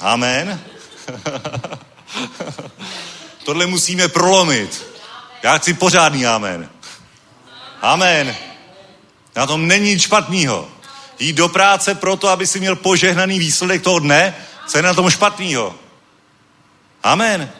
Amen. 0.00 0.60
Tohle 3.44 3.66
musíme 3.66 4.08
prolomit. 4.08 4.86
Já 5.42 5.58
chci 5.58 5.74
pořádný 5.74 6.26
amen. 6.26 6.70
Amen. 7.82 8.36
Na 9.36 9.46
tom 9.46 9.68
není 9.68 9.90
nic 9.90 10.02
špatného. 10.02 10.68
Jít 11.18 11.32
do 11.32 11.48
práce 11.48 11.94
proto, 11.94 12.28
aby 12.28 12.46
si 12.46 12.60
měl 12.60 12.76
požehnaný 12.76 13.38
výsledek 13.38 13.82
toho 13.82 13.98
dne, 13.98 14.36
co 14.66 14.78
je 14.78 14.82
na 14.82 14.94
tom 14.94 15.10
špatného. 15.10 15.74
Amen. 17.02 17.50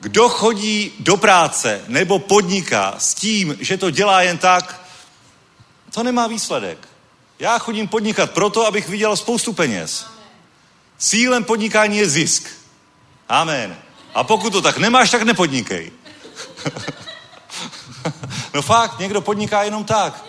Kdo 0.00 0.28
chodí 0.28 0.92
do 0.98 1.16
práce 1.16 1.80
nebo 1.88 2.18
podniká 2.18 2.94
s 2.98 3.14
tím, 3.14 3.56
že 3.60 3.76
to 3.76 3.90
dělá 3.90 4.22
jen 4.22 4.38
tak, 4.38 4.80
to 5.90 6.02
nemá 6.02 6.26
výsledek. 6.26 6.88
Já 7.38 7.58
chodím 7.58 7.88
podnikat 7.88 8.30
proto, 8.30 8.66
abych 8.66 8.88
viděl 8.88 9.16
spoustu 9.16 9.52
peněz. 9.52 10.06
Cílem 10.98 11.44
podnikání 11.44 11.98
je 11.98 12.08
zisk. 12.08 12.48
Amen. 13.28 13.85
A 14.16 14.24
pokud 14.24 14.52
to 14.52 14.62
tak 14.62 14.78
nemáš, 14.78 15.10
tak 15.10 15.22
nepodnikej. 15.22 15.92
no 18.54 18.62
fakt, 18.62 18.98
někdo 18.98 19.20
podniká 19.20 19.62
jenom 19.62 19.84
tak. 19.84 20.24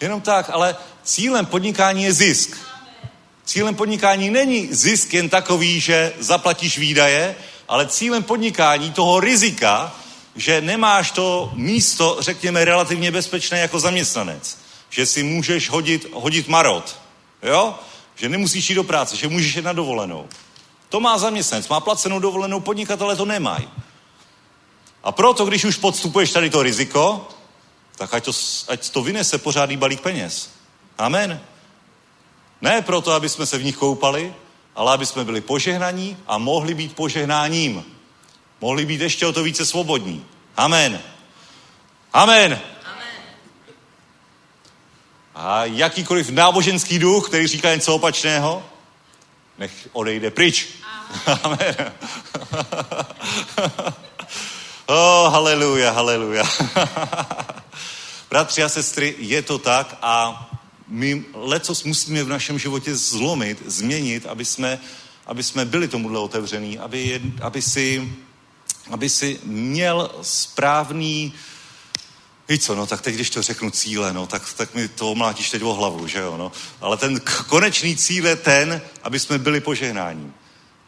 Jenom 0.00 0.20
tak, 0.20 0.50
ale 0.52 0.76
cílem 1.02 1.46
podnikání 1.46 2.02
je 2.02 2.12
zisk. 2.12 2.56
Cílem 3.44 3.74
podnikání 3.74 4.30
není 4.30 4.68
zisk 4.74 5.14
jen 5.14 5.28
takový, 5.28 5.80
že 5.80 6.12
zaplatíš 6.18 6.78
výdaje, 6.78 7.36
ale 7.68 7.86
cílem 7.86 8.22
podnikání 8.22 8.92
toho 8.92 9.20
rizika, 9.20 9.94
že 10.36 10.60
nemáš 10.60 11.10
to 11.10 11.50
místo, 11.54 12.16
řekněme, 12.20 12.64
relativně 12.64 13.10
bezpečné 13.10 13.58
jako 13.58 13.80
zaměstnanec. 13.80 14.58
Že 14.90 15.06
si 15.06 15.22
můžeš 15.22 15.70
hodit, 15.70 16.06
hodit 16.12 16.48
marot. 16.48 16.96
Jo? 17.42 17.74
Že 18.16 18.28
nemusíš 18.28 18.70
jít 18.70 18.76
do 18.76 18.84
práce, 18.84 19.16
že 19.16 19.28
můžeš 19.28 19.56
jít 19.56 19.64
na 19.64 19.72
dovolenou. 19.72 20.28
To 20.96 21.00
má 21.00 21.18
zaměstnanec, 21.18 21.68
má 21.68 21.80
placenou 21.80 22.18
dovolenou, 22.18 22.60
podnikatele 22.60 23.16
to 23.16 23.24
nemají. 23.24 23.68
A 25.02 25.12
proto, 25.12 25.44
když 25.44 25.64
už 25.64 25.76
podstupuješ 25.76 26.32
tady 26.32 26.50
to 26.50 26.62
riziko, 26.62 27.28
tak 27.96 28.14
ať 28.14 28.24
to, 28.24 28.32
ať 28.68 28.90
to 28.90 29.02
vynese 29.02 29.38
pořádný 29.38 29.76
balík 29.76 30.00
peněz. 30.00 30.50
Amen. 30.98 31.40
Ne 32.60 32.82
proto, 32.82 33.12
aby 33.12 33.28
jsme 33.28 33.46
se 33.46 33.58
v 33.58 33.64
nich 33.64 33.76
koupali, 33.76 34.34
ale 34.74 34.94
aby 34.94 35.06
jsme 35.06 35.24
byli 35.24 35.40
požehnaní 35.40 36.16
a 36.26 36.38
mohli 36.38 36.74
být 36.74 36.96
požehnáním. 36.96 37.84
Mohli 38.60 38.86
být 38.86 39.00
ještě 39.00 39.26
o 39.26 39.32
to 39.32 39.42
více 39.42 39.66
svobodní. 39.66 40.24
Amen. 40.56 41.00
Amen. 42.12 42.60
A 45.34 45.64
jakýkoliv 45.64 46.30
náboženský 46.30 46.98
duch, 46.98 47.28
který 47.28 47.46
říká 47.46 47.74
něco 47.74 47.94
opačného, 47.94 48.64
nech 49.58 49.88
odejde 49.92 50.30
pryč. 50.30 50.85
Amen. 51.42 51.76
oh, 54.86 55.32
haleluja, 55.32 55.90
haleluja. 55.90 56.44
Bratři 58.30 58.62
a 58.62 58.68
sestry, 58.68 59.14
je 59.18 59.42
to 59.42 59.58
tak 59.58 59.98
a 60.02 60.42
my 60.88 61.24
lecos 61.34 61.84
musíme 61.84 62.24
v 62.24 62.28
našem 62.28 62.58
životě 62.58 62.96
zlomit, 62.96 63.62
změnit, 63.66 64.26
aby 64.26 64.44
jsme, 64.44 64.78
aby 65.26 65.42
jsme 65.42 65.64
byli 65.64 65.88
tomuhle 65.88 66.18
otevřený, 66.18 66.78
aby, 66.78 67.22
aby, 67.40 67.62
si, 67.62 68.12
aby 68.90 69.08
si 69.08 69.40
měl 69.44 70.10
správný, 70.22 71.34
Víš 72.48 72.60
co, 72.60 72.74
no 72.74 72.86
tak 72.86 73.00
teď, 73.00 73.14
když 73.14 73.30
to 73.30 73.42
řeknu 73.42 73.70
cíle, 73.70 74.12
no 74.12 74.26
tak, 74.26 74.52
tak 74.56 74.74
mi 74.74 74.88
to 74.88 75.14
mlátíš 75.14 75.50
teď 75.50 75.62
o 75.62 75.74
hlavu, 75.74 76.06
že 76.06 76.18
jo, 76.18 76.36
no. 76.36 76.52
Ale 76.80 76.96
ten 76.96 77.20
konečný 77.46 77.96
cíl 77.96 78.26
je 78.26 78.36
ten, 78.36 78.82
aby 79.02 79.20
jsme 79.20 79.38
byli 79.38 79.60
požehnáním. 79.60 80.34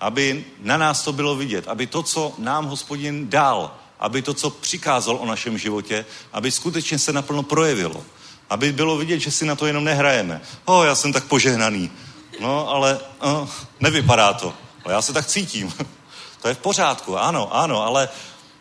Aby 0.00 0.44
na 0.58 0.76
nás 0.76 1.02
to 1.02 1.12
bylo 1.12 1.36
vidět. 1.36 1.68
Aby 1.68 1.86
to, 1.86 2.02
co 2.02 2.34
nám 2.38 2.66
hospodin 2.66 3.28
dal, 3.28 3.74
aby 3.98 4.22
to, 4.22 4.34
co 4.34 4.50
přikázal 4.50 5.16
o 5.16 5.26
našem 5.26 5.58
životě, 5.58 6.04
aby 6.32 6.50
skutečně 6.50 6.98
se 6.98 7.12
naplno 7.12 7.42
projevilo. 7.42 8.04
Aby 8.50 8.72
bylo 8.72 8.96
vidět, 8.96 9.18
že 9.18 9.30
si 9.30 9.46
na 9.46 9.56
to 9.56 9.66
jenom 9.66 9.84
nehrajeme. 9.84 10.40
O, 10.64 10.84
já 10.84 10.94
jsem 10.94 11.12
tak 11.12 11.24
požehnaný. 11.24 11.90
No, 12.40 12.68
ale 12.68 13.00
o, 13.20 13.48
nevypadá 13.80 14.32
to. 14.32 14.54
Ale 14.84 14.94
já 14.94 15.02
se 15.02 15.12
tak 15.12 15.26
cítím. 15.26 15.74
to 16.42 16.48
je 16.48 16.54
v 16.54 16.58
pořádku, 16.58 17.18
ano, 17.18 17.56
ano, 17.56 17.82
ale 17.82 18.08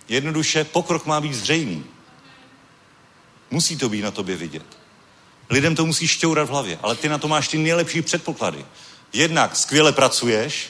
jednoduše 0.10 0.64
pokrok 0.64 1.06
má 1.06 1.22
být 1.22 1.34
zřejmý. 1.34 1.84
Musí 3.52 3.78
to 3.78 3.90
být 3.90 4.02
na 4.02 4.12
tobě 4.12 4.36
vidět. 4.36 4.66
Lidem 5.50 5.76
to 5.76 5.86
musí 5.86 6.08
šťourat 6.08 6.48
v 6.48 6.52
hlavě, 6.52 6.80
ale 6.82 6.96
ty 6.96 7.10
na 7.10 7.18
to 7.18 7.28
máš 7.28 7.48
ty 7.48 7.58
nejlepší 7.58 8.02
předpoklady. 8.02 8.66
Jednak 9.14 9.56
skvěle 9.56 9.92
pracuješ, 9.92 10.70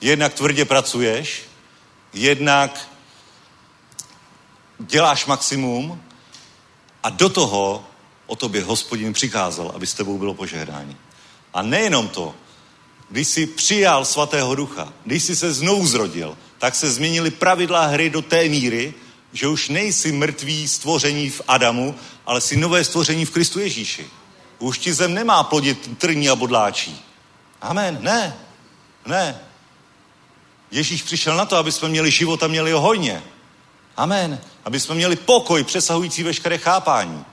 jednak 0.00 0.34
tvrdě 0.34 0.64
pracuješ, 0.64 1.42
jednak 2.12 2.88
děláš 4.78 5.26
maximum 5.26 6.02
a 7.02 7.10
do 7.10 7.28
toho 7.28 7.84
o 8.26 8.36
tobě 8.36 8.64
hospodin 8.64 9.12
přikázal, 9.12 9.72
aby 9.74 9.86
s 9.86 9.94
tebou 9.94 10.18
bylo 10.18 10.34
požehnání. 10.34 10.96
A 11.54 11.62
nejenom 11.62 12.08
to, 12.08 12.34
když 13.08 13.28
jsi 13.28 13.46
přijal 13.46 14.04
svatého 14.04 14.54
ducha, 14.54 14.92
když 15.04 15.22
jsi 15.22 15.36
se 15.36 15.52
znovu 15.52 15.86
zrodil, 15.86 16.38
tak 16.58 16.74
se 16.74 16.90
změnily 16.90 17.30
pravidla 17.30 17.86
hry 17.86 18.10
do 18.10 18.22
té 18.22 18.48
míry, 18.48 18.94
že 19.32 19.48
už 19.48 19.68
nejsi 19.68 20.12
mrtvý 20.12 20.68
stvoření 20.68 21.30
v 21.30 21.42
Adamu, 21.48 21.94
ale 22.26 22.40
jsi 22.40 22.56
nové 22.56 22.84
stvoření 22.84 23.24
v 23.24 23.30
Kristu 23.30 23.60
Ježíši. 23.60 24.06
Už 24.58 24.78
ti 24.78 24.94
zem 24.94 25.14
nemá 25.14 25.42
plodit 25.42 25.98
trní 25.98 26.28
a 26.28 26.36
bodláčí. 26.36 27.04
Amen. 27.60 27.98
Ne. 28.00 28.36
Ne. 29.06 29.40
Ježíš 30.70 31.02
přišel 31.02 31.36
na 31.36 31.46
to, 31.46 31.56
aby 31.56 31.72
jsme 31.72 31.88
měli 31.88 32.10
život 32.10 32.42
a 32.42 32.46
měli 32.46 32.72
ho 32.72 32.80
hojně. 32.80 33.22
Amen. 33.96 34.40
Aby 34.64 34.80
jsme 34.80 34.94
měli 34.94 35.16
pokoj 35.16 35.64
přesahující 35.64 36.22
veškeré 36.22 36.58
chápání. 36.58 37.24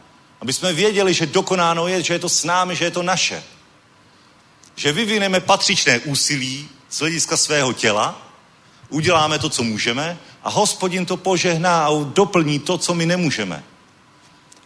Aby 0.41 0.53
jsme 0.53 0.73
věděli, 0.73 1.13
že 1.13 1.25
dokonáno 1.25 1.87
je, 1.87 2.03
že 2.03 2.13
je 2.13 2.19
to 2.19 2.29
s 2.29 2.43
námi, 2.43 2.75
že 2.75 2.85
je 2.85 2.91
to 2.91 3.03
naše. 3.03 3.43
Že 4.75 4.91
vyvineme 4.91 5.39
patřičné 5.39 5.99
úsilí 5.99 6.69
z 6.89 6.99
hlediska 6.99 7.37
svého 7.37 7.73
těla, 7.73 8.21
uděláme 8.89 9.39
to, 9.39 9.49
co 9.49 9.63
můžeme 9.63 10.17
a 10.43 10.49
hospodin 10.49 11.05
to 11.05 11.17
požehná 11.17 11.85
a 11.85 12.03
doplní 12.03 12.59
to, 12.59 12.77
co 12.77 12.93
my 12.93 13.05
nemůžeme. 13.05 13.63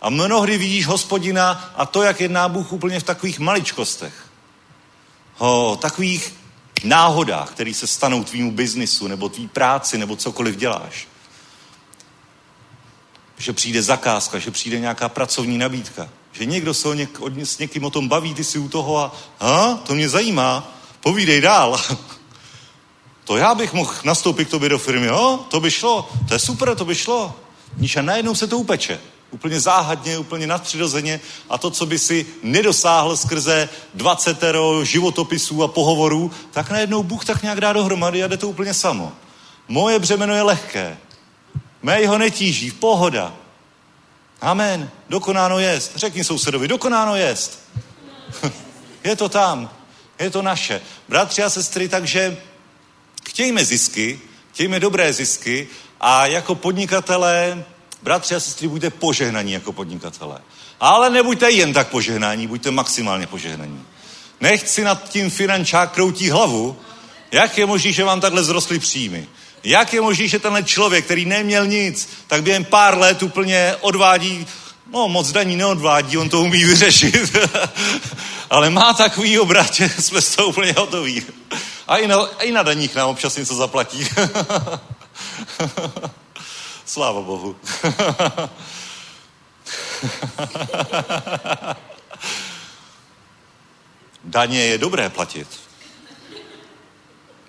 A 0.02 0.10
mnohdy 0.10 0.58
vidíš 0.58 0.86
hospodina 0.88 1.72
a 1.76 1.86
to, 1.86 2.04
jak 2.04 2.22
jedná 2.22 2.50
Bůh 2.50 2.74
úplně 2.74 3.00
v 3.00 3.04
takových 3.04 3.40
maličkostech. 3.40 4.14
O 5.38 5.78
takových 5.82 6.41
náhodách, 6.84 7.52
které 7.52 7.74
se 7.74 7.88
stanou 7.88 8.24
tvýmu 8.24 8.52
biznisu, 8.52 9.08
nebo 9.08 9.30
tvý 9.30 9.48
práci, 9.48 9.98
nebo 9.98 10.16
cokoliv 10.16 10.56
děláš. 10.56 11.08
Že 13.38 13.54
přijde 13.54 13.84
zakázka, 13.84 14.40
že 14.40 14.52
přijde 14.52 14.80
nějaká 14.80 15.10
pracovní 15.10 15.58
nabídka. 15.58 16.10
Že 16.32 16.46
někdo 16.46 16.74
se 16.74 16.88
o 16.88 16.94
něk, 16.94 17.22
o, 17.22 17.30
s 17.44 17.58
někým 17.58 17.84
o 17.84 17.90
tom 17.90 18.08
baví, 18.08 18.34
ty 18.34 18.44
si 18.44 18.60
u 18.60 18.70
toho 18.70 18.98
a 19.00 19.12
ha, 19.40 19.76
to 19.76 19.96
mě 19.96 20.10
zajímá, 20.10 20.72
povídej 21.00 21.42
dál. 21.42 21.82
To 23.24 23.38
já 23.38 23.56
bych 23.56 23.74
mohl 23.74 23.94
nastoupit 24.04 24.48
k 24.48 24.52
tobě 24.52 24.70
do 24.70 24.78
firmy, 24.78 25.08
jo? 25.08 25.40
To 25.50 25.60
by 25.60 25.72
šlo, 25.72 26.10
to 26.28 26.34
je 26.34 26.40
super, 26.40 26.76
to 26.76 26.86
by 26.86 26.96
šlo. 26.96 27.36
Níž 27.78 27.96
a 27.96 28.02
najednou 28.02 28.36
se 28.36 28.48
to 28.48 28.58
upeče. 28.58 29.00
Úplně 29.32 29.60
záhadně, 29.60 30.18
úplně 30.18 30.48
nadpřirozeně 30.48 31.20
a 31.50 31.58
to, 31.58 31.72
co 31.72 31.86
by 31.86 32.00
si 32.00 32.26
nedosáhl 32.44 33.18
skrze 33.18 33.70
20 33.94 34.44
životopisů 34.84 35.64
a 35.64 35.68
pohovorů, 35.68 36.32
tak 36.52 36.70
najednou 36.70 37.04
Bůh 37.04 37.26
tak 37.26 37.44
nějak 37.44 37.62
dá 37.62 37.74
dohromady 37.74 38.24
a 38.24 38.28
jde 38.28 38.38
to 38.38 38.50
úplně 38.50 38.74
samo. 38.74 39.12
Moje 39.68 40.00
břemeno 40.00 40.34
je 40.34 40.42
lehké. 40.42 40.98
Mé 41.82 42.08
ho 42.08 42.18
netíží, 42.18 42.72
pohoda. 42.72 43.34
Amen. 44.42 44.90
Dokonáno 45.10 45.60
jest. 45.60 45.92
Řekni 45.96 46.24
sousedovi, 46.24 46.68
dokonáno 46.68 47.16
jest. 47.16 47.60
je 49.04 49.16
to 49.16 49.30
tam. 49.30 49.70
Je 50.20 50.30
to 50.30 50.42
naše. 50.42 50.82
Bratři 51.10 51.44
a 51.44 51.50
sestry, 51.50 51.90
takže 51.90 52.38
chtějme 53.26 53.66
zisky, 53.66 54.20
chtějme 54.54 54.80
dobré 54.80 55.14
zisky 55.14 55.68
a 56.00 56.26
jako 56.26 56.56
podnikatelé, 56.56 57.64
bratři 58.04 58.36
a 58.36 58.40
sestry, 58.40 58.68
buďte 58.68 58.90
požehnaní 58.90 59.52
jako 59.52 59.74
podnikatelé. 59.74 60.42
Ale 60.80 61.10
nebuďte 61.10 61.52
jen 61.52 61.74
tak 61.74 61.88
požehnaní, 61.88 62.48
buďte 62.48 62.72
maximálně 62.72 63.28
požehnaní. 63.28 63.86
Nechť 64.42 64.68
si 64.68 64.84
nad 64.84 65.10
tím 65.10 65.30
finančák 65.30 65.92
kroutí 65.92 66.30
hlavu, 66.30 66.78
jak 67.32 67.58
je 67.58 67.66
možné, 67.66 67.92
že 67.92 68.04
vám 68.04 68.22
takhle 68.22 68.44
zrostly 68.44 68.80
příjmy. 68.80 69.28
Jak 69.64 69.94
je 69.94 70.02
možné, 70.02 70.28
že 70.28 70.40
tenhle 70.40 70.64
člověk, 70.64 71.06
který 71.06 71.26
neměl 71.26 71.68
nic, 71.68 72.10
tak 72.28 72.44
během 72.44 72.66
pár 72.66 72.98
let 72.98 73.24
úplně 73.24 73.76
odvádí, 73.82 74.48
no 74.94 75.08
moc 75.08 75.32
daní 75.32 75.56
neodvádí, 75.56 76.18
on 76.18 76.30
to 76.30 76.42
umí 76.42 76.64
vyřešit, 76.64 77.38
ale 78.50 78.70
má 78.70 78.94
takový 78.94 79.40
obrat, 79.40 79.74
že 79.74 79.90
jsme 80.00 80.22
z 80.22 80.36
toho 80.36 80.48
úplně 80.48 80.74
hotoví. 80.78 81.24
A 81.88 81.98
i 81.98 82.08
na, 82.08 82.18
i 82.40 82.52
na 82.52 82.64
daních 82.64 82.96
nám 82.96 83.10
občas 83.10 83.36
něco 83.36 83.56
zaplatí. 83.56 84.08
Sláva 86.86 87.22
Bohu. 87.22 87.56
Daně 94.24 94.60
je 94.60 94.78
dobré 94.78 95.10
platit. 95.10 95.60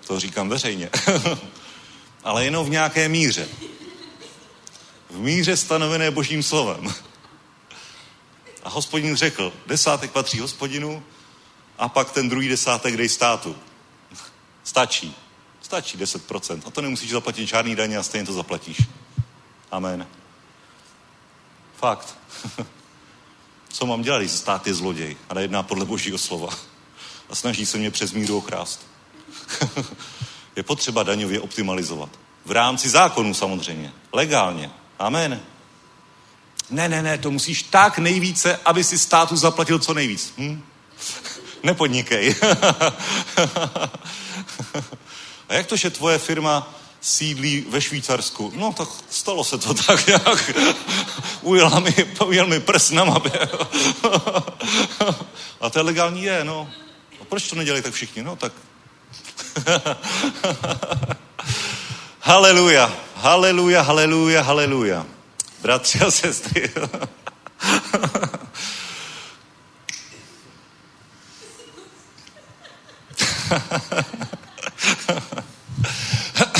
To 0.07 0.19
říkám 0.19 0.49
veřejně. 0.49 0.89
Ale 2.23 2.45
jenom 2.45 2.65
v 2.65 2.69
nějaké 2.69 3.09
míře. 3.09 3.47
V 5.09 5.19
míře 5.19 5.57
stanovené 5.57 6.11
božím 6.11 6.43
slovem. 6.43 6.93
A 8.63 8.69
hospodin 8.69 9.15
řekl, 9.15 9.53
desátek 9.67 10.11
patří 10.11 10.39
hospodinu 10.39 11.03
a 11.77 11.89
pak 11.89 12.11
ten 12.11 12.29
druhý 12.29 12.47
desátek 12.47 12.97
dej 12.97 13.09
státu. 13.09 13.55
Stačí. 14.63 15.15
Stačí 15.61 15.97
10%. 15.97 16.61
A 16.65 16.71
to 16.71 16.81
nemusíš 16.81 17.11
zaplatit 17.11 17.47
žádný 17.47 17.75
daně 17.75 17.97
a 17.97 18.03
stejně 18.03 18.25
to 18.25 18.33
zaplatíš. 18.33 18.77
Amen. 19.73 20.07
Fakt. 21.77 22.17
Co 23.69 23.85
mám 23.85 24.01
dělat, 24.01 24.19
když 24.19 24.31
stát 24.31 24.67
je 24.67 24.73
zloděj 24.73 25.17
a 25.29 25.33
nejedná 25.33 25.63
podle 25.63 25.85
božího 25.85 26.17
slova 26.17 26.49
a 27.29 27.35
snaží 27.35 27.65
se 27.65 27.77
mě 27.77 27.91
přes 27.91 28.11
míru 28.11 28.37
okrást. 28.37 28.87
je 30.55 30.63
potřeba 30.63 31.03
daňově 31.03 31.41
optimalizovat. 31.41 32.09
V 32.45 32.51
rámci 32.51 32.89
zákonu 32.89 33.33
samozřejmě. 33.33 33.93
Legálně. 34.11 34.71
Amen. 34.99 35.41
Ne, 36.69 36.89
ne, 36.89 37.01
ne, 37.01 37.17
to 37.17 37.31
musíš 37.31 37.63
tak 37.63 37.97
nejvíce, 37.97 38.59
aby 38.65 38.83
si 38.83 38.97
státu 38.97 39.35
zaplatil 39.35 39.79
co 39.79 39.93
nejvíc. 39.93 40.33
Hm? 40.37 40.63
Nepodnikej. 41.63 42.35
A 45.49 45.53
jak 45.53 45.67
to, 45.67 45.75
že 45.75 45.89
tvoje 45.89 46.17
firma 46.17 46.82
sídlí 47.03 47.65
ve 47.69 47.81
Švýcarsku? 47.81 48.53
No 48.55 48.73
tak 48.73 48.87
stalo 49.09 49.43
se 49.43 49.57
to 49.57 49.73
tak 49.87 50.07
nějak. 50.07 50.51
Ujel 51.41 51.81
mi, 51.81 51.95
ujel 52.25 52.47
mi 52.47 52.59
prst 52.59 52.91
na 52.91 53.03
mapě. 53.03 53.49
A 55.61 55.69
to 55.69 55.79
je 55.79 55.83
legální 55.83 56.23
je, 56.23 56.43
no. 56.43 56.69
A 57.21 57.25
proč 57.25 57.49
to 57.49 57.55
nedělají 57.55 57.83
tak 57.83 57.93
všichni? 57.93 58.23
No 58.23 58.35
tak. 58.35 58.53
haleluja, 62.19 62.93
haleluja, 63.15 63.81
haleluja, 63.81 64.41
haleluja. 64.41 65.05
Bratři 65.61 65.99
a 65.99 66.11
sestry. 66.11 66.71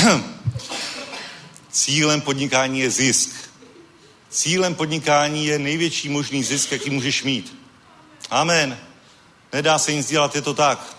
Cílem 1.70 2.20
podnikání 2.20 2.80
je 2.80 2.90
zisk. 2.90 3.50
Cílem 4.30 4.74
podnikání 4.74 5.46
je 5.46 5.58
největší 5.58 6.08
možný 6.08 6.44
zisk, 6.44 6.72
jaký 6.72 6.90
můžeš 6.90 7.22
mít. 7.22 7.58
Amen. 8.30 8.78
Nedá 9.52 9.78
se 9.78 9.92
nic 9.92 10.08
dělat, 10.08 10.34
je 10.34 10.42
to 10.42 10.54
tak. 10.54 10.96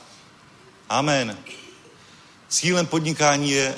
Amen. 0.90 1.38
Cílem 2.48 2.88
podnikání 2.88 3.52
je, 3.52 3.76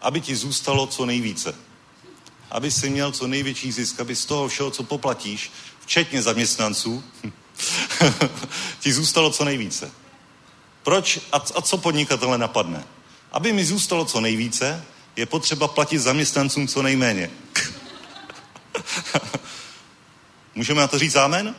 aby 0.00 0.20
ti 0.20 0.36
zůstalo 0.36 0.86
co 0.86 1.06
nejvíce. 1.06 1.54
Aby 2.50 2.70
si 2.70 2.90
měl 2.90 3.12
co 3.12 3.26
největší 3.26 3.72
zisk, 3.72 4.00
aby 4.00 4.16
z 4.16 4.24
toho 4.24 4.48
všeho, 4.48 4.70
co 4.70 4.82
poplatíš, 4.82 5.52
včetně 5.80 6.22
zaměstnanců, 6.22 7.04
ti 8.80 8.92
zůstalo 8.92 9.30
co 9.30 9.44
nejvíce. 9.44 9.90
Proč 10.82 11.18
a, 11.32 11.36
a 11.36 11.62
co 11.62 11.78
podnikatele 11.78 12.38
napadne? 12.38 12.84
Aby 13.32 13.52
mi 13.52 13.64
zůstalo 13.64 14.04
co 14.04 14.20
nejvíce, 14.20 14.84
je 15.16 15.26
potřeba 15.26 15.68
platit 15.68 15.98
zaměstnancům 15.98 16.68
co 16.68 16.82
nejméně. 16.82 17.30
Můžeme 20.54 20.80
na 20.80 20.88
to 20.88 20.98
říct 20.98 21.16
amen? 21.16 21.54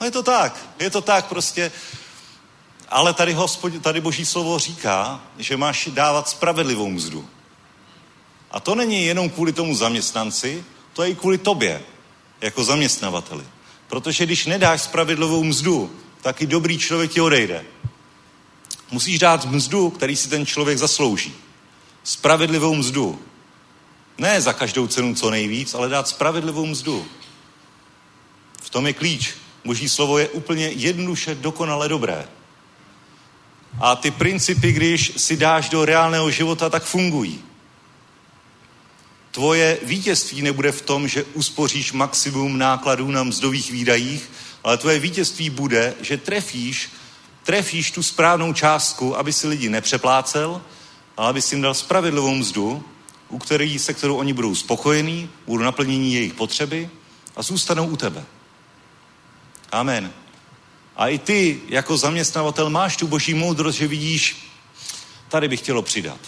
No 0.00 0.06
je 0.06 0.10
to 0.10 0.22
tak, 0.22 0.66
je 0.78 0.90
to 0.90 1.00
tak 1.00 1.26
prostě. 1.26 1.72
Ale 2.88 3.14
tady, 3.14 3.32
hospod, 3.32 3.72
tady 3.82 4.00
boží 4.00 4.26
slovo 4.26 4.58
říká, 4.58 5.22
že 5.38 5.56
máš 5.56 5.88
dávat 5.92 6.28
spravedlivou 6.28 6.90
mzdu. 6.90 7.28
A 8.50 8.60
to 8.60 8.74
není 8.74 9.06
jenom 9.06 9.30
kvůli 9.30 9.52
tomu 9.52 9.74
zaměstnanci, 9.74 10.64
to 10.92 11.02
je 11.02 11.10
i 11.10 11.14
kvůli 11.14 11.38
tobě, 11.38 11.82
jako 12.40 12.64
zaměstnavateli. 12.64 13.44
Protože 13.88 14.26
když 14.26 14.46
nedáš 14.46 14.82
spravedlivou 14.82 15.44
mzdu, 15.44 15.96
tak 16.22 16.42
i 16.42 16.46
dobrý 16.46 16.78
člověk 16.78 17.12
ti 17.12 17.20
odejde. 17.20 17.64
Musíš 18.90 19.18
dát 19.18 19.44
mzdu, 19.44 19.90
který 19.90 20.16
si 20.16 20.28
ten 20.28 20.46
člověk 20.46 20.78
zaslouží. 20.78 21.34
Spravedlivou 22.04 22.74
mzdu. 22.74 23.22
Ne 24.18 24.40
za 24.40 24.52
každou 24.52 24.86
cenu 24.86 25.14
co 25.14 25.30
nejvíc, 25.30 25.74
ale 25.74 25.88
dát 25.88 26.08
spravedlivou 26.08 26.66
mzdu. 26.66 27.06
V 28.62 28.70
tom 28.70 28.86
je 28.86 28.92
klíč. 28.92 29.34
Boží 29.64 29.88
slovo 29.88 30.18
je 30.18 30.28
úplně 30.28 30.68
jednoduše 30.68 31.34
dokonale 31.34 31.88
dobré. 31.88 32.28
A 33.80 33.96
ty 33.96 34.10
principy, 34.10 34.72
když 34.72 35.12
si 35.16 35.36
dáš 35.36 35.68
do 35.68 35.84
reálného 35.84 36.30
života, 36.30 36.70
tak 36.70 36.84
fungují. 36.84 37.40
Tvoje 39.30 39.78
vítězství 39.82 40.42
nebude 40.42 40.72
v 40.72 40.82
tom, 40.82 41.08
že 41.08 41.24
uspoříš 41.24 41.92
maximum 41.92 42.58
nákladů 42.58 43.10
na 43.10 43.22
mzdových 43.22 43.70
výdajích, 43.72 44.30
ale 44.64 44.78
tvoje 44.78 44.98
vítězství 44.98 45.50
bude, 45.50 45.94
že 46.00 46.16
trefíš, 46.16 46.90
trefíš 47.46 47.90
tu 47.90 48.02
správnou 48.02 48.52
částku, 48.52 49.16
aby 49.18 49.32
si 49.32 49.48
lidi 49.48 49.68
nepřeplácel, 49.68 50.62
ale 51.16 51.28
aby 51.28 51.42
si 51.42 51.54
jim 51.54 51.62
dal 51.62 51.74
spravedlivou 51.74 52.34
mzdu, 52.34 52.84
u 53.28 53.38
který, 53.38 53.78
se 53.78 53.94
kterou 53.94 54.16
oni 54.16 54.32
budou 54.32 54.54
spokojení, 54.54 55.30
budou 55.46 55.64
naplnění 55.64 56.14
jejich 56.14 56.34
potřeby 56.34 56.90
a 57.36 57.42
zůstanou 57.42 57.86
u 57.86 57.96
tebe. 57.96 58.24
Amen. 59.72 60.12
A 60.96 61.08
i 61.08 61.18
ty, 61.18 61.60
jako 61.68 61.96
zaměstnavatel, 61.96 62.70
máš 62.70 62.96
tu 62.96 63.06
boží 63.06 63.34
moudrost, 63.34 63.78
že 63.78 63.86
vidíš, 63.86 64.50
tady 65.28 65.48
bych 65.48 65.60
chtělo 65.60 65.82
přidat. 65.82 66.20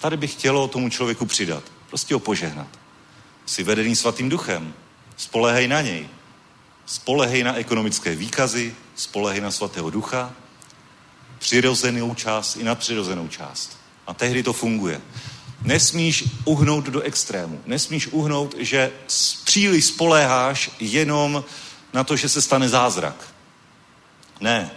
Tady 0.00 0.16
bych 0.16 0.32
chtělo 0.32 0.68
tomu 0.68 0.88
člověku 0.88 1.26
přidat. 1.26 1.64
Prostě 1.88 2.14
ho 2.14 2.20
požehnat. 2.20 2.68
Jsi 3.46 3.62
vedený 3.62 3.96
svatým 3.96 4.28
duchem. 4.28 4.74
Spolehej 5.16 5.68
na 5.68 5.80
něj. 5.80 6.08
Spolehej 6.86 7.44
na 7.44 7.54
ekonomické 7.54 8.14
výkazy, 8.14 8.74
spolehej 8.96 9.40
na 9.40 9.50
svatého 9.50 9.90
ducha, 9.90 10.32
přirozenou 11.38 12.14
část 12.14 12.56
i 12.56 12.64
nadpřirozenou 12.64 13.28
část. 13.28 13.78
A 14.06 14.14
tehdy 14.14 14.42
to 14.42 14.52
funguje. 14.52 15.00
Nesmíš 15.62 16.24
uhnout 16.44 16.84
do 16.84 17.00
extrému. 17.00 17.60
Nesmíš 17.66 18.06
uhnout, 18.06 18.54
že 18.58 18.92
příliš 19.44 19.84
spoléháš 19.84 20.70
jenom 20.80 21.44
na 21.92 22.04
to, 22.04 22.16
že 22.16 22.28
se 22.28 22.42
stane 22.42 22.68
zázrak. 22.68 23.34
Ne. 24.40 24.70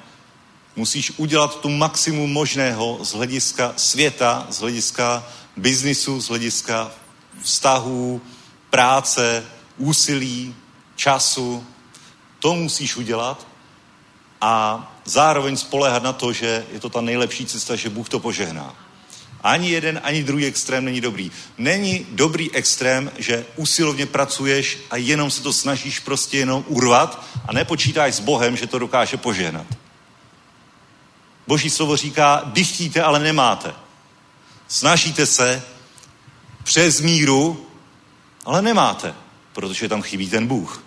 Musíš 0.75 1.11
udělat 1.17 1.59
tu 1.59 1.69
maximum 1.69 2.33
možného 2.33 2.99
z 3.01 3.13
hlediska 3.13 3.73
světa, 3.77 4.47
z 4.49 4.59
hlediska 4.59 5.27
biznisu, 5.57 6.21
z 6.21 6.27
hlediska 6.27 6.91
vztahů, 7.41 8.21
práce, 8.69 9.45
úsilí, 9.77 10.55
času. 10.95 11.65
To 12.39 12.55
musíš 12.55 12.95
udělat 12.95 13.47
a 14.41 14.87
zároveň 15.05 15.57
spolehat 15.57 16.03
na 16.03 16.13
to, 16.13 16.33
že 16.33 16.65
je 16.71 16.79
to 16.79 16.89
ta 16.89 17.01
nejlepší 17.01 17.45
cesta, 17.45 17.75
že 17.75 17.89
Bůh 17.89 18.09
to 18.09 18.19
požehná. 18.19 18.75
Ani 19.43 19.69
jeden, 19.69 20.01
ani 20.03 20.23
druhý 20.23 20.45
extrém 20.45 20.85
není 20.85 21.01
dobrý. 21.01 21.31
Není 21.57 22.05
dobrý 22.11 22.51
extrém, 22.51 23.11
že 23.17 23.45
usilovně 23.55 24.05
pracuješ 24.05 24.77
a 24.91 24.97
jenom 24.97 25.31
se 25.31 25.41
to 25.41 25.53
snažíš 25.53 25.99
prostě 25.99 26.37
jenom 26.37 26.65
urvat 26.67 27.25
a 27.47 27.53
nepočítáš 27.53 28.15
s 28.15 28.19
Bohem, 28.19 28.57
že 28.57 28.67
to 28.67 28.79
dokáže 28.79 29.17
požehnat. 29.17 29.67
Boží 31.47 31.69
slovo 31.69 31.97
říká, 31.97 32.41
dychtíte, 32.45 33.01
ale 33.01 33.19
nemáte. 33.19 33.73
Snažíte 34.67 35.25
se 35.25 35.63
přes 36.63 37.01
míru, 37.01 37.67
ale 38.45 38.61
nemáte, 38.61 39.15
protože 39.53 39.89
tam 39.89 40.01
chybí 40.01 40.29
ten 40.29 40.47
Bůh. 40.47 40.83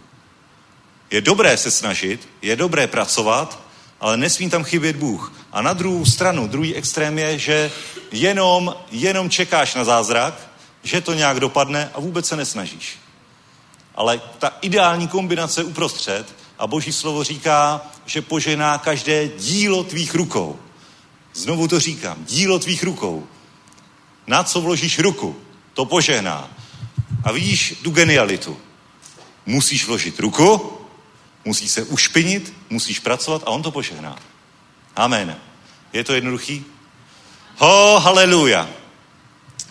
Je 1.11 1.21
dobré 1.21 1.57
se 1.57 1.71
snažit, 1.71 2.29
je 2.43 2.57
dobré 2.57 2.87
pracovat, 2.87 3.64
ale 4.05 4.17
nesmí 4.17 4.51
tam 4.51 4.65
chybět 4.65 4.97
Bůh. 4.97 5.33
A 5.53 5.63
na 5.63 5.73
druhou 5.73 6.05
stranu, 6.05 6.49
druhý 6.49 6.75
extrém 6.75 7.19
je, 7.19 7.39
že 7.39 7.73
jenom, 8.13 8.75
jenom 8.91 9.31
čekáš 9.31 9.75
na 9.75 9.85
zázrak, 9.85 10.51
že 10.83 11.01
to 11.01 11.15
nějak 11.15 11.41
dopadne 11.41 11.91
a 11.95 12.01
vůbec 12.01 12.27
se 12.27 12.37
nesnažíš. 12.37 12.99
Ale 13.95 14.21
ta 14.39 14.53
ideální 14.61 15.09
kombinace 15.09 15.65
uprostřed 15.65 16.35
a 16.59 16.67
Boží 16.67 16.93
slovo 16.93 17.25
říká, 17.25 17.81
že 18.07 18.23
požená 18.23 18.79
každé 18.79 19.29
dílo 19.29 19.85
tvých 19.85 20.15
rukou. 20.15 20.59
Znovu 21.35 21.69
to 21.69 21.81
říkám, 21.81 22.25
dílo 22.25 22.59
tvých 22.59 22.83
rukou. 22.83 23.27
Na 24.27 24.45
co 24.45 24.61
vložíš 24.61 24.99
ruku, 24.99 25.37
to 25.75 25.85
požehná. 25.85 26.51
A 27.25 27.33
vidíš 27.33 27.75
tu 27.83 27.91
genialitu. 27.91 28.57
Musíš 29.47 29.87
vložit 29.87 30.21
ruku, 30.21 30.74
musíš 31.45 31.71
se 31.71 31.83
ušpinit, 31.83 32.55
musíš 32.71 32.99
pracovat 32.99 33.43
a 33.47 33.51
on 33.51 33.63
to 33.63 33.71
požehná. 33.71 34.17
Amen. 34.97 35.37
Je 35.93 36.05
to 36.05 36.15
jednoduchý? 36.15 36.65
Ho, 37.59 38.01
haleluja. 38.01 38.69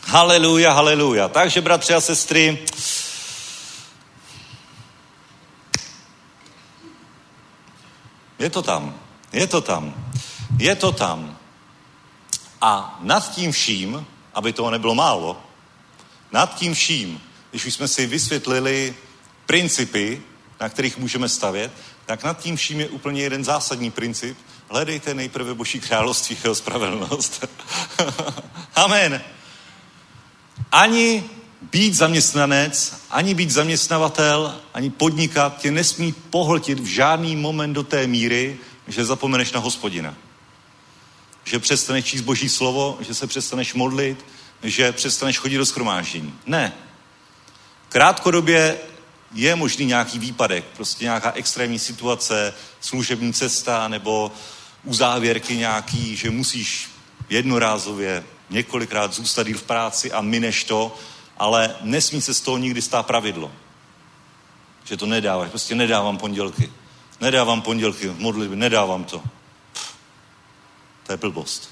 Haleluja, 0.05 0.73
haleluja. 0.73 1.27
Takže, 1.27 1.61
bratři 1.61 1.93
a 1.93 2.01
sestry, 2.01 2.65
je 8.39 8.49
to 8.49 8.61
tam, 8.61 8.99
je 9.33 9.47
to 9.47 9.61
tam, 9.61 10.11
je 10.59 10.75
to 10.75 10.91
tam. 10.91 11.37
A 12.61 12.99
nad 13.01 13.31
tím 13.31 13.51
vším, 13.51 14.05
aby 14.33 14.53
toho 14.53 14.71
nebylo 14.71 14.95
málo, 14.95 15.43
nad 16.31 16.55
tím 16.55 16.73
vším, 16.73 17.21
když 17.51 17.65
už 17.65 17.73
jsme 17.73 17.87
si 17.87 18.05
vysvětlili 18.05 18.95
principy, 19.45 20.21
na 20.63 20.69
kterých 20.69 20.97
můžeme 20.97 21.29
stavět, 21.29 21.71
tak 22.05 22.23
nad 22.23 22.39
tím 22.39 22.55
vším 22.55 22.79
je 22.79 22.89
úplně 22.89 23.21
jeden 23.21 23.43
zásadní 23.43 23.91
princip. 23.91 24.37
Hledejte 24.69 25.13
nejprve 25.13 25.53
Boží 25.53 25.79
království, 25.79 26.37
jeho 26.43 26.55
spravedlnost. 26.55 27.45
Amen. 28.75 29.21
Ani 30.71 31.23
být 31.61 31.93
zaměstnanec, 31.93 32.95
ani 33.09 33.33
být 33.33 33.51
zaměstnavatel, 33.51 34.55
ani 34.73 34.89
podnikat 34.89 35.57
tě 35.61 35.71
nesmí 35.71 36.11
pohltit 36.11 36.79
v 36.79 36.85
žádný 36.85 37.35
moment 37.35 37.73
do 37.73 37.83
té 37.83 38.07
míry, 38.07 38.57
že 38.87 39.05
zapomeneš 39.05 39.51
na 39.51 39.59
hospodina. 39.59 40.15
Že 41.43 41.59
přestaneš 41.59 42.05
číst 42.05 42.21
Boží 42.21 42.49
slovo, 42.49 42.97
že 43.01 43.13
se 43.13 43.27
přestaneš 43.27 43.73
modlit, 43.73 44.25
že 44.63 44.91
přestaneš 44.91 45.37
chodit 45.37 45.57
do 45.57 45.65
schromáždění. 45.65 46.33
Ne. 46.45 46.73
Krátkodobě 47.89 48.77
je 49.33 49.55
možný 49.55 49.85
nějaký 49.85 50.19
výpadek, 50.19 50.65
prostě 50.65 51.05
nějaká 51.05 51.31
extrémní 51.31 51.79
situace, 51.79 52.53
služební 52.81 53.33
cesta 53.33 53.87
nebo 53.87 54.31
uzávěrky 54.83 55.57
nějaký, 55.57 56.15
že 56.15 56.29
musíš 56.29 56.89
jednorázově 57.29 58.23
několikrát 58.49 59.13
zůstat 59.13 59.47
v 59.47 59.63
práci 59.63 60.11
a 60.11 60.21
mineš 60.21 60.63
to, 60.63 60.95
ale 61.37 61.75
nesmí 61.81 62.21
se 62.21 62.33
z 62.33 62.41
toho 62.41 62.57
nikdy 62.57 62.81
stát 62.81 63.05
pravidlo. 63.05 63.51
Že 64.83 64.97
to 64.97 65.05
nedáváš, 65.05 65.49
prostě 65.49 65.75
nedávám 65.75 66.17
pondělky. 66.17 66.71
Nedávám 67.21 67.61
pondělky 67.61 68.07
v 68.07 68.19
modlitbě, 68.19 68.57
nedávám 68.57 69.03
to. 69.03 69.19
Pff, 69.73 69.95
to 71.05 71.13
je 71.13 71.17
blbost. 71.17 71.69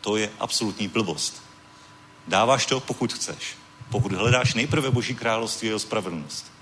To 0.00 0.16
je 0.16 0.30
absolutní 0.40 0.88
blbost. 0.88 1.42
Dáváš 2.28 2.66
to, 2.66 2.80
pokud 2.80 3.12
chceš. 3.12 3.56
Pokud 3.90 4.12
hledáš 4.12 4.54
nejprve 4.54 4.90
Boží 4.90 5.14
království 5.14 5.68
a 5.68 5.70
jeho 5.70 5.78
spravedlnost. 5.78 6.52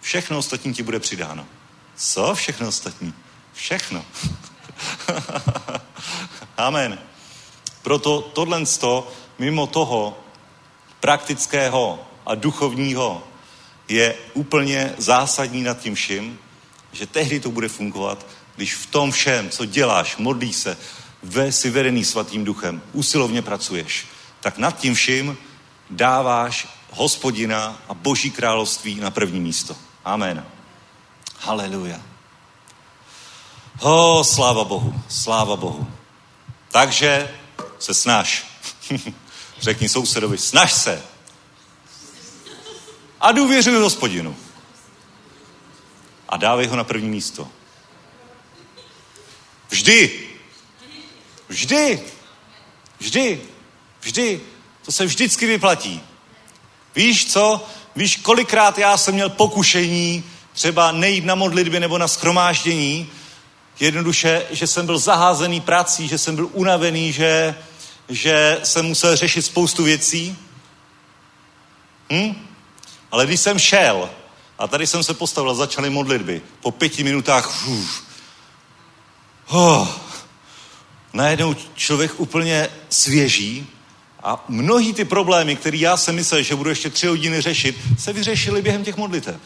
Všechno 0.00 0.38
ostatní 0.38 0.74
ti 0.74 0.82
bude 0.82 1.00
přidáno. 1.00 1.46
Co 1.96 2.34
všechno 2.34 2.68
ostatní? 2.68 3.14
Všechno. 3.52 4.04
Amen. 6.56 6.98
Proto 7.82 8.20
tohle 8.20 8.64
mimo 9.38 9.66
toho 9.66 10.18
praktického 11.00 12.04
a 12.26 12.34
duchovního 12.34 13.22
je 13.88 14.14
úplně 14.34 14.94
zásadní 14.98 15.62
nad 15.62 15.78
tím 15.78 15.94
vším, 15.94 16.38
že 16.92 17.06
tehdy 17.06 17.40
to 17.40 17.50
bude 17.50 17.68
fungovat, 17.68 18.26
když 18.56 18.74
v 18.74 18.86
tom 18.86 19.10
všem, 19.10 19.50
co 19.50 19.64
děláš, 19.64 20.16
modlíš 20.16 20.56
se, 20.56 20.76
ve 21.22 21.52
si 21.52 21.70
vedený 21.70 22.04
svatým 22.04 22.44
duchem, 22.44 22.82
usilovně 22.92 23.42
pracuješ, 23.42 24.06
tak 24.40 24.58
nad 24.58 24.78
tím 24.78 24.94
vším 24.94 25.36
dáváš 25.96 26.68
hospodina 26.90 27.82
a 27.88 27.94
boží 27.94 28.30
království 28.30 28.94
na 28.94 29.10
první 29.10 29.40
místo. 29.40 29.76
Amen. 30.04 30.46
Haleluja. 31.38 32.00
Ho, 33.78 34.24
sláva 34.24 34.64
Bohu, 34.64 35.02
sláva 35.08 35.56
Bohu. 35.56 35.86
Takže 36.70 37.34
se 37.78 37.94
snaž. 37.94 38.46
Řekni 39.60 39.88
sousedovi, 39.88 40.38
snaž 40.38 40.72
se. 40.72 41.02
A 43.20 43.32
důvěřuji 43.32 43.82
hospodinu. 43.82 44.36
A 46.28 46.36
dávej 46.36 46.66
ho 46.66 46.76
na 46.76 46.84
první 46.84 47.08
místo. 47.08 47.48
Vždy. 49.68 50.28
Vždy. 51.48 52.02
Vždy. 52.98 53.42
Vždy. 54.00 54.40
To 54.84 54.92
se 54.92 55.06
vždycky 55.06 55.46
vyplatí. 55.46 56.00
Víš 56.94 57.32
co? 57.32 57.66
Víš, 57.96 58.16
kolikrát 58.16 58.78
já 58.78 58.96
jsem 58.96 59.14
měl 59.14 59.28
pokušení 59.28 60.24
třeba 60.52 60.92
nejít 60.92 61.24
na 61.24 61.34
modlitby 61.34 61.80
nebo 61.80 61.98
na 61.98 62.08
schromáždění, 62.08 63.10
jednoduše, 63.80 64.46
že 64.50 64.66
jsem 64.66 64.86
byl 64.86 64.98
zaházený 64.98 65.60
prací, 65.60 66.08
že 66.08 66.18
jsem 66.18 66.36
byl 66.36 66.48
unavený, 66.52 67.12
že, 67.12 67.54
že 68.08 68.60
jsem 68.62 68.86
musel 68.86 69.16
řešit 69.16 69.42
spoustu 69.42 69.84
věcí. 69.84 70.36
Hm? 72.12 72.46
Ale 73.10 73.26
když 73.26 73.40
jsem 73.40 73.58
šel 73.58 74.10
a 74.58 74.68
tady 74.68 74.86
jsem 74.86 75.04
se 75.04 75.14
postavil 75.14 75.50
a 75.50 75.54
začaly 75.54 75.90
modlitby, 75.90 76.42
po 76.60 76.70
pěti 76.70 77.04
minutách 77.04 77.68
uf, 77.68 78.02
oh, 79.48 79.88
najednou 81.12 81.54
člověk 81.74 82.20
úplně 82.20 82.68
svěží 82.90 83.66
a 84.22 84.44
mnohý 84.48 84.94
ty 84.94 85.04
problémy, 85.04 85.56
které 85.56 85.76
já 85.76 85.96
jsem 85.96 86.14
myslel, 86.14 86.42
že 86.42 86.56
budu 86.56 86.70
ještě 86.70 86.90
tři 86.90 87.06
hodiny 87.06 87.40
řešit, 87.40 87.76
se 87.98 88.12
vyřešily 88.12 88.62
během 88.62 88.84
těch 88.84 88.96
modlitev. 88.96 89.40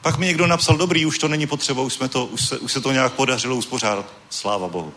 Pak 0.00 0.18
mi 0.18 0.26
někdo 0.26 0.46
napsal, 0.46 0.76
dobrý, 0.76 1.06
už 1.06 1.18
to 1.18 1.28
není 1.28 1.46
potřeba, 1.46 1.82
už, 1.82 1.92
jsme 1.92 2.08
to, 2.08 2.26
už, 2.26 2.46
se, 2.46 2.58
už 2.58 2.72
se 2.72 2.80
to 2.80 2.92
nějak 2.92 3.12
podařilo 3.12 3.56
uspořádat. 3.56 4.12
Sláva 4.30 4.68
Bohu. 4.68 4.94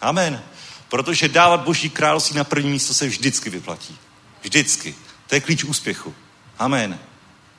Amen. 0.00 0.42
Protože 0.88 1.28
dávat 1.28 1.60
Boží 1.60 1.90
království 1.90 2.36
na 2.36 2.44
první 2.44 2.70
místo 2.70 2.94
se 2.94 3.06
vždycky 3.06 3.50
vyplatí. 3.50 3.98
Vždycky. 4.42 4.94
To 5.26 5.34
je 5.34 5.40
klíč 5.40 5.64
úspěchu. 5.64 6.14
Amen. 6.58 6.98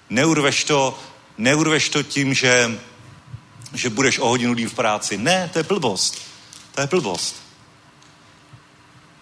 Neurveš 0.09 0.63
to, 0.63 0.99
neurveš 1.37 1.89
to 1.89 2.03
tím, 2.03 2.33
že, 2.33 2.79
že 3.73 3.89
budeš 3.89 4.19
o 4.19 4.27
hodinu 4.27 4.53
díl 4.53 4.69
v 4.69 4.73
práci. 4.73 5.17
Ne, 5.17 5.49
to 5.53 5.59
je 5.59 5.63
blbost. 5.63 6.21
To 6.75 6.81
je 6.81 6.87
blbost. 6.87 7.35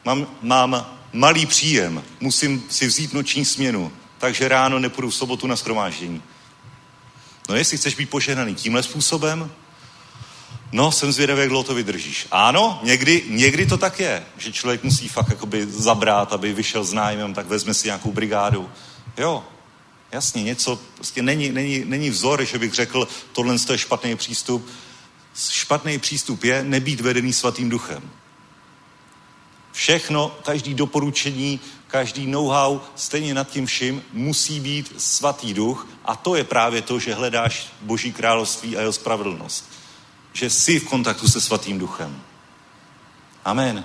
Mám, 0.05 0.27
mám 0.41 1.00
malý 1.13 1.45
příjem, 1.45 2.03
musím 2.19 2.63
si 2.69 2.87
vzít 2.87 3.13
noční 3.13 3.45
směnu, 3.45 3.91
takže 4.17 4.47
ráno 4.47 4.79
nepůjdu 4.79 5.09
v 5.09 5.15
sobotu 5.15 5.47
na 5.47 5.55
schromáždění. 5.55 6.21
No 7.49 7.55
jestli 7.55 7.77
chceš 7.77 7.95
být 7.95 8.09
požehnaný 8.09 8.55
tímhle 8.55 8.83
způsobem, 8.83 9.51
no 10.71 10.91
jsem 10.91 11.11
zvědavý, 11.11 11.39
jak 11.39 11.49
dlouho 11.49 11.63
to 11.63 11.73
vydržíš. 11.73 12.27
Ano, 12.31 12.79
někdy, 12.83 13.23
někdy 13.27 13.65
to 13.65 13.77
tak 13.77 13.99
je, 13.99 14.25
že 14.37 14.51
člověk 14.51 14.83
musí 14.83 15.07
fakt 15.07 15.29
jakoby 15.29 15.65
zabrát, 15.65 16.33
aby 16.33 16.53
vyšel 16.53 16.83
s 16.83 16.93
nájmem, 16.93 17.33
tak 17.33 17.47
vezme 17.47 17.73
si 17.73 17.87
nějakou 17.87 18.11
brigádu. 18.11 18.69
Jo, 19.17 19.43
jasně, 20.11 20.43
něco, 20.43 20.79
prostě 20.95 21.21
není, 21.21 21.51
není, 21.51 21.83
není 21.85 22.09
vzor, 22.09 22.45
že 22.45 22.59
bych 22.59 22.73
řekl, 22.73 23.07
tohle 23.31 23.55
je 23.71 23.77
špatný 23.77 24.15
přístup. 24.15 24.69
Špatný 25.49 25.99
přístup 25.99 26.43
je 26.43 26.63
nebýt 26.63 27.01
vedený 27.01 27.33
svatým 27.33 27.69
duchem. 27.69 28.11
Všechno, 29.71 30.35
každý 30.43 30.73
doporučení, 30.73 31.59
každý 31.87 32.27
know-how, 32.27 32.79
stejně 32.95 33.33
nad 33.33 33.49
tím 33.49 33.65
vším 33.65 34.03
musí 34.13 34.59
být 34.59 34.93
svatý 34.97 35.53
duch 35.53 35.87
a 36.05 36.15
to 36.15 36.35
je 36.35 36.43
právě 36.43 36.81
to, 36.81 36.99
že 36.99 37.13
hledáš 37.13 37.67
Boží 37.81 38.13
království 38.13 38.77
a 38.77 38.79
jeho 38.79 38.93
spravedlnost. 38.93 39.71
Že 40.33 40.49
jsi 40.49 40.79
v 40.79 40.87
kontaktu 40.87 41.27
se 41.27 41.41
svatým 41.41 41.79
duchem. 41.79 42.21
Amen. 43.45 43.83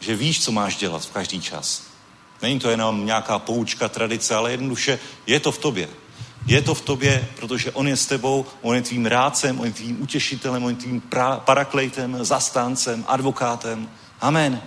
Že 0.00 0.16
víš, 0.16 0.44
co 0.44 0.52
máš 0.52 0.76
dělat 0.76 1.04
v 1.04 1.10
každý 1.10 1.40
čas. 1.40 1.82
Není 2.42 2.60
to 2.60 2.70
jenom 2.70 3.06
nějaká 3.06 3.38
poučka, 3.38 3.88
tradice, 3.88 4.34
ale 4.34 4.50
jednoduše 4.50 4.98
je 5.26 5.40
to 5.40 5.52
v 5.52 5.58
tobě. 5.58 5.88
Je 6.46 6.62
to 6.62 6.74
v 6.74 6.80
tobě, 6.80 7.28
protože 7.36 7.70
on 7.72 7.88
je 7.88 7.96
s 7.96 8.06
tebou, 8.06 8.46
on 8.62 8.74
je 8.74 8.82
tvým 8.82 9.06
rádcem, 9.06 9.60
on 9.60 9.66
je 9.66 9.72
tvým 9.72 10.02
utěšitelem, 10.02 10.64
on 10.64 10.70
je 10.70 10.76
tvým 10.76 11.00
pra- 11.00 11.40
paraklejtem, 11.40 12.24
zastáncem, 12.24 13.04
advokátem. 13.08 13.90
Amen. 14.22 14.62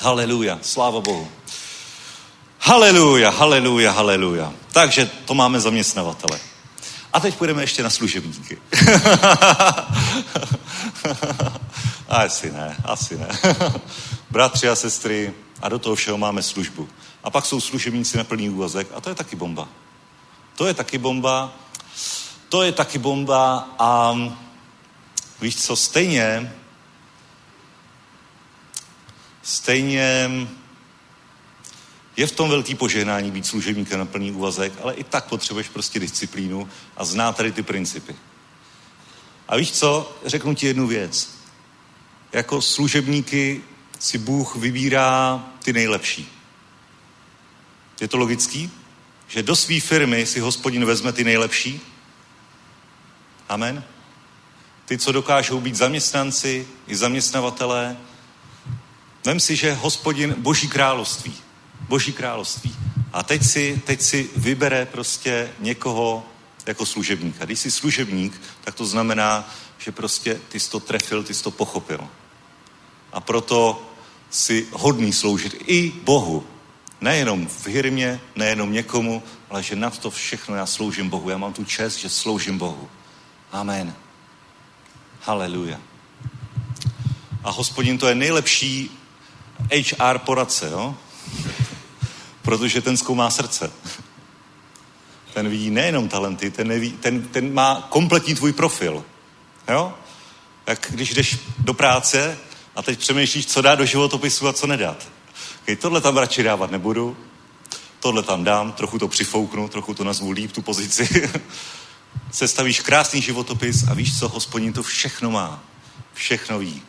Haleluja, 0.00 0.58
sláva 0.62 1.00
Bohu. 1.00 1.28
Haleluja, 2.58 3.30
haleluja, 3.30 3.92
haleluja. 3.92 4.52
Takže 4.72 5.10
to 5.24 5.34
máme 5.34 5.60
zaměstnavatele. 5.60 6.40
A 7.12 7.20
teď 7.20 7.36
půjdeme 7.36 7.62
ještě 7.62 7.82
na 7.82 7.90
služebníky. 7.90 8.58
asi 12.08 12.52
ne, 12.52 12.76
asi 12.84 13.18
ne. 13.18 13.28
Bratři 14.30 14.68
a 14.68 14.74
sestry, 14.76 15.34
a 15.62 15.68
do 15.68 15.78
toho 15.78 15.96
všeho 15.96 16.18
máme 16.18 16.42
službu. 16.42 16.88
A 17.24 17.30
pak 17.30 17.46
jsou 17.46 17.60
služebníci 17.60 18.16
na 18.16 18.24
plný 18.24 18.50
úvazek 18.50 18.88
a 18.94 19.00
to 19.00 19.08
je 19.08 19.14
taky 19.14 19.36
bomba. 19.36 19.68
To 20.56 20.66
je 20.66 20.74
taky 20.74 20.98
bomba. 20.98 21.52
To 22.48 22.62
je 22.62 22.72
taky 22.72 22.98
bomba 22.98 23.68
a 23.78 24.16
víš 25.40 25.56
co, 25.56 25.76
stejně 25.76 26.52
Stejně 29.44 30.30
je 32.16 32.26
v 32.26 32.32
tom 32.32 32.50
velký 32.50 32.74
požehnání 32.74 33.30
být 33.30 33.46
služebníkem 33.46 33.98
na 33.98 34.04
plný 34.04 34.32
úvazek, 34.32 34.72
ale 34.82 34.94
i 34.94 35.04
tak 35.04 35.24
potřebuješ 35.24 35.68
prostě 35.68 36.00
disciplínu 36.00 36.68
a 36.96 37.04
zná 37.04 37.32
tady 37.32 37.52
ty 37.52 37.62
principy. 37.62 38.16
A 39.48 39.56
víš 39.56 39.72
co? 39.72 40.16
Řeknu 40.26 40.54
ti 40.54 40.66
jednu 40.66 40.86
věc. 40.86 41.30
Jako 42.32 42.62
služebníky 42.62 43.62
si 43.98 44.18
Bůh 44.18 44.56
vybírá 44.56 45.44
ty 45.62 45.72
nejlepší. 45.72 46.28
Je 48.00 48.08
to 48.08 48.16
logický? 48.16 48.70
Že 49.28 49.42
do 49.42 49.56
své 49.56 49.80
firmy 49.80 50.26
si 50.26 50.40
hospodin 50.40 50.84
vezme 50.84 51.12
ty 51.12 51.24
nejlepší? 51.24 51.80
Amen? 53.48 53.84
Ty, 54.84 54.98
co 54.98 55.12
dokážou 55.12 55.60
být 55.60 55.76
zaměstnanci 55.76 56.68
i 56.86 56.96
zaměstnavatelé, 56.96 57.96
Vem 59.24 59.40
si, 59.40 59.56
že 59.56 59.72
hospodin 59.72 60.34
Boží 60.38 60.68
království. 60.68 61.34
Boží 61.88 62.12
království. 62.12 62.76
A 63.12 63.22
teď 63.22 63.44
si, 63.44 63.82
teď 63.86 64.00
si 64.00 64.30
vybere 64.36 64.86
prostě 64.86 65.50
někoho 65.60 66.26
jako 66.66 66.86
služebníka. 66.86 67.44
Když 67.44 67.58
jsi 67.58 67.70
služebník, 67.70 68.40
tak 68.64 68.74
to 68.74 68.86
znamená, 68.86 69.50
že 69.78 69.92
prostě 69.92 70.40
ty 70.48 70.60
jsi 70.60 70.70
to 70.70 70.80
trefil, 70.80 71.22
ty 71.22 71.34
jsi 71.34 71.42
to 71.42 71.50
pochopil. 71.50 72.08
A 73.12 73.20
proto 73.20 73.90
si 74.30 74.66
hodný 74.72 75.12
sloužit 75.12 75.54
i 75.66 75.90
Bohu. 75.90 76.46
Nejenom 77.00 77.46
v 77.46 77.66
hirmě, 77.66 78.20
nejenom 78.36 78.72
někomu, 78.72 79.22
ale 79.50 79.62
že 79.62 79.76
nad 79.76 79.98
to 79.98 80.10
všechno 80.10 80.56
já 80.56 80.66
sloužím 80.66 81.08
Bohu. 81.08 81.30
Já 81.30 81.38
mám 81.38 81.52
tu 81.52 81.64
čest, 81.64 81.96
že 81.96 82.08
sloužím 82.08 82.58
Bohu. 82.58 82.88
Amen. 83.52 83.94
Haleluja. 85.20 85.80
A 87.44 87.50
hospodin 87.50 87.98
to 87.98 88.08
je 88.08 88.14
nejlepší 88.14 88.90
HR 89.70 90.18
poradce, 90.18 90.70
jo? 90.70 90.94
Protože 92.42 92.82
ten 92.82 92.96
zkoumá 92.96 93.30
srdce. 93.30 93.72
Ten 95.34 95.48
vidí 95.48 95.70
nejenom 95.70 96.08
talenty, 96.08 96.50
ten, 96.50 96.68
neví, 96.68 96.92
ten, 96.92 97.22
ten 97.22 97.54
má 97.54 97.86
kompletní 97.88 98.34
tvůj 98.34 98.52
profil. 98.52 99.04
Jo? 99.68 99.94
Jak 100.66 100.86
když 100.90 101.14
jdeš 101.14 101.38
do 101.58 101.74
práce 101.74 102.38
a 102.76 102.82
teď 102.82 102.98
přemýšlíš, 102.98 103.46
co 103.46 103.62
dá 103.62 103.74
do 103.74 103.84
životopisu 103.84 104.48
a 104.48 104.52
co 104.52 104.66
nedat. 104.66 105.08
Okay, 105.62 105.76
tohle 105.76 106.00
tam 106.00 106.16
radši 106.16 106.42
dávat 106.42 106.70
nebudu, 106.70 107.16
tohle 108.00 108.22
tam 108.22 108.44
dám, 108.44 108.72
trochu 108.72 108.98
to 108.98 109.08
přifouknu, 109.08 109.68
trochu 109.68 109.94
to 109.94 110.04
nazvu 110.04 110.30
líp, 110.30 110.52
tu 110.52 110.62
pozici. 110.62 111.30
Sestavíš 112.32 112.80
krásný 112.80 113.22
životopis 113.22 113.84
a 113.88 113.94
víš 113.94 114.18
co, 114.18 114.28
hospodin 114.28 114.72
to 114.72 114.82
všechno 114.82 115.30
má. 115.30 115.64
Všechno 116.14 116.58
ví 116.58 116.82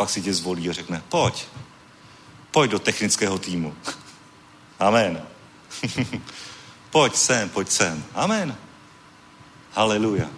pak 0.00 0.10
si 0.10 0.22
tě 0.22 0.34
zvolí 0.34 0.70
a 0.70 0.72
řekne, 0.72 1.02
pojď, 1.08 1.44
pojď 2.50 2.70
do 2.70 2.78
technického 2.78 3.38
týmu. 3.38 3.74
Amen. 4.78 5.22
pojď 6.90 7.16
sem, 7.16 7.48
pojď 7.48 7.70
sem. 7.70 8.04
Amen. 8.14 8.56
Haleluja. 9.72 10.28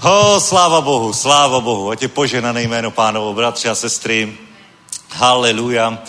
Ho, 0.00 0.40
sláva 0.40 0.80
Bohu, 0.80 1.12
sláva 1.12 1.60
Bohu. 1.60 1.90
Ať 1.90 2.02
je 2.02 2.08
poženané 2.08 2.62
jméno 2.62 2.90
pánovo, 2.90 3.34
bratři 3.34 3.68
a 3.68 3.74
sestry. 3.74 4.38
Haleluja. 5.10 6.02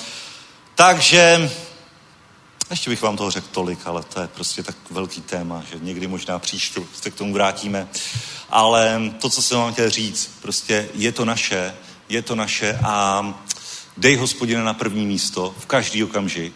Takže, 0.76 1.52
ještě 2.70 2.90
bych 2.90 3.02
vám 3.02 3.18
toho 3.18 3.32
řekl 3.32 3.48
tolik, 3.52 3.80
ale 3.86 4.04
to 4.04 4.22
je 4.22 4.28
prostě 4.28 4.64
tak 4.64 4.76
velký 4.90 5.22
téma, 5.22 5.64
že 5.72 5.80
někdy 5.82 6.08
možná 6.08 6.40
příště 6.40 6.82
se 7.02 7.12
k 7.12 7.16
tomu 7.16 7.34
vrátíme. 7.34 7.88
Ale 8.50 9.02
to, 9.20 9.30
co 9.30 9.42
jsem 9.42 9.58
vám 9.58 9.74
chtěl 9.74 9.90
říct, 9.90 10.32
prostě 10.42 10.90
je 10.94 11.12
to 11.12 11.26
naše 11.26 11.74
je 12.10 12.22
to 12.22 12.36
naše 12.36 12.80
a 12.84 13.26
dej 13.98 14.16
hospodina 14.16 14.64
na 14.64 14.74
první 14.74 15.06
místo 15.06 15.56
v 15.60 15.66
každý 15.66 16.04
okamžik. 16.04 16.54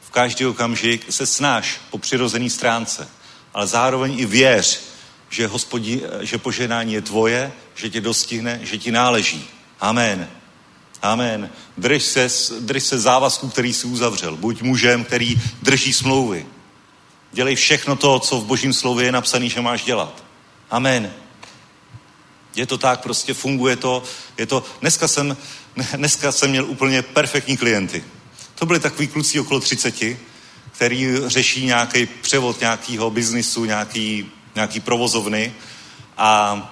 V 0.00 0.10
každý 0.10 0.46
okamžik 0.46 1.12
se 1.12 1.26
snaž 1.26 1.80
po 1.90 1.98
přirozený 1.98 2.50
stránce, 2.50 3.08
ale 3.54 3.66
zároveň 3.66 4.20
i 4.20 4.26
věř, 4.26 4.80
že, 5.30 5.46
hospodí, 5.46 6.02
že 6.20 6.38
poženání 6.38 6.92
je 6.92 7.02
tvoje, 7.02 7.52
že 7.74 7.90
tě 7.90 8.00
dostihne, 8.00 8.60
že 8.62 8.78
ti 8.78 8.92
náleží. 8.92 9.44
Amen. 9.80 10.28
Amen. 11.02 11.50
Drž 11.76 12.02
se, 12.02 12.28
drž 12.60 12.82
se 12.82 12.98
závazku, 12.98 13.48
který 13.48 13.72
jsi 13.72 13.86
uzavřel. 13.86 14.36
Buď 14.36 14.62
mužem, 14.62 15.04
který 15.04 15.40
drží 15.62 15.92
smlouvy. 15.92 16.46
Dělej 17.32 17.56
všechno 17.56 17.96
to, 17.96 18.18
co 18.18 18.40
v 18.40 18.44
božím 18.44 18.72
slově 18.72 19.06
je 19.06 19.12
napsané, 19.12 19.48
že 19.48 19.60
máš 19.60 19.84
dělat. 19.84 20.24
Amen. 20.70 21.12
Je 22.58 22.66
to 22.66 22.78
tak, 22.78 23.00
prostě 23.00 23.34
funguje 23.34 23.76
to. 23.76 24.02
Je 24.38 24.46
to, 24.46 24.64
dneska 24.80 25.08
jsem 25.08 25.36
dneska 25.96 26.32
jsem 26.32 26.50
měl 26.50 26.64
úplně 26.64 27.02
perfektní 27.02 27.56
klienty. 27.56 28.04
To 28.54 28.66
byli 28.66 28.80
takový 28.80 29.08
kluci 29.08 29.40
okolo 29.40 29.60
30, 29.60 29.94
který 30.72 31.16
řeší 31.26 31.66
nějaký 31.66 32.06
převod 32.06 32.60
nějakého 32.60 33.10
biznisu, 33.10 33.64
nějaký, 33.64 34.30
nějaký 34.54 34.80
provozovny 34.80 35.54
a 36.16 36.62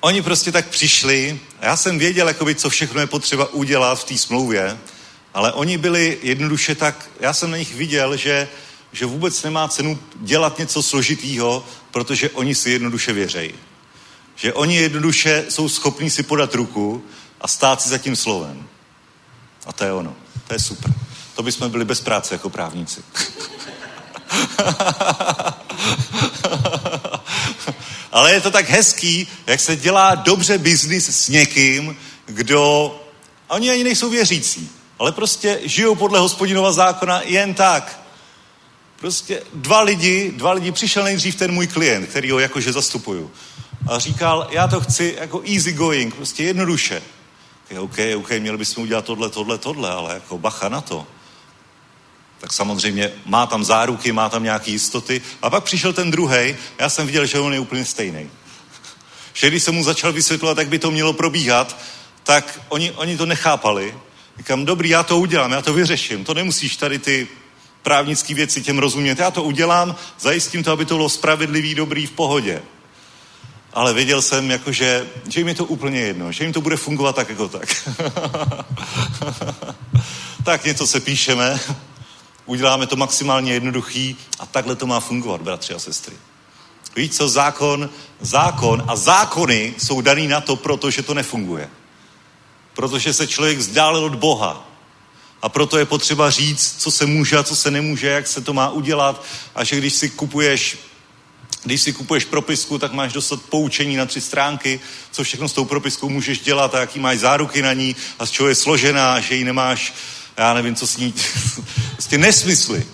oni 0.00 0.22
prostě 0.22 0.52
tak 0.52 0.68
přišli 0.68 1.40
a 1.60 1.66
já 1.66 1.76
jsem 1.76 1.98
věděl, 1.98 2.28
jakoby, 2.28 2.54
co 2.54 2.70
všechno 2.70 3.00
je 3.00 3.06
potřeba 3.06 3.52
udělat 3.52 4.00
v 4.00 4.04
té 4.04 4.18
smlouvě, 4.18 4.78
ale 5.34 5.52
oni 5.52 5.78
byli 5.78 6.18
jednoduše 6.22 6.74
tak, 6.74 7.10
já 7.20 7.32
jsem 7.32 7.50
na 7.50 7.56
nich 7.56 7.74
viděl, 7.74 8.16
že, 8.16 8.48
že 8.92 9.06
vůbec 9.06 9.42
nemá 9.42 9.68
cenu 9.68 9.98
dělat 10.14 10.58
něco 10.58 10.82
složitýho, 10.82 11.66
protože 11.90 12.30
oni 12.30 12.54
si 12.54 12.70
jednoduše 12.70 13.12
věřejí. 13.12 13.54
Že 14.36 14.52
oni 14.52 14.76
jednoduše 14.76 15.44
jsou 15.48 15.68
schopní 15.68 16.10
si 16.10 16.22
podat 16.22 16.54
ruku 16.54 17.04
a 17.40 17.48
stát 17.48 17.82
si 17.82 17.88
za 17.88 17.98
tím 17.98 18.16
slovem. 18.16 18.68
A 19.66 19.72
to 19.72 19.84
je 19.84 19.92
ono. 19.92 20.14
To 20.46 20.54
je 20.54 20.60
super. 20.60 20.92
To 21.34 21.42
bychom 21.42 21.70
byli 21.70 21.84
bez 21.84 22.00
práce 22.00 22.34
jako 22.34 22.50
právníci. 22.50 23.02
Ale 28.12 28.32
je 28.32 28.40
to 28.40 28.50
tak 28.50 28.68
hezký, 28.68 29.28
jak 29.46 29.60
se 29.60 29.76
dělá 29.76 30.14
dobře 30.14 30.58
biznis 30.58 31.08
s 31.08 31.28
někým, 31.28 31.96
kdo... 32.26 33.00
Oni 33.48 33.70
ani 33.70 33.84
nejsou 33.84 34.10
věřící, 34.10 34.70
ale 34.98 35.12
prostě 35.12 35.60
žijou 35.64 35.94
podle 35.94 36.18
hospodinova 36.18 36.72
zákona 36.72 37.22
jen 37.24 37.54
tak. 37.54 38.00
Prostě 38.96 39.42
dva 39.54 39.80
lidi, 39.80 40.32
dva 40.36 40.52
lidi, 40.52 40.72
přišel 40.72 41.04
nejdřív 41.04 41.34
ten 41.34 41.52
můj 41.52 41.66
klient, 41.66 42.06
který 42.06 42.30
ho 42.30 42.38
jakože 42.38 42.72
zastupuju. 42.72 43.30
A 43.88 43.98
říkal, 43.98 44.48
já 44.50 44.66
to 44.66 44.80
chci 44.80 45.16
jako 45.20 45.42
easy 45.46 45.72
going, 45.72 46.14
prostě 46.14 46.42
jednoduše. 46.42 47.02
Je 47.70 47.80
OK, 47.80 47.96
OK, 48.16 48.30
měli 48.30 48.58
bychom 48.58 48.82
udělat 48.82 49.04
tohle, 49.04 49.30
tohle, 49.30 49.58
tohle, 49.58 49.90
ale 49.90 50.14
jako 50.14 50.38
bacha 50.38 50.68
na 50.68 50.80
to. 50.80 51.06
Tak 52.38 52.52
samozřejmě 52.52 53.12
má 53.26 53.46
tam 53.46 53.64
záruky, 53.64 54.12
má 54.12 54.28
tam 54.28 54.42
nějaké 54.42 54.70
jistoty. 54.70 55.22
A 55.42 55.50
pak 55.50 55.64
přišel 55.64 55.92
ten 55.92 56.10
druhý, 56.10 56.56
já 56.78 56.88
jsem 56.88 57.06
viděl, 57.06 57.26
že 57.26 57.38
on 57.38 57.52
je 57.52 57.60
úplně 57.60 57.84
stejný. 57.84 58.30
Že 59.32 59.48
když 59.48 59.62
jsem 59.62 59.74
mu 59.74 59.84
začal 59.84 60.12
vysvětlovat, 60.12 60.58
jak 60.58 60.68
by 60.68 60.78
to 60.78 60.90
mělo 60.90 61.12
probíhat, 61.12 61.76
tak 62.22 62.60
oni, 62.68 62.92
oni 62.92 63.16
to 63.16 63.26
nechápali. 63.26 63.94
Říkám, 64.38 64.64
dobrý, 64.64 64.88
já 64.88 65.02
to 65.02 65.18
udělám, 65.18 65.52
já 65.52 65.62
to 65.62 65.72
vyřeším. 65.72 66.24
To 66.24 66.34
nemusíš 66.34 66.76
tady 66.76 66.98
ty 66.98 67.28
právnické 67.82 68.34
věci 68.34 68.62
těm 68.62 68.78
rozumět. 68.78 69.18
Já 69.18 69.30
to 69.30 69.42
udělám, 69.42 69.96
zajistím 70.20 70.64
to, 70.64 70.72
aby 70.72 70.84
to 70.84 70.94
bylo 70.94 71.08
spravedlivý, 71.08 71.74
dobrý, 71.74 72.06
v 72.06 72.10
pohodě. 72.10 72.62
Ale 73.74 73.94
věděl 73.94 74.22
jsem, 74.22 74.50
jako, 74.50 74.72
že, 74.72 75.06
že 75.28 75.40
jim 75.40 75.48
je 75.48 75.54
to 75.54 75.64
úplně 75.64 76.00
jedno, 76.00 76.32
že 76.32 76.44
jim 76.44 76.52
to 76.52 76.60
bude 76.60 76.76
fungovat 76.76 77.16
tak 77.16 77.28
jako 77.28 77.48
tak. 77.48 77.88
tak 80.44 80.64
něco 80.64 80.86
se 80.86 81.00
píšeme, 81.00 81.60
uděláme 82.46 82.86
to 82.86 82.96
maximálně 82.96 83.52
jednoduchý 83.52 84.16
a 84.38 84.46
takhle 84.46 84.76
to 84.76 84.86
má 84.86 85.00
fungovat, 85.00 85.42
bratři 85.42 85.74
a 85.74 85.78
sestry. 85.78 86.14
Víš 86.96 87.10
co, 87.10 87.28
zákon, 87.28 87.90
zákon 88.20 88.84
a 88.88 88.96
zákony 88.96 89.74
jsou 89.78 90.00
daný 90.00 90.28
na 90.28 90.40
to, 90.40 90.56
protože 90.56 91.02
to 91.02 91.14
nefunguje. 91.14 91.70
Protože 92.74 93.12
se 93.12 93.26
člověk 93.26 93.58
vzdálil 93.58 94.04
od 94.04 94.14
Boha. 94.14 94.68
A 95.42 95.48
proto 95.48 95.78
je 95.78 95.84
potřeba 95.84 96.30
říct, 96.30 96.76
co 96.78 96.90
se 96.90 97.06
může 97.06 97.36
a 97.36 97.42
co 97.42 97.56
se 97.56 97.70
nemůže, 97.70 98.06
jak 98.06 98.26
se 98.26 98.40
to 98.40 98.52
má 98.52 98.70
udělat. 98.70 99.24
A 99.54 99.64
že 99.64 99.76
když 99.76 99.94
si 99.94 100.10
kupuješ 100.10 100.78
když 101.64 101.82
si 101.82 101.92
kupuješ 101.92 102.24
propisku, 102.24 102.78
tak 102.78 102.92
máš 102.92 103.12
dostat 103.12 103.42
poučení 103.42 103.96
na 103.96 104.06
tři 104.06 104.20
stránky, 104.20 104.80
co 105.10 105.24
všechno 105.24 105.48
s 105.48 105.52
tou 105.52 105.64
propiskou 105.64 106.08
můžeš 106.08 106.40
dělat 106.40 106.74
a 106.74 106.80
jaký 106.80 106.98
máš 106.98 107.18
záruky 107.18 107.62
na 107.62 107.72
ní 107.72 107.96
a 108.18 108.26
z 108.26 108.30
čeho 108.30 108.48
je 108.48 108.54
složená, 108.54 109.20
že 109.20 109.34
ji 109.34 109.44
nemáš, 109.44 109.94
já 110.36 110.54
nevím, 110.54 110.74
co 110.74 110.86
s 110.86 110.96
ní. 110.96 111.14
prostě 111.92 112.18
nesmysly. 112.18 112.86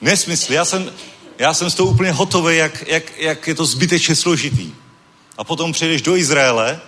Nesmysly. 0.00 0.54
Já 0.54 0.64
jsem, 0.64 0.92
já 1.38 1.54
jsem 1.54 1.70
s 1.70 1.74
tou 1.74 1.86
úplně 1.86 2.12
hotový, 2.12 2.56
jak, 2.56 2.88
jak, 2.88 3.18
jak 3.18 3.48
je 3.48 3.54
to 3.54 3.66
zbytečně 3.66 4.16
složitý. 4.16 4.72
A 5.38 5.44
potom 5.44 5.72
přijdeš 5.72 6.02
do 6.02 6.16
Izraele 6.16 6.80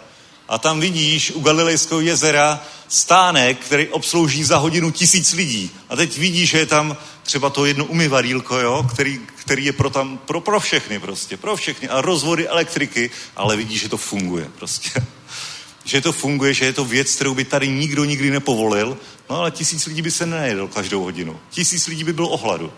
a 0.48 0.58
tam 0.58 0.80
vidíš 0.80 1.30
u 1.30 1.40
Galilejského 1.40 2.00
jezera 2.00 2.64
stánek, 2.88 3.58
který 3.58 3.88
obslouží 3.88 4.44
za 4.44 4.56
hodinu 4.56 4.90
tisíc 4.90 5.32
lidí. 5.32 5.70
A 5.88 5.96
teď 5.96 6.18
vidíš, 6.18 6.50
že 6.50 6.58
je 6.58 6.66
tam 6.66 6.96
třeba 7.22 7.50
to 7.50 7.64
jedno 7.64 7.84
umyvadílko, 7.84 8.58
jo, 8.58 8.86
který, 8.92 9.20
který 9.44 9.64
je 9.64 9.72
pro, 9.72 9.90
tam, 9.90 10.18
pro, 10.18 10.40
pro 10.40 10.60
všechny 10.60 10.98
prostě, 10.98 11.36
pro 11.36 11.56
všechny. 11.56 11.88
A 11.88 12.00
rozvody 12.00 12.48
elektriky, 12.48 13.10
ale 13.36 13.56
vidíš, 13.56 13.80
že 13.80 13.88
to 13.88 13.96
funguje 13.96 14.50
prostě. 14.58 14.90
že 15.84 16.00
to 16.00 16.12
funguje, 16.12 16.54
že 16.54 16.64
je 16.64 16.72
to 16.72 16.84
věc, 16.84 17.14
kterou 17.14 17.34
by 17.34 17.44
tady 17.44 17.68
nikdo 17.68 18.04
nikdy 18.04 18.30
nepovolil, 18.30 18.98
no 19.30 19.36
ale 19.36 19.50
tisíc 19.50 19.86
lidí 19.86 20.02
by 20.02 20.10
se 20.10 20.26
nejedl 20.26 20.68
každou 20.68 21.02
hodinu. 21.02 21.40
Tisíc 21.50 21.86
lidí 21.86 22.04
by 22.04 22.12
bylo 22.12 22.28
ohladu. 22.28 22.72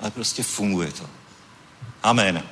Ale 0.00 0.10
prostě 0.10 0.42
funguje 0.42 0.92
to. 0.92 1.10
Amen. 2.02 2.42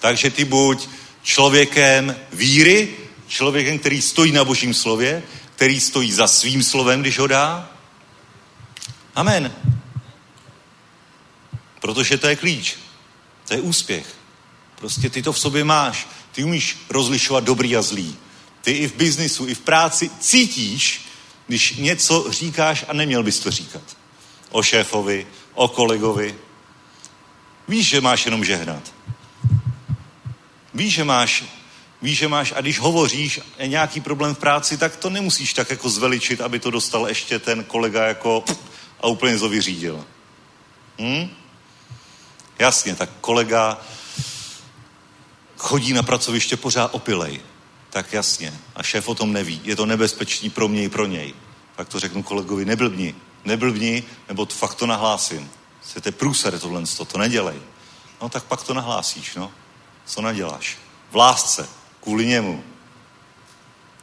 Takže 0.00 0.30
ty 0.30 0.44
buď 0.44 0.88
člověkem 1.22 2.16
víry, 2.32 2.88
člověkem, 3.26 3.78
který 3.78 4.02
stojí 4.02 4.32
na 4.32 4.44
božím 4.44 4.74
slově, 4.74 5.22
který 5.54 5.80
stojí 5.80 6.12
za 6.12 6.26
svým 6.26 6.62
slovem, 6.62 7.00
když 7.00 7.18
ho 7.18 7.26
dá. 7.26 7.70
Amen. 9.14 9.52
Protože 11.80 12.18
to 12.18 12.28
je 12.28 12.36
klíč. 12.36 12.76
To 13.48 13.54
je 13.54 13.60
úspěch. 13.60 14.06
Prostě 14.76 15.10
ty 15.10 15.22
to 15.22 15.32
v 15.32 15.38
sobě 15.38 15.64
máš. 15.64 16.08
Ty 16.32 16.44
umíš 16.44 16.78
rozlišovat 16.90 17.44
dobrý 17.44 17.76
a 17.76 17.82
zlý. 17.82 18.16
Ty 18.60 18.70
i 18.70 18.88
v 18.88 18.94
biznisu, 18.94 19.48
i 19.48 19.54
v 19.54 19.60
práci 19.60 20.10
cítíš, 20.20 21.04
když 21.46 21.76
něco 21.76 22.26
říkáš 22.30 22.84
a 22.88 22.92
neměl 22.92 23.22
bys 23.22 23.38
to 23.38 23.50
říkat. 23.50 23.82
O 24.50 24.62
šéfovi, 24.62 25.26
o 25.54 25.68
kolegovi. 25.68 26.34
Víš, 27.68 27.88
že 27.88 28.00
máš 28.00 28.24
jenom 28.24 28.44
žehnat. 28.44 28.94
Víš, 30.74 30.94
že 30.94 31.04
máš, 31.04 31.44
víš, 32.02 32.18
že 32.18 32.28
máš, 32.28 32.52
a 32.56 32.60
když 32.60 32.78
hovoříš 32.78 33.40
je 33.58 33.68
nějaký 33.68 34.00
problém 34.00 34.34
v 34.34 34.38
práci, 34.38 34.78
tak 34.78 34.96
to 34.96 35.10
nemusíš 35.10 35.54
tak 35.54 35.70
jako 35.70 35.88
zveličit, 35.88 36.40
aby 36.40 36.58
to 36.58 36.70
dostal 36.70 37.08
ještě 37.08 37.38
ten 37.38 37.64
kolega 37.64 38.04
jako 38.04 38.44
a 39.00 39.06
úplně 39.06 39.38
to 39.38 39.48
vyřídil. 39.48 40.04
Hm? 40.98 41.30
Jasně, 42.60 42.96
tak 42.96 43.10
kolega 43.20 43.80
chodí 45.56 45.92
na 45.92 46.02
pracoviště 46.02 46.56
pořád 46.56 46.94
opilej. 46.94 47.40
Tak 47.90 48.12
jasně. 48.12 48.54
A 48.74 48.82
šéf 48.82 49.08
o 49.08 49.14
tom 49.14 49.32
neví. 49.32 49.60
Je 49.64 49.76
to 49.76 49.86
nebezpečný 49.86 50.50
pro 50.50 50.68
mě 50.68 50.82
i 50.82 50.88
pro 50.88 51.06
něj. 51.06 51.34
Tak 51.76 51.88
to 51.88 52.00
řeknu 52.00 52.22
kolegovi, 52.22 52.64
neblbni. 52.64 53.14
Neblbni, 53.44 54.02
nebo 54.28 54.46
to 54.46 54.54
fakt 54.54 54.74
to 54.74 54.86
nahlásím. 54.86 55.50
Jste 55.82 56.12
průser 56.12 56.58
tohle, 56.58 56.82
to 57.06 57.18
nedělej. 57.18 57.60
No 58.22 58.28
tak 58.28 58.44
pak 58.44 58.62
to 58.62 58.74
nahlásíš, 58.74 59.34
no. 59.34 59.52
Co 60.04 60.20
naděláš? 60.20 60.78
V 61.10 61.16
lásce, 61.16 61.68
kvůli 62.00 62.26
němu. 62.26 62.64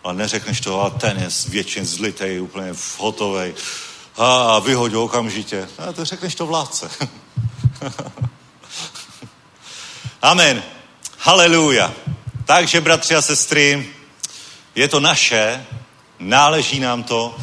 Ale 0.03 0.13
neřekneš 0.13 0.61
to, 0.61 0.81
a 0.81 0.89
ten 0.89 1.19
je 1.19 1.29
většin 1.47 1.85
zlitej, 1.85 2.41
úplně 2.41 2.73
hotovej. 2.97 3.55
A 4.15 4.59
vyhoď 4.59 4.93
okamžitě. 4.93 5.69
A 5.89 5.93
to 5.93 6.05
řekneš 6.05 6.35
to 6.35 6.45
v 6.45 6.51
lásce. 6.51 6.89
Amen. 10.21 10.63
Haleluja. 11.19 11.93
Takže, 12.45 12.81
bratři 12.81 13.15
a 13.15 13.21
sestry, 13.21 13.89
je 14.75 14.87
to 14.87 14.99
naše, 14.99 15.65
náleží 16.19 16.79
nám 16.79 17.03
to, 17.03 17.37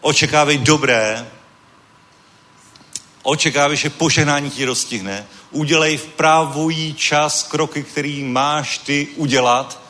očekávej 0.00 0.58
dobré, 0.58 1.26
očekávej, 3.22 3.76
že 3.76 3.90
poženání 3.90 4.50
ti 4.50 4.66
dostihne, 4.66 5.26
udělej 5.50 5.96
v 5.96 6.06
pravý 6.06 6.94
čas 6.94 7.42
kroky, 7.42 7.82
který 7.82 8.24
máš 8.24 8.78
ty 8.78 9.08
udělat 9.16 9.80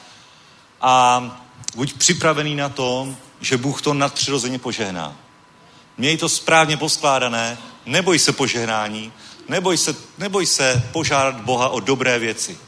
a 0.81 1.23
buď 1.74 1.93
připravený 1.93 2.55
na 2.57 2.69
to, 2.69 3.15
že 3.40 3.57
Bůh 3.57 3.82
to 3.82 3.94
nadpřirozeně 3.94 4.59
požehná. 4.59 5.16
Měj 5.97 6.16
to 6.16 6.28
správně 6.28 6.77
poskládané, 6.77 7.59
neboj 7.86 8.19
se 8.19 8.32
požehnání, 8.32 9.12
Neboj 9.51 9.77
se, 9.77 9.97
neboj 10.18 10.47
se 10.47 10.82
požádat 10.93 11.40
Boha 11.40 11.68
o 11.68 11.81
dobré 11.81 12.18
věci. 12.18 12.59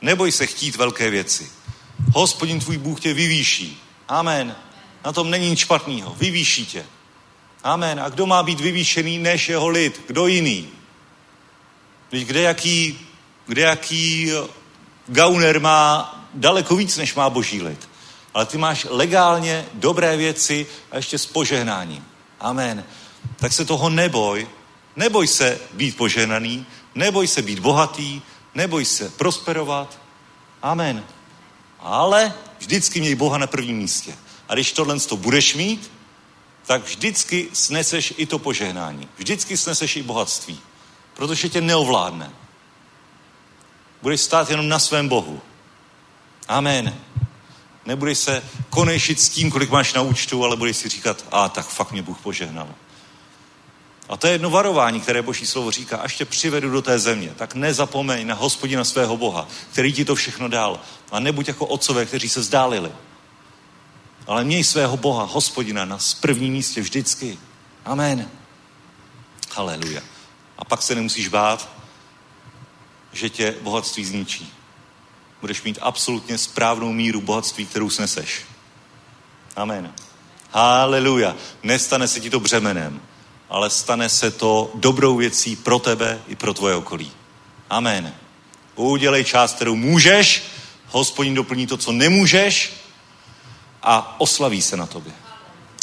Neboj 0.00 0.32
se 0.32 0.46
chtít 0.46 0.76
velké 0.76 1.10
věci. 1.10 1.50
Hospodin 2.14 2.60
tvůj 2.60 2.78
Bůh 2.78 3.00
tě 3.00 3.14
vyvýší. 3.14 3.82
Amen. 4.08 4.56
Na 5.04 5.12
tom 5.12 5.30
není 5.30 5.50
nic 5.50 5.58
špatného. 5.58 6.14
Vyvýší 6.18 6.66
tě. 6.66 6.86
Amen. 7.64 8.00
A 8.00 8.08
kdo 8.08 8.26
má 8.26 8.42
být 8.42 8.60
vyvýšený 8.60 9.18
než 9.18 9.48
jeho 9.48 9.68
lid? 9.68 10.02
Kdo 10.06 10.26
jiný? 10.26 10.68
kde 12.10 12.42
jaký, 12.42 12.98
kde 13.46 13.62
jaký 13.62 14.30
gauner 15.06 15.60
má 15.60 16.14
daleko 16.34 16.76
víc, 16.76 16.96
než 16.96 17.14
má 17.14 17.30
boží 17.30 17.62
lid. 17.62 17.88
Ale 18.34 18.46
ty 18.46 18.58
máš 18.58 18.86
legálně 18.90 19.66
dobré 19.74 20.16
věci 20.16 20.66
a 20.90 20.96
ještě 20.96 21.18
s 21.18 21.26
požehnáním. 21.26 22.04
Amen. 22.40 22.84
Tak 23.36 23.52
se 23.52 23.64
toho 23.64 23.90
neboj, 23.90 24.48
Neboj 24.98 25.26
se 25.26 25.60
být 25.72 25.96
poženaný, 25.96 26.66
neboj 26.94 27.26
se 27.26 27.42
být 27.42 27.58
bohatý, 27.58 28.22
neboj 28.54 28.84
se 28.84 29.08
prosperovat. 29.08 29.98
Amen. 30.62 31.04
Ale 31.78 32.34
Vždycky 32.58 33.00
měj 33.00 33.14
Boha 33.14 33.38
na 33.38 33.46
prvním 33.46 33.76
místě. 33.76 34.14
A 34.48 34.54
když 34.54 34.72
tohle 34.72 35.00
to 35.00 35.16
budeš 35.16 35.54
mít, 35.54 35.90
tak 36.66 36.84
vždycky 36.84 37.48
sneseš 37.52 38.14
i 38.16 38.26
to 38.26 38.38
požehnání. 38.38 39.08
Vždycky 39.16 39.56
sneseš 39.56 39.96
i 39.96 40.02
bohatství. 40.02 40.60
Protože 41.14 41.48
tě 41.48 41.60
neovládne. 41.60 42.30
Budeš 44.02 44.20
stát 44.20 44.50
jenom 44.50 44.68
na 44.68 44.78
svém 44.78 45.08
Bohu. 45.08 45.40
Amen. 46.48 46.96
Nebudeš 47.86 48.18
se 48.18 48.44
konejšit 48.70 49.20
s 49.20 49.28
tím, 49.28 49.50
kolik 49.50 49.70
máš 49.70 49.92
na 49.92 50.02
účtu, 50.02 50.44
ale 50.44 50.56
budeš 50.56 50.76
si 50.76 50.88
říkat, 50.88 51.24
a 51.32 51.48
tak 51.48 51.68
fakt 51.68 51.92
mě 51.92 52.02
Bůh 52.02 52.18
požehnal. 52.18 52.74
A 54.08 54.16
to 54.16 54.26
je 54.26 54.32
jedno 54.32 54.50
varování, 54.50 55.00
které 55.00 55.22
Boží 55.22 55.46
slovo 55.46 55.70
říká, 55.70 55.96
až 55.96 56.16
tě 56.16 56.24
přivedu 56.24 56.70
do 56.70 56.82
té 56.82 56.98
země, 56.98 57.32
tak 57.36 57.54
nezapomeň 57.54 58.26
na 58.26 58.34
hospodina 58.34 58.84
svého 58.84 59.16
Boha, 59.16 59.48
který 59.72 59.92
ti 59.92 60.04
to 60.04 60.14
všechno 60.14 60.48
dal. 60.48 60.80
A 61.10 61.20
nebuď 61.20 61.48
jako 61.48 61.66
otcové, 61.66 62.06
kteří 62.06 62.28
se 62.28 62.40
vzdálili. 62.40 62.92
Ale 64.26 64.44
měj 64.44 64.64
svého 64.64 64.96
Boha, 64.96 65.24
hospodina, 65.24 65.84
na 65.84 65.98
prvním 66.20 66.52
místě 66.52 66.80
vždycky. 66.80 67.38
Amen. 67.84 68.30
Haleluja. 69.52 70.00
A 70.58 70.64
pak 70.64 70.82
se 70.82 70.94
nemusíš 70.94 71.28
bát, 71.28 71.68
že 73.12 73.30
tě 73.30 73.54
bohatství 73.62 74.04
zničí. 74.04 74.52
Budeš 75.40 75.62
mít 75.62 75.78
absolutně 75.82 76.38
správnou 76.38 76.92
míru 76.92 77.20
bohatství, 77.20 77.66
kterou 77.66 77.90
sneseš. 77.90 78.44
Amen. 79.56 79.94
Haleluja. 80.50 81.36
Nestane 81.62 82.08
se 82.08 82.20
ti 82.20 82.30
to 82.30 82.40
břemenem, 82.40 83.00
ale 83.50 83.70
stane 83.70 84.08
se 84.08 84.30
to 84.30 84.70
dobrou 84.74 85.16
věcí 85.16 85.56
pro 85.56 85.78
tebe 85.78 86.22
i 86.28 86.36
pro 86.36 86.54
tvoje 86.54 86.74
okolí. 86.74 87.12
Amen. 87.70 88.14
Udělej 88.74 89.24
část, 89.24 89.54
kterou 89.54 89.76
můžeš, 89.76 90.42
hospodin 90.86 91.34
doplní 91.34 91.66
to, 91.66 91.76
co 91.76 91.92
nemůžeš 91.92 92.72
a 93.82 94.20
oslaví 94.20 94.62
se 94.62 94.76
na 94.76 94.86
tobě. 94.86 95.12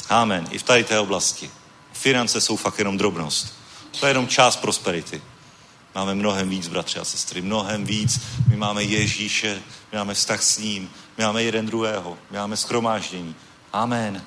Amen. 0.09 0.47
I 0.51 0.57
v 0.57 0.63
tady 0.63 0.83
té 0.83 0.99
oblasti. 0.99 1.51
Finance 1.93 2.41
jsou 2.41 2.55
fakt 2.55 2.79
jenom 2.79 2.97
drobnost. 2.97 3.53
To 3.99 4.05
je 4.05 4.09
jenom 4.09 4.27
část 4.27 4.55
prosperity. 4.55 5.21
Máme 5.95 6.15
mnohem 6.15 6.49
víc, 6.49 6.67
bratři 6.67 6.99
a 6.99 7.05
sestry, 7.05 7.41
mnohem 7.41 7.85
víc. 7.85 8.19
My 8.49 8.57
máme 8.57 8.83
Ježíše, 8.83 9.61
my 9.91 9.97
máme 9.97 10.13
vztah 10.13 10.43
s 10.43 10.57
ním, 10.57 10.89
my 11.17 11.23
máme 11.23 11.43
jeden 11.43 11.65
druhého, 11.65 12.17
my 12.31 12.37
máme 12.37 12.57
skromáždění. 12.57 13.35
Amen. 13.73 14.23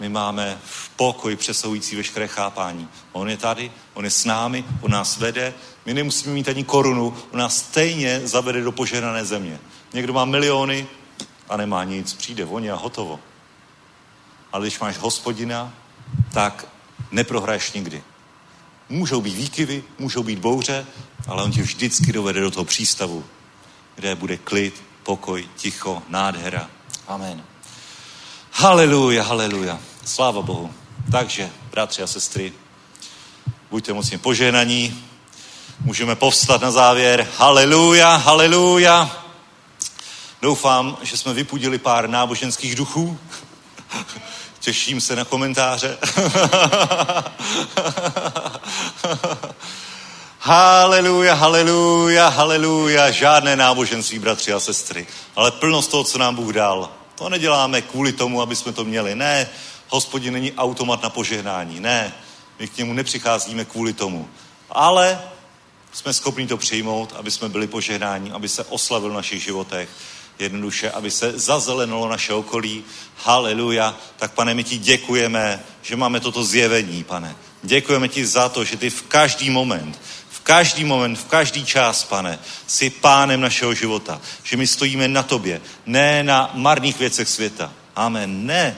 My 0.00 0.08
máme 0.08 0.58
v 0.64 0.88
pokoj 0.88 1.36
přesahující 1.36 1.96
veškeré 1.96 2.28
chápání. 2.28 2.88
On 3.12 3.30
je 3.30 3.36
tady, 3.36 3.72
on 3.94 4.04
je 4.04 4.10
s 4.10 4.24
námi, 4.24 4.64
on 4.80 4.90
nás 4.90 5.16
vede. 5.16 5.54
My 5.86 5.94
nemusíme 5.94 6.34
mít 6.34 6.48
ani 6.48 6.64
korunu, 6.64 7.16
on 7.32 7.38
nás 7.38 7.56
stejně 7.56 8.20
zavede 8.24 8.62
do 8.62 8.72
požehnané 8.72 9.24
země. 9.24 9.58
Někdo 9.92 10.12
má 10.12 10.24
miliony 10.24 10.86
a 11.48 11.56
nemá 11.56 11.84
nic, 11.84 12.12
přijde 12.12 12.44
voně 12.44 12.72
a 12.72 12.76
hotovo. 12.76 13.20
Ale 14.52 14.64
když 14.64 14.80
máš 14.80 14.98
hospodina, 14.98 15.74
tak 16.32 16.66
neprohraješ 17.10 17.72
nikdy. 17.72 18.02
Můžou 18.88 19.20
být 19.20 19.36
výkyvy, 19.36 19.84
můžou 19.98 20.22
být 20.22 20.38
bouře, 20.38 20.86
ale 21.28 21.42
on 21.42 21.52
tě 21.52 21.62
vždycky 21.62 22.12
dovede 22.12 22.40
do 22.40 22.50
toho 22.50 22.64
přístavu, 22.64 23.24
kde 23.94 24.14
bude 24.14 24.36
klid, 24.36 24.82
pokoj, 25.02 25.48
ticho, 25.56 26.02
nádhera. 26.08 26.70
Amen. 27.08 27.44
Haleluja, 28.58 29.22
haleluja. 29.22 29.78
Sláva 30.04 30.42
Bohu. 30.42 30.74
Takže, 31.12 31.50
bratři 31.70 32.02
a 32.02 32.06
sestry, 32.06 32.52
buďte 33.70 33.92
mocně 33.92 34.18
požehnaní. 34.18 35.04
Můžeme 35.80 36.16
povstat 36.16 36.60
na 36.60 36.70
závěr. 36.70 37.28
Haleluja, 37.36 38.16
haleluja. 38.16 39.16
Doufám, 40.42 40.98
že 41.02 41.16
jsme 41.16 41.32
vypudili 41.34 41.78
pár 41.78 42.08
náboženských 42.08 42.74
duchů. 42.74 43.18
Těším 44.60 45.00
se 45.00 45.16
na 45.16 45.24
komentáře. 45.24 45.98
Haleluja, 50.38 51.34
haleluja, 51.34 52.28
haleluja. 52.28 53.10
Žádné 53.10 53.56
náboženství, 53.56 54.18
bratři 54.18 54.52
a 54.52 54.60
sestry, 54.60 55.06
ale 55.36 55.50
plnost 55.50 55.90
toho, 55.90 56.04
co 56.04 56.18
nám 56.18 56.34
Bůh 56.34 56.52
dal. 56.52 56.90
To 57.16 57.28
neděláme 57.28 57.82
kvůli 57.82 58.12
tomu, 58.12 58.42
aby 58.42 58.56
jsme 58.56 58.72
to 58.72 58.84
měli. 58.84 59.14
Ne, 59.14 59.48
hospodin 59.88 60.32
není 60.32 60.52
automat 60.52 61.02
na 61.02 61.10
požehnání. 61.10 61.80
Ne, 61.80 62.14
my 62.58 62.68
k 62.68 62.76
němu 62.76 62.92
nepřicházíme 62.92 63.64
kvůli 63.64 63.92
tomu. 63.92 64.28
Ale 64.70 65.22
jsme 65.92 66.12
schopni 66.12 66.46
to 66.46 66.56
přijmout, 66.56 67.14
aby 67.16 67.30
jsme 67.30 67.48
byli 67.48 67.66
požehnáni, 67.66 68.30
aby 68.30 68.48
se 68.48 68.64
oslavil 68.64 69.10
v 69.10 69.14
našich 69.14 69.42
životech 69.42 69.88
jednoduše, 70.38 70.90
aby 70.90 71.10
se 71.10 71.38
zazelenilo 71.38 72.08
naše 72.08 72.32
okolí. 72.32 72.84
Haleluja. 73.16 73.96
Tak 74.16 74.32
pane, 74.32 74.54
my 74.54 74.64
ti 74.64 74.78
děkujeme, 74.78 75.62
že 75.82 75.96
máme 75.96 76.20
toto 76.20 76.44
zjevení, 76.44 77.04
pane. 77.04 77.36
Děkujeme 77.62 78.08
ti 78.08 78.26
za 78.26 78.48
to, 78.48 78.64
že 78.64 78.76
ty 78.76 78.90
v 78.90 79.02
každý 79.02 79.50
moment, 79.50 80.00
každý 80.46 80.84
moment, 80.84 81.18
v 81.18 81.24
každý 81.24 81.64
čas, 81.64 82.04
pane, 82.04 82.38
jsi 82.66 82.90
pánem 82.90 83.40
našeho 83.40 83.74
života. 83.74 84.20
Že 84.42 84.56
my 84.56 84.66
stojíme 84.66 85.08
na 85.08 85.22
tobě, 85.22 85.60
ne 85.86 86.22
na 86.22 86.50
marných 86.54 86.98
věcech 86.98 87.28
světa. 87.28 87.72
Amen. 87.96 88.46
Ne. 88.46 88.76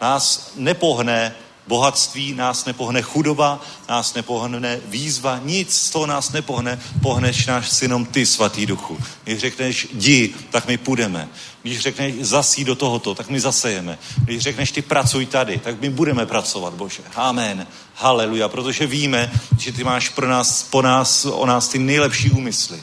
Nás 0.00 0.52
nepohne 0.56 1.34
bohatství, 1.66 2.34
nás 2.34 2.64
nepohne 2.64 3.02
chudoba, 3.02 3.60
nás 3.88 4.14
nepohne 4.14 4.80
výzva, 4.86 5.40
nic 5.44 5.76
z 5.76 5.90
toho 5.90 6.06
nás 6.06 6.32
nepohne, 6.32 6.80
pohneš 7.02 7.46
náš 7.46 7.70
synom 7.70 8.06
ty, 8.06 8.26
svatý 8.26 8.66
duchu. 8.66 8.98
Když 9.24 9.38
řekneš 9.38 9.88
jdi, 9.92 10.34
tak 10.50 10.66
my 10.66 10.78
půjdeme. 10.78 11.28
Když 11.62 11.80
řekneš 11.80 12.14
zasí 12.20 12.64
do 12.64 12.74
tohoto, 12.74 13.14
tak 13.14 13.28
my 13.28 13.40
zasejeme. 13.40 13.98
Když 14.24 14.42
řekneš 14.42 14.72
ty 14.72 14.82
pracuj 14.82 15.26
tady, 15.26 15.58
tak 15.58 15.80
my 15.80 15.90
budeme 15.90 16.26
pracovat, 16.26 16.74
Bože. 16.74 17.02
Amen. 17.14 17.66
Haleluja, 17.94 18.48
protože 18.48 18.86
víme, 18.86 19.32
že 19.58 19.72
ty 19.72 19.84
máš 19.84 20.08
pro 20.08 20.28
nás, 20.28 20.62
po 20.62 20.82
nás, 20.82 21.24
o 21.24 21.46
nás 21.46 21.68
ty 21.68 21.78
nejlepší 21.78 22.30
úmysly. 22.30 22.82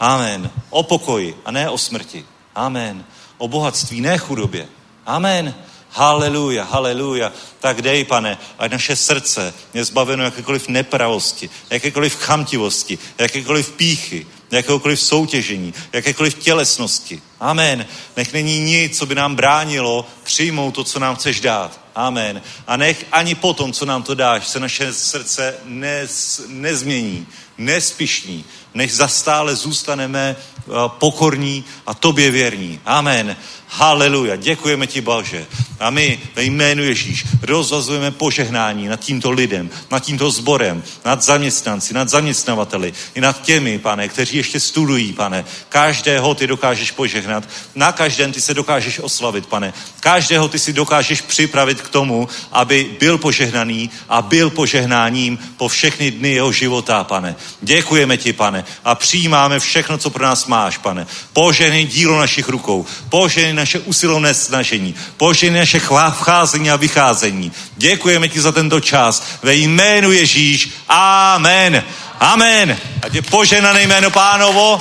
Amen. 0.00 0.50
O 0.70 0.82
pokoji 0.82 1.36
a 1.44 1.50
ne 1.50 1.70
o 1.70 1.78
smrti. 1.78 2.24
Amen. 2.54 3.04
O 3.38 3.48
bohatství, 3.48 4.00
ne 4.00 4.18
chudobě. 4.18 4.68
Amen. 5.06 5.54
Haleluja, 5.92 6.64
haleluja. 6.64 7.32
Tak 7.60 7.82
dej, 7.82 8.04
pane, 8.04 8.38
ať 8.58 8.72
naše 8.72 8.96
srdce 8.96 9.54
je 9.74 9.84
zbaveno 9.84 10.24
jakékoliv 10.24 10.68
nepravosti, 10.68 11.50
jakékoliv 11.70 12.16
chamtivosti, 12.16 12.98
jakékoliv 13.18 13.70
píchy, 13.70 14.26
jakékoliv 14.50 15.00
soutěžení, 15.00 15.74
jakékoliv 15.92 16.34
tělesnosti. 16.34 17.22
Amen. 17.40 17.86
Nech 18.16 18.32
není 18.32 18.60
nic, 18.60 18.98
co 18.98 19.06
by 19.06 19.14
nám 19.14 19.36
bránilo 19.36 20.06
přijmout 20.22 20.74
to, 20.74 20.84
co 20.84 20.98
nám 20.98 21.16
chceš 21.16 21.40
dát. 21.40 21.80
Amen. 21.94 22.42
A 22.66 22.76
nech 22.76 23.06
ani 23.12 23.34
potom, 23.34 23.72
co 23.72 23.86
nám 23.86 24.02
to 24.02 24.14
dáš, 24.14 24.48
se 24.48 24.60
naše 24.60 24.92
srdce 24.92 25.54
nez, 25.64 26.40
nezmění, 26.48 27.26
nespišní. 27.58 28.44
Nech 28.74 28.92
zastále 28.92 29.56
zůstaneme 29.56 30.36
eh, 30.36 30.70
pokorní 30.98 31.64
a 31.86 31.94
tobě 31.94 32.30
věrní. 32.30 32.80
Amen. 32.84 33.36
Haleluja. 33.74 34.36
Děkujeme 34.36 34.86
ti, 34.86 35.00
Bože. 35.00 35.46
A 35.80 35.90
my 35.90 36.18
ve 36.34 36.44
jménu 36.44 36.82
Ježíš 36.82 37.24
rozvazujeme 37.42 38.10
požehnání 38.10 38.88
nad 38.88 39.00
tímto 39.00 39.30
lidem, 39.30 39.70
nad 39.90 40.00
tímto 40.00 40.30
sborem, 40.30 40.82
nad 41.04 41.22
zaměstnanci, 41.22 41.94
nad 41.94 42.08
zaměstnavateli 42.08 42.92
i 43.14 43.20
nad 43.20 43.42
těmi, 43.42 43.78
pane, 43.78 44.08
kteří 44.08 44.36
ještě 44.36 44.60
studují, 44.60 45.12
pane. 45.12 45.44
Každého 45.68 46.34
ty 46.34 46.46
dokážeš 46.46 46.90
požehnat. 46.90 47.44
Na 47.74 47.92
každém 47.92 48.32
ty 48.32 48.40
se 48.40 48.54
dokážeš 48.54 48.98
oslavit, 48.98 49.46
pane. 49.46 49.72
Každého 50.00 50.48
ty 50.48 50.58
si 50.58 50.72
dokážeš 50.72 51.20
připravit 51.20 51.80
k 51.80 51.88
tomu, 51.88 52.28
aby 52.52 52.90
byl 53.00 53.18
požehnaný 53.18 53.90
a 54.08 54.22
byl 54.22 54.50
požehnáním 54.50 55.38
po 55.56 55.68
všechny 55.68 56.10
dny 56.10 56.28
jeho 56.28 56.52
života, 56.52 57.04
pane. 57.04 57.36
Děkujeme 57.60 58.16
ti, 58.16 58.32
pane, 58.32 58.61
a 58.84 58.94
přijímáme 58.94 59.60
všechno, 59.60 59.98
co 59.98 60.10
pro 60.10 60.24
nás 60.24 60.46
máš, 60.46 60.78
pane. 60.78 61.06
Požehnej 61.32 61.84
dílo 61.84 62.18
našich 62.18 62.48
rukou, 62.48 62.86
požehnej 63.08 63.52
naše 63.52 63.78
usilovné 63.78 64.34
snažení, 64.34 64.94
požehnej 65.16 65.60
naše 65.60 65.80
vcházení 66.10 66.70
a 66.70 66.76
vycházení. 66.76 67.52
Děkujeme 67.76 68.28
ti 68.28 68.40
za 68.40 68.52
tento 68.52 68.80
čas. 68.80 69.22
Ve 69.42 69.54
jménu 69.54 70.12
Ježíš. 70.12 70.70
Amen. 70.88 71.84
Amen. 72.20 72.78
A 73.02 73.08
tě 73.08 73.22
poženané 73.22 73.82
jméno 73.82 74.10
pánovo. 74.10 74.78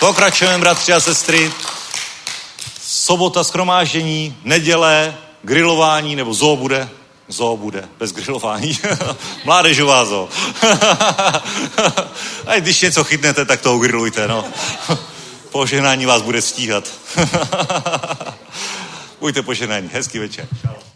Pokračujeme, 0.00 0.58
bratři 0.58 0.92
a 0.92 1.00
sestry. 1.00 1.52
Sobota 2.82 3.44
schromáždění, 3.44 4.36
neděle, 4.44 5.14
grilování 5.42 6.16
nebo 6.16 6.34
zoo 6.34 6.56
bude. 6.56 6.88
Zoo 7.28 7.56
bude, 7.56 7.88
bez 7.98 8.12
grilování. 8.12 8.78
Mládežová 9.44 10.04
zoo. 10.04 10.28
A 12.46 12.54
když 12.56 12.80
něco 12.80 13.04
chytnete, 13.04 13.44
tak 13.44 13.60
to 13.60 13.74
ugrilujte, 13.74 14.28
no. 14.28 14.44
Požehnání 15.52 16.06
vás 16.06 16.22
bude 16.22 16.42
stíhat. 16.42 16.84
Buďte 19.20 19.42
poženání. 19.42 19.90
Hezký 19.92 20.18
večer. 20.18 20.48
Čau. 20.62 20.87